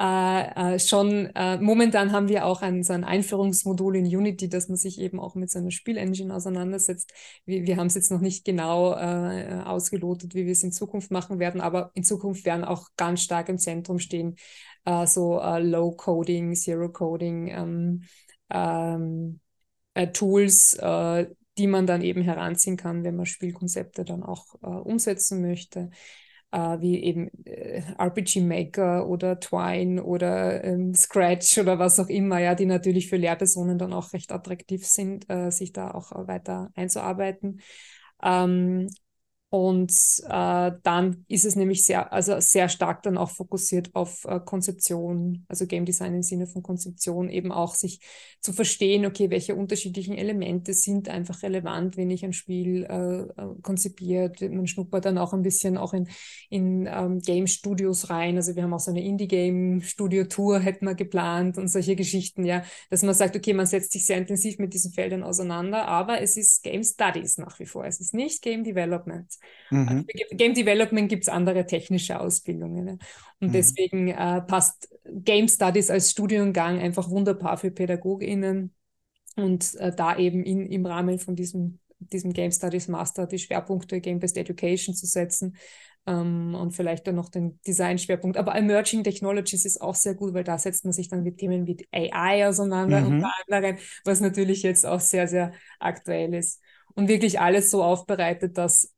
äh, 0.00 0.74
äh, 0.74 0.78
schon, 0.78 1.26
äh, 1.34 1.58
momentan 1.58 2.12
haben 2.12 2.28
wir 2.28 2.46
auch 2.46 2.62
ein, 2.62 2.82
so 2.82 2.94
ein 2.94 3.04
Einführungsmodul 3.04 3.96
in 3.96 4.06
Unity, 4.06 4.48
dass 4.48 4.68
man 4.68 4.78
sich 4.78 4.98
eben 4.98 5.20
auch 5.20 5.34
mit 5.34 5.50
so 5.50 5.58
einer 5.58 5.70
Spielengine 5.70 6.34
auseinandersetzt. 6.34 7.12
Wir, 7.44 7.66
wir 7.66 7.76
haben 7.76 7.88
es 7.88 7.96
jetzt 7.96 8.10
noch 8.10 8.22
nicht 8.22 8.46
genau 8.46 8.94
äh, 8.94 9.60
ausgelotet, 9.62 10.34
wie 10.34 10.46
wir 10.46 10.52
es 10.52 10.62
in 10.62 10.72
Zukunft 10.72 11.10
machen 11.10 11.38
werden, 11.38 11.60
aber 11.60 11.90
in 11.92 12.02
Zukunft 12.02 12.46
werden 12.46 12.64
auch 12.64 12.88
ganz 12.96 13.22
stark 13.22 13.50
im 13.50 13.58
Zentrum 13.58 13.98
stehen, 13.98 14.36
äh, 14.86 15.06
so 15.06 15.38
äh, 15.38 15.60
Low-Coding, 15.60 16.54
Zero-Coding. 16.54 17.48
Ähm, 17.48 18.02
ähm, 18.50 19.40
Tools, 20.14 20.78
die 21.58 21.66
man 21.66 21.86
dann 21.86 22.02
eben 22.02 22.22
heranziehen 22.22 22.76
kann, 22.76 23.04
wenn 23.04 23.16
man 23.16 23.26
Spielkonzepte 23.26 24.04
dann 24.04 24.22
auch 24.22 24.54
umsetzen 24.62 25.42
möchte 25.42 25.90
äh, 26.52 26.80
wie 26.80 27.02
eben 27.02 27.30
äh, 27.44 27.82
RPG 27.98 28.40
Maker 28.40 29.08
oder 29.08 29.38
Twine 29.40 30.02
oder 30.02 30.64
ähm, 30.64 30.94
Scratch 30.94 31.58
oder 31.58 31.78
was 31.78 32.00
auch 32.00 32.08
immer, 32.08 32.38
ja, 32.40 32.54
die 32.54 32.66
natürlich 32.66 33.08
für 33.08 33.16
Lehrpersonen 33.16 33.78
dann 33.78 33.92
auch 33.92 34.12
recht 34.12 34.32
attraktiv 34.32 34.86
sind, 34.86 35.28
äh, 35.30 35.50
sich 35.50 35.72
da 35.72 35.90
auch 35.92 36.10
weiter 36.26 36.70
einzuarbeiten. 36.74 37.60
Ähm, 38.22 38.88
und 39.50 39.92
äh, 40.28 40.72
dann 40.84 41.24
ist 41.26 41.44
es 41.44 41.56
nämlich 41.56 41.84
sehr, 41.84 42.12
also 42.12 42.38
sehr 42.38 42.68
stark 42.68 43.02
dann 43.02 43.18
auch 43.18 43.30
fokussiert 43.30 43.92
auf 43.96 44.24
äh, 44.24 44.38
Konzeption, 44.38 45.44
also 45.48 45.66
Game 45.66 45.84
Design 45.84 46.14
im 46.14 46.22
Sinne 46.22 46.46
von 46.46 46.62
Konzeption, 46.62 47.28
eben 47.28 47.50
auch 47.50 47.74
sich 47.74 47.98
zu 48.40 48.52
verstehen, 48.52 49.04
okay, 49.06 49.28
welche 49.30 49.56
unterschiedlichen 49.56 50.14
Elemente 50.16 50.72
sind 50.72 51.08
einfach 51.08 51.42
relevant, 51.42 51.96
wenn 51.96 52.10
ich 52.10 52.24
ein 52.24 52.32
Spiel 52.32 52.84
äh, 52.84 53.22
äh 53.22 53.54
konzipiert. 53.60 54.40
Man 54.40 54.68
schnuppert 54.68 55.04
dann 55.04 55.18
auch 55.18 55.32
ein 55.32 55.42
bisschen 55.42 55.76
auch 55.76 55.94
in, 55.94 56.08
in 56.48 56.88
ähm, 56.88 57.18
Game 57.18 57.48
Studios 57.48 58.08
rein. 58.08 58.36
Also 58.36 58.54
wir 58.54 58.62
haben 58.62 58.72
auch 58.72 58.78
so 58.78 58.92
eine 58.92 59.04
Indie-Game 59.04 59.80
Studio 59.82 60.24
Tour 60.24 60.60
hätten 60.60 60.84
wir 60.84 60.94
geplant 60.94 61.58
und 61.58 61.66
solche 61.66 61.96
Geschichten, 61.96 62.44
ja, 62.44 62.62
dass 62.88 63.02
man 63.02 63.14
sagt, 63.14 63.34
okay, 63.34 63.52
man 63.52 63.66
setzt 63.66 63.90
sich 63.90 64.06
sehr 64.06 64.18
intensiv 64.18 64.58
mit 64.58 64.74
diesen 64.74 64.92
Feldern 64.92 65.24
auseinander, 65.24 65.88
aber 65.88 66.20
es 66.20 66.36
ist 66.36 66.62
Game 66.62 66.84
Studies 66.84 67.36
nach 67.36 67.58
wie 67.58 67.66
vor. 67.66 67.84
Es 67.84 68.00
ist 68.00 68.14
nicht 68.14 68.42
Game 68.42 68.62
Development. 68.62 69.39
Mhm. 69.70 70.06
Für 70.08 70.36
Game 70.36 70.54
Development 70.54 71.08
gibt 71.08 71.24
es 71.24 71.28
andere 71.28 71.66
technische 71.66 72.20
Ausbildungen. 72.20 72.84
Ne? 72.84 72.98
Und 73.40 73.48
mhm. 73.48 73.52
deswegen 73.52 74.08
äh, 74.08 74.42
passt 74.42 74.88
Game 75.04 75.48
Studies 75.48 75.90
als 75.90 76.10
Studiengang 76.10 76.78
einfach 76.78 77.10
wunderbar 77.10 77.56
für 77.56 77.70
PädagogInnen 77.70 78.74
und 79.36 79.74
äh, 79.76 79.94
da 79.94 80.16
eben 80.16 80.42
in, 80.44 80.66
im 80.66 80.86
Rahmen 80.86 81.18
von 81.18 81.36
diesem, 81.36 81.78
diesem 81.98 82.32
Game 82.32 82.52
Studies 82.52 82.88
Master 82.88 83.26
die 83.26 83.38
Schwerpunkte 83.38 84.00
Game-Based 84.00 84.36
Education 84.36 84.94
zu 84.94 85.06
setzen 85.06 85.56
ähm, 86.06 86.54
und 86.54 86.72
vielleicht 86.72 87.06
dann 87.06 87.16
noch 87.16 87.28
den 87.28 87.60
Design-Schwerpunkt. 87.66 88.36
Aber 88.36 88.54
Emerging 88.54 89.04
Technologies 89.04 89.64
ist 89.64 89.80
auch 89.80 89.94
sehr 89.94 90.14
gut, 90.14 90.34
weil 90.34 90.44
da 90.44 90.58
setzt 90.58 90.84
man 90.84 90.92
sich 90.92 91.08
dann 91.08 91.22
mit 91.22 91.38
Themen 91.38 91.66
wie 91.66 91.86
AI 91.92 92.48
auseinander 92.48 93.00
mhm. 93.00 93.06
und 93.06 93.26
anderen, 93.48 93.78
was 94.04 94.20
natürlich 94.20 94.62
jetzt 94.62 94.86
auch 94.86 95.00
sehr, 95.00 95.28
sehr 95.28 95.52
aktuell 95.78 96.34
ist. 96.34 96.60
Und 96.94 97.08
wirklich 97.08 97.40
alles 97.40 97.70
so 97.70 97.84
aufbereitet, 97.84 98.58
dass 98.58 98.92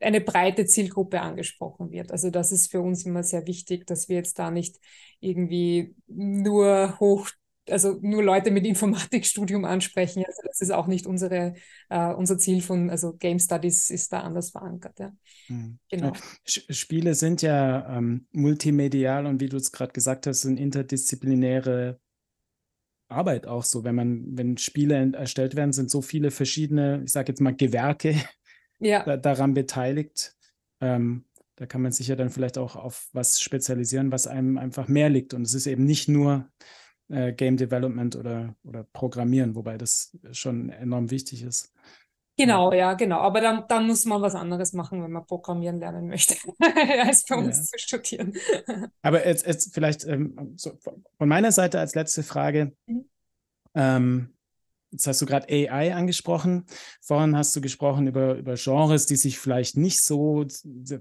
eine 0.00 0.20
breite 0.20 0.66
Zielgruppe 0.66 1.20
angesprochen 1.20 1.90
wird. 1.90 2.12
Also 2.12 2.30
das 2.30 2.52
ist 2.52 2.70
für 2.70 2.80
uns 2.80 3.04
immer 3.06 3.22
sehr 3.22 3.46
wichtig, 3.46 3.86
dass 3.86 4.08
wir 4.08 4.16
jetzt 4.16 4.38
da 4.38 4.50
nicht 4.50 4.78
irgendwie 5.20 5.94
nur 6.08 6.98
hoch, 6.98 7.30
also 7.68 7.98
nur 8.02 8.22
Leute 8.22 8.50
mit 8.50 8.66
Informatikstudium 8.66 9.64
ansprechen. 9.64 10.24
Also 10.26 10.42
das 10.44 10.60
ist 10.60 10.72
auch 10.72 10.86
nicht 10.86 11.06
unsere, 11.06 11.54
uh, 11.92 12.14
unser 12.16 12.38
Ziel 12.38 12.60
von, 12.60 12.90
also 12.90 13.14
Game 13.14 13.38
Studies 13.38 13.90
ist 13.90 14.12
da 14.12 14.20
anders 14.20 14.50
verankert. 14.50 14.98
Ja. 14.98 15.12
Mhm. 15.48 15.78
Genau. 15.88 16.12
Spiele 16.44 17.14
sind 17.14 17.42
ja 17.42 17.96
ähm, 17.96 18.26
multimedial 18.32 19.26
und 19.26 19.40
wie 19.40 19.48
du 19.48 19.56
es 19.56 19.70
gerade 19.70 19.92
gesagt 19.92 20.26
hast, 20.26 20.42
sind 20.42 20.58
interdisziplinäre 20.58 22.00
Arbeit 23.08 23.46
auch 23.46 23.62
so. 23.62 23.84
Wenn 23.84 23.94
man, 23.94 24.24
wenn 24.36 24.56
Spiele 24.56 25.12
erstellt 25.12 25.54
werden, 25.54 25.72
sind 25.72 25.90
so 25.90 26.02
viele 26.02 26.30
verschiedene, 26.30 27.02
ich 27.04 27.12
sage 27.12 27.28
jetzt 27.28 27.40
mal 27.40 27.54
Gewerke 27.54 28.16
ja. 28.82 29.02
da, 29.04 29.16
daran 29.16 29.54
beteiligt. 29.54 30.36
Ähm, 30.80 31.24
da 31.56 31.66
kann 31.66 31.82
man 31.82 31.92
sich 31.92 32.08
ja 32.08 32.16
dann 32.16 32.30
vielleicht 32.30 32.58
auch 32.58 32.76
auf 32.76 33.08
was 33.12 33.40
spezialisieren, 33.40 34.10
was 34.10 34.26
einem 34.26 34.58
einfach 34.58 34.88
mehr 34.88 35.08
liegt. 35.08 35.34
Und 35.34 35.42
es 35.42 35.54
ist 35.54 35.66
eben 35.66 35.84
nicht 35.84 36.08
nur 36.08 36.48
äh, 37.08 37.32
Game 37.32 37.56
Development 37.56 38.16
oder, 38.16 38.56
oder 38.64 38.84
Programmieren, 38.84 39.54
wobei 39.54 39.78
das 39.78 40.16
schon 40.32 40.70
enorm 40.70 41.10
wichtig 41.10 41.42
ist. 41.42 41.72
Genau, 42.38 42.72
ja, 42.72 42.94
genau. 42.94 43.18
Aber 43.18 43.40
dann, 43.40 43.64
dann 43.68 43.86
muss 43.86 44.06
man 44.06 44.22
was 44.22 44.34
anderes 44.34 44.72
machen, 44.72 45.02
wenn 45.02 45.12
man 45.12 45.26
programmieren 45.26 45.78
lernen 45.78 46.08
möchte, 46.08 46.34
als 47.04 47.24
bei 47.26 47.36
uns 47.36 47.58
ja. 47.58 47.64
zu 47.64 47.78
studieren. 47.78 48.32
Aber 49.02 49.26
jetzt, 49.26 49.46
jetzt 49.46 49.74
vielleicht 49.74 50.04
ähm, 50.06 50.54
so 50.56 50.72
von 50.82 51.28
meiner 51.28 51.52
Seite 51.52 51.78
als 51.78 51.94
letzte 51.94 52.22
Frage. 52.22 52.72
Mhm. 52.86 53.04
Ähm, 53.74 54.34
jetzt 54.92 55.06
hast 55.06 55.20
du 55.20 55.26
gerade 55.26 55.48
AI 55.48 55.94
angesprochen. 55.94 56.66
Vorhin 57.00 57.36
hast 57.36 57.56
du 57.56 57.60
gesprochen 57.60 58.06
über, 58.06 58.36
über 58.36 58.54
Genres, 58.54 59.06
die 59.06 59.16
sich 59.16 59.38
vielleicht 59.38 59.76
nicht 59.76 60.02
so, 60.04 60.46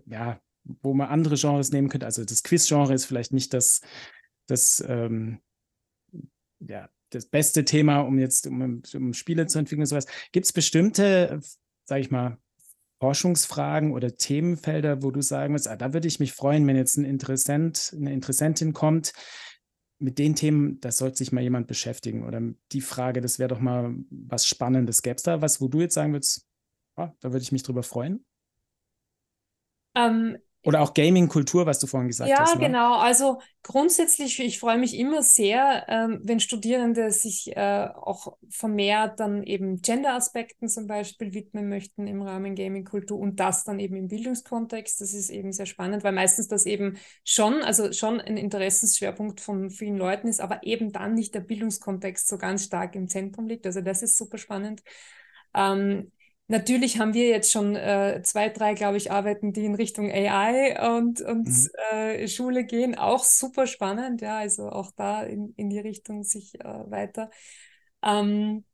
ja, 0.08 0.40
wo 0.82 0.94
man 0.94 1.10
andere 1.10 1.36
Genres 1.36 1.72
nehmen 1.72 1.90
könnte. 1.90 2.06
Also 2.06 2.26
das 2.26 2.44
Quiz-Genre 2.44 2.94
ist 2.94 3.06
vielleicht 3.06 3.34
nicht 3.34 3.54
das, 3.54 3.82
das 4.48 4.84
ähm, 4.88 5.40
ja, 6.60 6.90
das 7.10 7.26
beste 7.26 7.66
Thema, 7.66 8.02
um 8.02 8.18
jetzt 8.18 8.48
um, 8.48 8.82
um 8.94 9.14
Spiele 9.14 9.48
zu 9.48 9.60
entwickeln 9.60 9.82
und 9.82 9.88
sowas. 9.88 10.08
Gibt 10.32 10.46
es 10.46 10.54
bestimmte, 10.54 11.40
sage 11.86 12.02
ich 12.02 12.12
mal, 12.12 12.38
Forschungsfragen 13.00 13.94
oder 13.94 14.16
Themenfelder, 14.16 15.02
wo 15.02 15.10
du 15.10 15.22
sagen 15.22 15.54
würdest, 15.54 15.68
ah, 15.68 15.76
da 15.76 15.92
würde 15.92 16.08
ich 16.08 16.20
mich 16.20 16.34
freuen, 16.34 16.66
wenn 16.68 16.76
jetzt 16.76 16.98
ein 16.98 17.04
Interessent, 17.04 17.94
eine 17.98 18.14
Interessentin 18.14 18.74
kommt, 18.74 19.14
mit 20.02 20.18
den 20.18 20.36
Themen, 20.36 20.80
da 20.82 20.92
sollte 20.92 21.18
sich 21.18 21.32
mal 21.32 21.42
jemand 21.42 21.68
beschäftigen. 21.68 22.26
Oder 22.26 22.42
die 22.72 22.82
Frage, 22.82 23.22
das 23.22 23.40
wäre 23.40 23.50
doch 23.50 23.60
mal 23.60 23.96
was 24.10 24.48
Spannendes. 24.48 25.02
Gäbe 25.02 25.16
es 25.16 25.24
da 25.24 25.42
was, 25.42 25.62
wo 25.62 25.68
du 25.68 25.82
jetzt 25.82 25.94
sagen 25.94 26.14
würdest, 26.14 26.48
oh, 26.98 27.10
da 27.20 27.32
würde 27.32 27.44
ich 27.44 27.52
mich 27.52 27.64
drüber 27.64 27.84
freuen? 27.84 28.26
Ähm, 29.96 30.38
oder 30.64 30.82
auch 30.82 30.94
Gaming-Kultur, 30.94 31.66
was 31.66 31.80
du 31.80 31.88
vorhin 31.88 32.08
gesagt 32.08 32.30
ja, 32.30 32.40
hast. 32.40 32.54
Ja, 32.54 32.60
ne? 32.60 32.68
genau. 32.68 32.98
Also 32.98 33.40
grundsätzlich, 33.64 34.40
ich 34.40 34.60
freue 34.60 34.78
mich 34.78 34.98
immer 34.98 35.24
sehr, 35.24 35.86
ähm, 35.88 36.20
wenn 36.24 36.40
Studierende 36.40 37.10
sich 37.10 37.56
äh, 37.56 37.88
auch 37.96 38.38
vermehrt 38.50 39.20
dann 39.20 39.42
eben 39.42 39.82
Gender-Aspekten 39.82 40.70
zum 40.70 40.86
Beispiel 40.86 41.34
widmen 41.34 41.68
möchten 41.68 42.06
im 42.06 42.22
Rahmen 42.22 42.54
Gaming-Kultur 42.54 43.18
und 43.18 43.40
das 43.40 43.64
dann 43.64 43.80
eben 43.80 43.96
im 43.96 44.08
Bildungskontext. 44.08 45.02
Das 45.02 45.14
ist 45.14 45.32
eben 45.32 45.52
sehr 45.52 45.66
spannend, 45.66 46.04
weil 46.04 46.14
meistens 46.14 46.48
das 46.48 46.68
eben 46.68 46.98
schon, 47.24 47.64
also 47.64 47.92
schon 47.92 48.22
ein 48.22 48.38
Interessensschwerpunkt 48.38 49.42
von 49.42 49.72
vielen 49.72 49.98
Leuten 49.98 50.28
ist, 50.28 50.42
aber 50.42 50.62
eben 50.64 50.92
dann 50.92 51.16
nicht 51.16 51.34
der 51.34 51.42
Bildungskontext 51.42 52.28
so 52.28 52.38
ganz 52.38 52.66
stark 52.66 52.96
im 52.96 53.08
Zentrum 53.08 53.48
liegt. 53.48 53.66
Also 53.66 53.82
das 53.82 54.04
ist 54.04 54.16
super 54.16 54.38
spannend. 54.38 54.84
Ähm, 55.56 56.12
Natürlich 56.52 57.00
haben 57.00 57.14
wir 57.14 57.30
jetzt 57.30 57.50
schon 57.50 57.78
äh, 57.78 58.22
zwei, 58.24 58.50
drei, 58.50 58.74
glaube 58.74 58.98
ich, 58.98 59.10
Arbeiten, 59.10 59.54
die 59.54 59.64
in 59.64 59.74
Richtung 59.74 60.12
AI 60.12 60.98
und, 60.98 61.22
und 61.22 61.48
mhm. 61.48 61.70
äh, 61.94 62.28
Schule 62.28 62.66
gehen. 62.66 62.94
Auch 62.98 63.24
super 63.24 63.68
spannend, 63.68 64.20
ja, 64.20 64.40
also 64.40 64.68
auch 64.68 64.92
da 64.92 65.24
in, 65.24 65.54
in 65.56 65.70
die 65.70 65.80
Richtung 65.80 66.26
sich 66.26 66.60
äh, 66.60 66.66
weiter. 66.92 67.30
Ähm, 68.04 68.66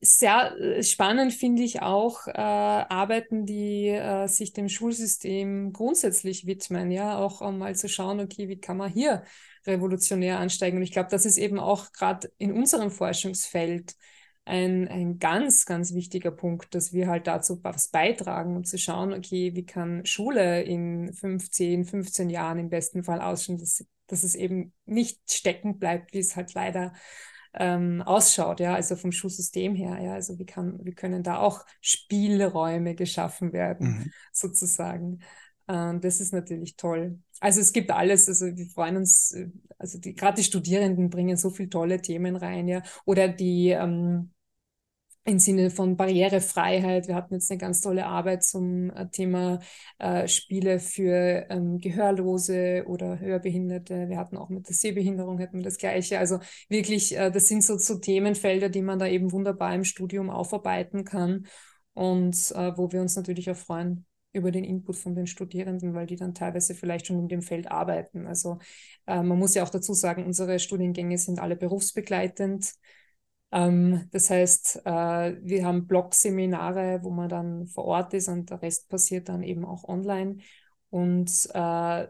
sehr 0.00 0.56
äh, 0.58 0.82
spannend 0.82 1.34
finde 1.34 1.62
ich 1.62 1.82
auch 1.82 2.26
äh, 2.28 2.32
Arbeiten, 2.32 3.44
die 3.44 3.88
äh, 3.88 4.26
sich 4.26 4.54
dem 4.54 4.70
Schulsystem 4.70 5.70
grundsätzlich 5.74 6.46
widmen, 6.46 6.90
ja, 6.90 7.18
auch 7.18 7.42
um 7.42 7.58
mal 7.58 7.76
zu 7.76 7.90
schauen, 7.90 8.20
okay, 8.20 8.48
wie 8.48 8.58
kann 8.58 8.78
man 8.78 8.90
hier 8.90 9.24
revolutionär 9.66 10.38
ansteigen? 10.38 10.78
Und 10.78 10.82
ich 10.82 10.92
glaube, 10.92 11.10
das 11.10 11.26
ist 11.26 11.36
eben 11.36 11.58
auch 11.58 11.92
gerade 11.92 12.32
in 12.38 12.52
unserem 12.52 12.90
Forschungsfeld 12.90 13.96
ein, 14.44 14.88
ein 14.88 15.18
ganz, 15.18 15.64
ganz 15.64 15.94
wichtiger 15.94 16.30
Punkt, 16.30 16.74
dass 16.74 16.92
wir 16.92 17.08
halt 17.08 17.26
dazu 17.26 17.62
was 17.62 17.88
beitragen 17.88 18.56
und 18.56 18.66
zu 18.66 18.78
schauen, 18.78 19.12
okay, 19.12 19.54
wie 19.54 19.64
kann 19.64 20.04
Schule 20.04 20.62
in 20.62 21.12
15, 21.12 21.84
15 21.84 22.28
Jahren 22.28 22.58
im 22.58 22.68
besten 22.68 23.04
Fall 23.04 23.20
ausschauen, 23.20 23.58
dass, 23.58 23.84
dass 24.06 24.22
es 24.22 24.34
eben 24.34 24.72
nicht 24.84 25.32
stecken 25.32 25.78
bleibt, 25.78 26.12
wie 26.12 26.18
es 26.18 26.36
halt 26.36 26.52
leider 26.52 26.92
ähm, 27.54 28.02
ausschaut, 28.02 28.60
ja, 28.60 28.74
also 28.74 28.96
vom 28.96 29.12
Schulsystem 29.12 29.74
her, 29.74 29.98
ja, 30.02 30.14
also 30.14 30.38
wie 30.38 30.44
kann, 30.44 30.78
wie 30.82 30.92
können 30.92 31.22
da 31.22 31.38
auch 31.38 31.64
Spielräume 31.80 32.94
geschaffen 32.94 33.52
werden, 33.52 33.86
mhm. 33.86 34.12
sozusagen. 34.32 35.20
Ähm, 35.68 36.00
das 36.00 36.20
ist 36.20 36.32
natürlich 36.32 36.76
toll. 36.76 37.20
Also 37.40 37.60
es 37.60 37.72
gibt 37.72 37.90
alles, 37.90 38.28
also 38.28 38.46
wir 38.46 38.66
freuen 38.66 38.96
uns, 38.96 39.32
äh, 39.32 39.48
also 39.78 39.98
die, 39.98 40.14
gerade 40.14 40.36
die 40.36 40.44
Studierenden 40.44 41.10
bringen 41.10 41.36
so 41.36 41.50
viele 41.50 41.70
tolle 41.70 42.02
Themen 42.02 42.36
rein, 42.36 42.68
ja, 42.68 42.82
oder 43.06 43.28
die 43.28 43.70
ähm, 43.70 44.33
im 45.26 45.38
Sinne 45.38 45.70
von 45.70 45.96
Barrierefreiheit. 45.96 47.08
Wir 47.08 47.14
hatten 47.14 47.34
jetzt 47.34 47.50
eine 47.50 47.58
ganz 47.58 47.80
tolle 47.80 48.06
Arbeit 48.06 48.44
zum 48.44 48.90
äh, 48.90 49.08
Thema 49.08 49.60
äh, 49.98 50.28
Spiele 50.28 50.78
für 50.78 51.46
ähm, 51.48 51.80
Gehörlose 51.80 52.84
oder 52.86 53.18
Hörbehinderte. 53.18 54.08
Wir 54.08 54.18
hatten 54.18 54.36
auch 54.36 54.50
mit 54.50 54.68
der 54.68 54.74
Sehbehinderung 54.74 55.40
hatten 55.40 55.58
wir 55.58 55.64
das 55.64 55.78
Gleiche. 55.78 56.18
Also 56.18 56.40
wirklich, 56.68 57.16
äh, 57.16 57.30
das 57.30 57.48
sind 57.48 57.64
so, 57.64 57.78
so 57.78 57.98
Themenfelder, 57.98 58.68
die 58.68 58.82
man 58.82 58.98
da 58.98 59.06
eben 59.06 59.32
wunderbar 59.32 59.74
im 59.74 59.84
Studium 59.84 60.28
aufarbeiten 60.28 61.04
kann 61.04 61.46
und 61.94 62.34
äh, 62.54 62.76
wo 62.76 62.92
wir 62.92 63.00
uns 63.00 63.16
natürlich 63.16 63.50
auch 63.50 63.56
freuen 63.56 64.04
über 64.34 64.50
den 64.50 64.64
Input 64.64 64.96
von 64.96 65.14
den 65.14 65.26
Studierenden, 65.26 65.94
weil 65.94 66.06
die 66.06 66.16
dann 66.16 66.34
teilweise 66.34 66.74
vielleicht 66.74 67.06
schon 67.06 67.20
in 67.20 67.28
dem 67.28 67.40
Feld 67.40 67.70
arbeiten. 67.70 68.26
Also 68.26 68.58
äh, 69.06 69.22
man 69.22 69.38
muss 69.38 69.54
ja 69.54 69.62
auch 69.62 69.70
dazu 69.70 69.94
sagen, 69.94 70.26
unsere 70.26 70.58
Studiengänge 70.58 71.16
sind 71.16 71.38
alle 71.38 71.56
berufsbegleitend. 71.56 72.74
Ähm, 73.54 74.08
das 74.10 74.30
heißt, 74.30 74.82
äh, 74.84 75.36
wir 75.40 75.64
haben 75.64 75.86
Blog-Seminare, 75.86 77.00
wo 77.02 77.10
man 77.10 77.28
dann 77.28 77.66
vor 77.68 77.84
Ort 77.84 78.12
ist 78.12 78.28
und 78.28 78.50
der 78.50 78.60
Rest 78.60 78.88
passiert 78.88 79.28
dann 79.28 79.42
eben 79.44 79.64
auch 79.64 79.84
online. 79.84 80.38
Und 80.90 81.30
äh, 81.54 82.08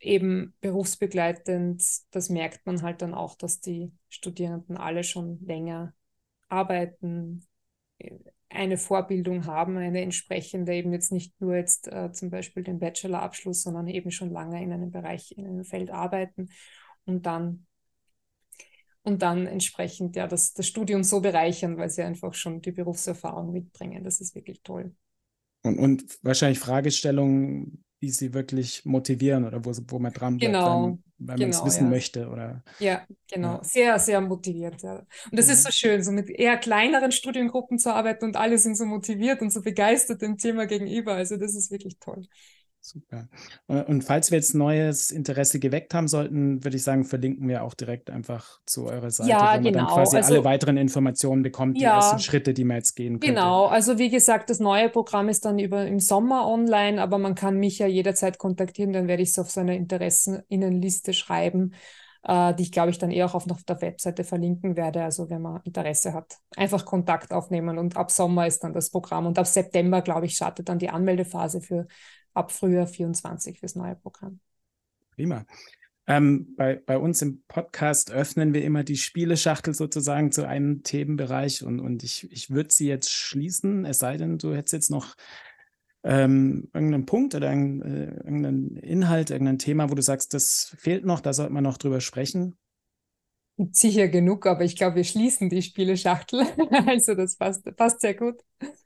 eben 0.00 0.54
berufsbegleitend, 0.60 1.82
das 2.10 2.28
merkt 2.28 2.66
man 2.66 2.82
halt 2.82 3.02
dann 3.02 3.14
auch, 3.14 3.36
dass 3.36 3.60
die 3.60 3.92
Studierenden 4.08 4.76
alle 4.76 5.04
schon 5.04 5.38
länger 5.44 5.94
arbeiten, 6.48 7.46
eine 8.48 8.78
Vorbildung 8.78 9.46
haben, 9.46 9.76
eine 9.76 10.00
entsprechende, 10.00 10.74
eben 10.74 10.92
jetzt 10.92 11.12
nicht 11.12 11.40
nur 11.40 11.54
jetzt 11.54 11.86
äh, 11.86 12.10
zum 12.12 12.30
Beispiel 12.30 12.64
den 12.64 12.80
Bachelorabschluss, 12.80 13.62
sondern 13.62 13.86
eben 13.86 14.10
schon 14.10 14.30
lange 14.30 14.60
in 14.62 14.72
einem 14.72 14.90
Bereich, 14.90 15.32
in 15.36 15.46
einem 15.46 15.64
Feld 15.64 15.90
arbeiten 15.90 16.48
und 17.04 17.26
dann 17.26 17.66
und 19.02 19.22
dann 19.22 19.46
entsprechend 19.46 20.16
ja 20.16 20.26
das, 20.26 20.52
das 20.52 20.66
Studium 20.66 21.02
so 21.02 21.20
bereichern, 21.20 21.76
weil 21.78 21.90
sie 21.90 22.02
einfach 22.02 22.34
schon 22.34 22.60
die 22.60 22.72
Berufserfahrung 22.72 23.52
mitbringen. 23.52 24.04
Das 24.04 24.20
ist 24.20 24.34
wirklich 24.34 24.62
toll. 24.62 24.94
Und, 25.62 25.78
und 25.78 26.18
wahrscheinlich 26.22 26.58
Fragestellungen, 26.58 27.84
die 28.02 28.10
sie 28.10 28.32
wirklich 28.32 28.84
motivieren 28.84 29.44
oder 29.44 29.64
wo, 29.64 29.72
wo 29.88 29.98
man 29.98 30.12
dran 30.12 30.38
bleibt, 30.38 30.52
genau, 30.52 30.98
wenn, 31.18 31.28
wenn 31.28 31.36
genau, 31.36 31.48
man 31.48 31.50
es 31.50 31.64
wissen 31.64 31.84
ja. 31.84 31.90
möchte. 31.90 32.28
Oder, 32.28 32.64
ja, 32.78 33.06
genau. 33.30 33.56
Ja. 33.56 33.64
Sehr, 33.64 33.98
sehr 33.98 34.20
motiviert. 34.20 34.82
Ja. 34.82 34.98
Und 35.30 35.38
das 35.38 35.48
ist 35.48 35.64
so 35.64 35.70
schön, 35.70 36.02
so 36.02 36.10
mit 36.12 36.30
eher 36.30 36.56
kleineren 36.56 37.12
Studiengruppen 37.12 37.78
zu 37.78 37.92
arbeiten 37.94 38.24
und 38.24 38.36
alle 38.36 38.58
sind 38.58 38.76
so 38.76 38.86
motiviert 38.86 39.42
und 39.42 39.52
so 39.52 39.60
begeistert 39.60 40.22
dem 40.22 40.38
Thema 40.38 40.66
gegenüber. 40.66 41.14
Also 41.14 41.36
das 41.36 41.54
ist 41.54 41.70
wirklich 41.70 41.98
toll. 41.98 42.26
Super. 42.82 43.28
Und 43.66 44.02
falls 44.04 44.30
wir 44.30 44.38
jetzt 44.38 44.54
neues 44.54 45.10
Interesse 45.10 45.60
geweckt 45.60 45.92
haben 45.92 46.08
sollten, 46.08 46.64
würde 46.64 46.78
ich 46.78 46.82
sagen, 46.82 47.04
verlinken 47.04 47.46
wir 47.46 47.62
auch 47.62 47.74
direkt 47.74 48.08
einfach 48.08 48.58
zu 48.64 48.86
eurer 48.86 49.10
Seite, 49.10 49.28
ja, 49.28 49.38
wo 49.38 49.44
man 49.44 49.62
genau. 49.62 49.78
dann 49.78 49.86
quasi 49.88 50.16
also, 50.16 50.34
alle 50.34 50.44
weiteren 50.44 50.78
Informationen 50.78 51.42
bekommt, 51.42 51.76
die 51.76 51.82
ja, 51.82 51.96
ersten 51.96 52.20
Schritte, 52.20 52.54
die 52.54 52.64
man 52.64 52.78
jetzt 52.78 52.96
gehen 52.96 53.20
könnte. 53.20 53.26
Genau, 53.26 53.66
also 53.66 53.98
wie 53.98 54.08
gesagt, 54.08 54.48
das 54.48 54.60
neue 54.60 54.88
Programm 54.88 55.28
ist 55.28 55.44
dann 55.44 55.58
über 55.58 55.86
im 55.86 56.00
Sommer 56.00 56.48
online, 56.48 57.02
aber 57.02 57.18
man 57.18 57.34
kann 57.34 57.58
mich 57.58 57.78
ja 57.78 57.86
jederzeit 57.86 58.38
kontaktieren, 58.38 58.94
dann 58.94 59.08
werde 59.08 59.22
ich 59.22 59.30
es 59.30 59.38
auf 59.38 59.50
seine 59.50 59.76
Interesseninnenliste 59.76 61.12
schreiben, 61.12 61.74
äh, 62.22 62.54
die 62.54 62.62
ich 62.62 62.72
glaube 62.72 62.90
ich 62.90 62.98
dann 62.98 63.10
eher 63.10 63.26
auch 63.26 63.34
auf, 63.34 63.50
auf 63.50 63.62
der 63.64 63.82
Webseite 63.82 64.24
verlinken 64.24 64.76
werde. 64.76 65.04
Also 65.04 65.28
wenn 65.28 65.42
man 65.42 65.60
Interesse 65.64 66.14
hat, 66.14 66.38
einfach 66.56 66.86
Kontakt 66.86 67.34
aufnehmen 67.34 67.76
und 67.76 67.98
ab 67.98 68.10
Sommer 68.10 68.46
ist 68.46 68.64
dann 68.64 68.72
das 68.72 68.90
Programm 68.90 69.26
und 69.26 69.38
ab 69.38 69.46
September, 69.46 70.00
glaube 70.00 70.24
ich, 70.24 70.34
startet 70.34 70.70
dann 70.70 70.78
die 70.78 70.88
Anmeldephase 70.88 71.60
für 71.60 71.86
ab 72.34 72.52
Frühjahr 72.52 72.86
24 72.86 73.58
fürs 73.58 73.74
neue 73.74 73.96
Programm. 73.96 74.40
Prima. 75.14 75.44
Ähm, 76.06 76.54
bei, 76.56 76.74
bei 76.74 76.98
uns 76.98 77.22
im 77.22 77.42
Podcast 77.46 78.10
öffnen 78.10 78.52
wir 78.52 78.64
immer 78.64 78.82
die 78.82 78.96
Spieleschachtel 78.96 79.74
sozusagen 79.74 80.32
zu 80.32 80.46
einem 80.46 80.82
Themenbereich 80.82 81.62
und, 81.62 81.78
und 81.78 82.02
ich, 82.02 82.30
ich 82.32 82.50
würde 82.50 82.72
sie 82.72 82.88
jetzt 82.88 83.12
schließen, 83.12 83.84
es 83.84 84.00
sei 84.00 84.16
denn, 84.16 84.38
du 84.38 84.54
hättest 84.54 84.72
jetzt 84.72 84.90
noch 84.90 85.14
ähm, 86.02 86.68
irgendeinen 86.72 87.06
Punkt 87.06 87.34
oder 87.34 87.52
äh, 87.52 87.54
irgendeinen 87.54 88.76
Inhalt, 88.76 89.30
irgendein 89.30 89.58
Thema, 89.58 89.90
wo 89.90 89.94
du 89.94 90.02
sagst, 90.02 90.34
das 90.34 90.74
fehlt 90.78 91.04
noch, 91.04 91.20
da 91.20 91.32
sollte 91.32 91.52
man 91.52 91.62
noch 91.62 91.78
drüber 91.78 92.00
sprechen. 92.00 92.56
Sicher 93.72 94.08
genug, 94.08 94.46
aber 94.46 94.64
ich 94.64 94.76
glaube, 94.76 94.96
wir 94.96 95.04
schließen 95.04 95.50
die 95.50 95.62
Spieleschachtel. 95.62 96.46
also 96.86 97.14
das 97.14 97.36
passt, 97.36 97.64
passt 97.76 98.00
sehr 98.00 98.14
gut. 98.14 98.40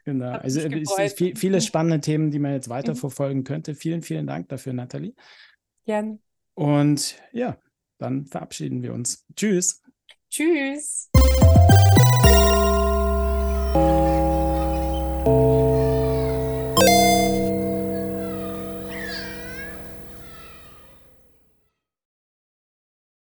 Genau, 0.05 0.33
Hat 0.33 0.43
also 0.43 0.61
es 0.61 0.97
sind 0.97 1.13
viel, 1.17 1.37
viele 1.37 1.59
mhm. 1.59 1.63
spannende 1.63 2.01
Themen, 2.01 2.31
die 2.31 2.39
man 2.39 2.53
jetzt 2.53 2.69
weiterverfolgen 2.69 3.39
mhm. 3.39 3.45
könnte. 3.45 3.75
Vielen, 3.75 4.03
vielen 4.03 4.27
Dank 4.27 4.49
dafür, 4.49 4.73
Nathalie. 4.73 5.15
Gerne. 5.87 6.19
Und 6.55 7.17
ja, 7.33 7.57
dann 7.99 8.27
verabschieden 8.27 8.83
wir 8.83 8.93
uns. 8.93 9.25
Tschüss. 9.37 9.83
Tschüss. 10.31 11.11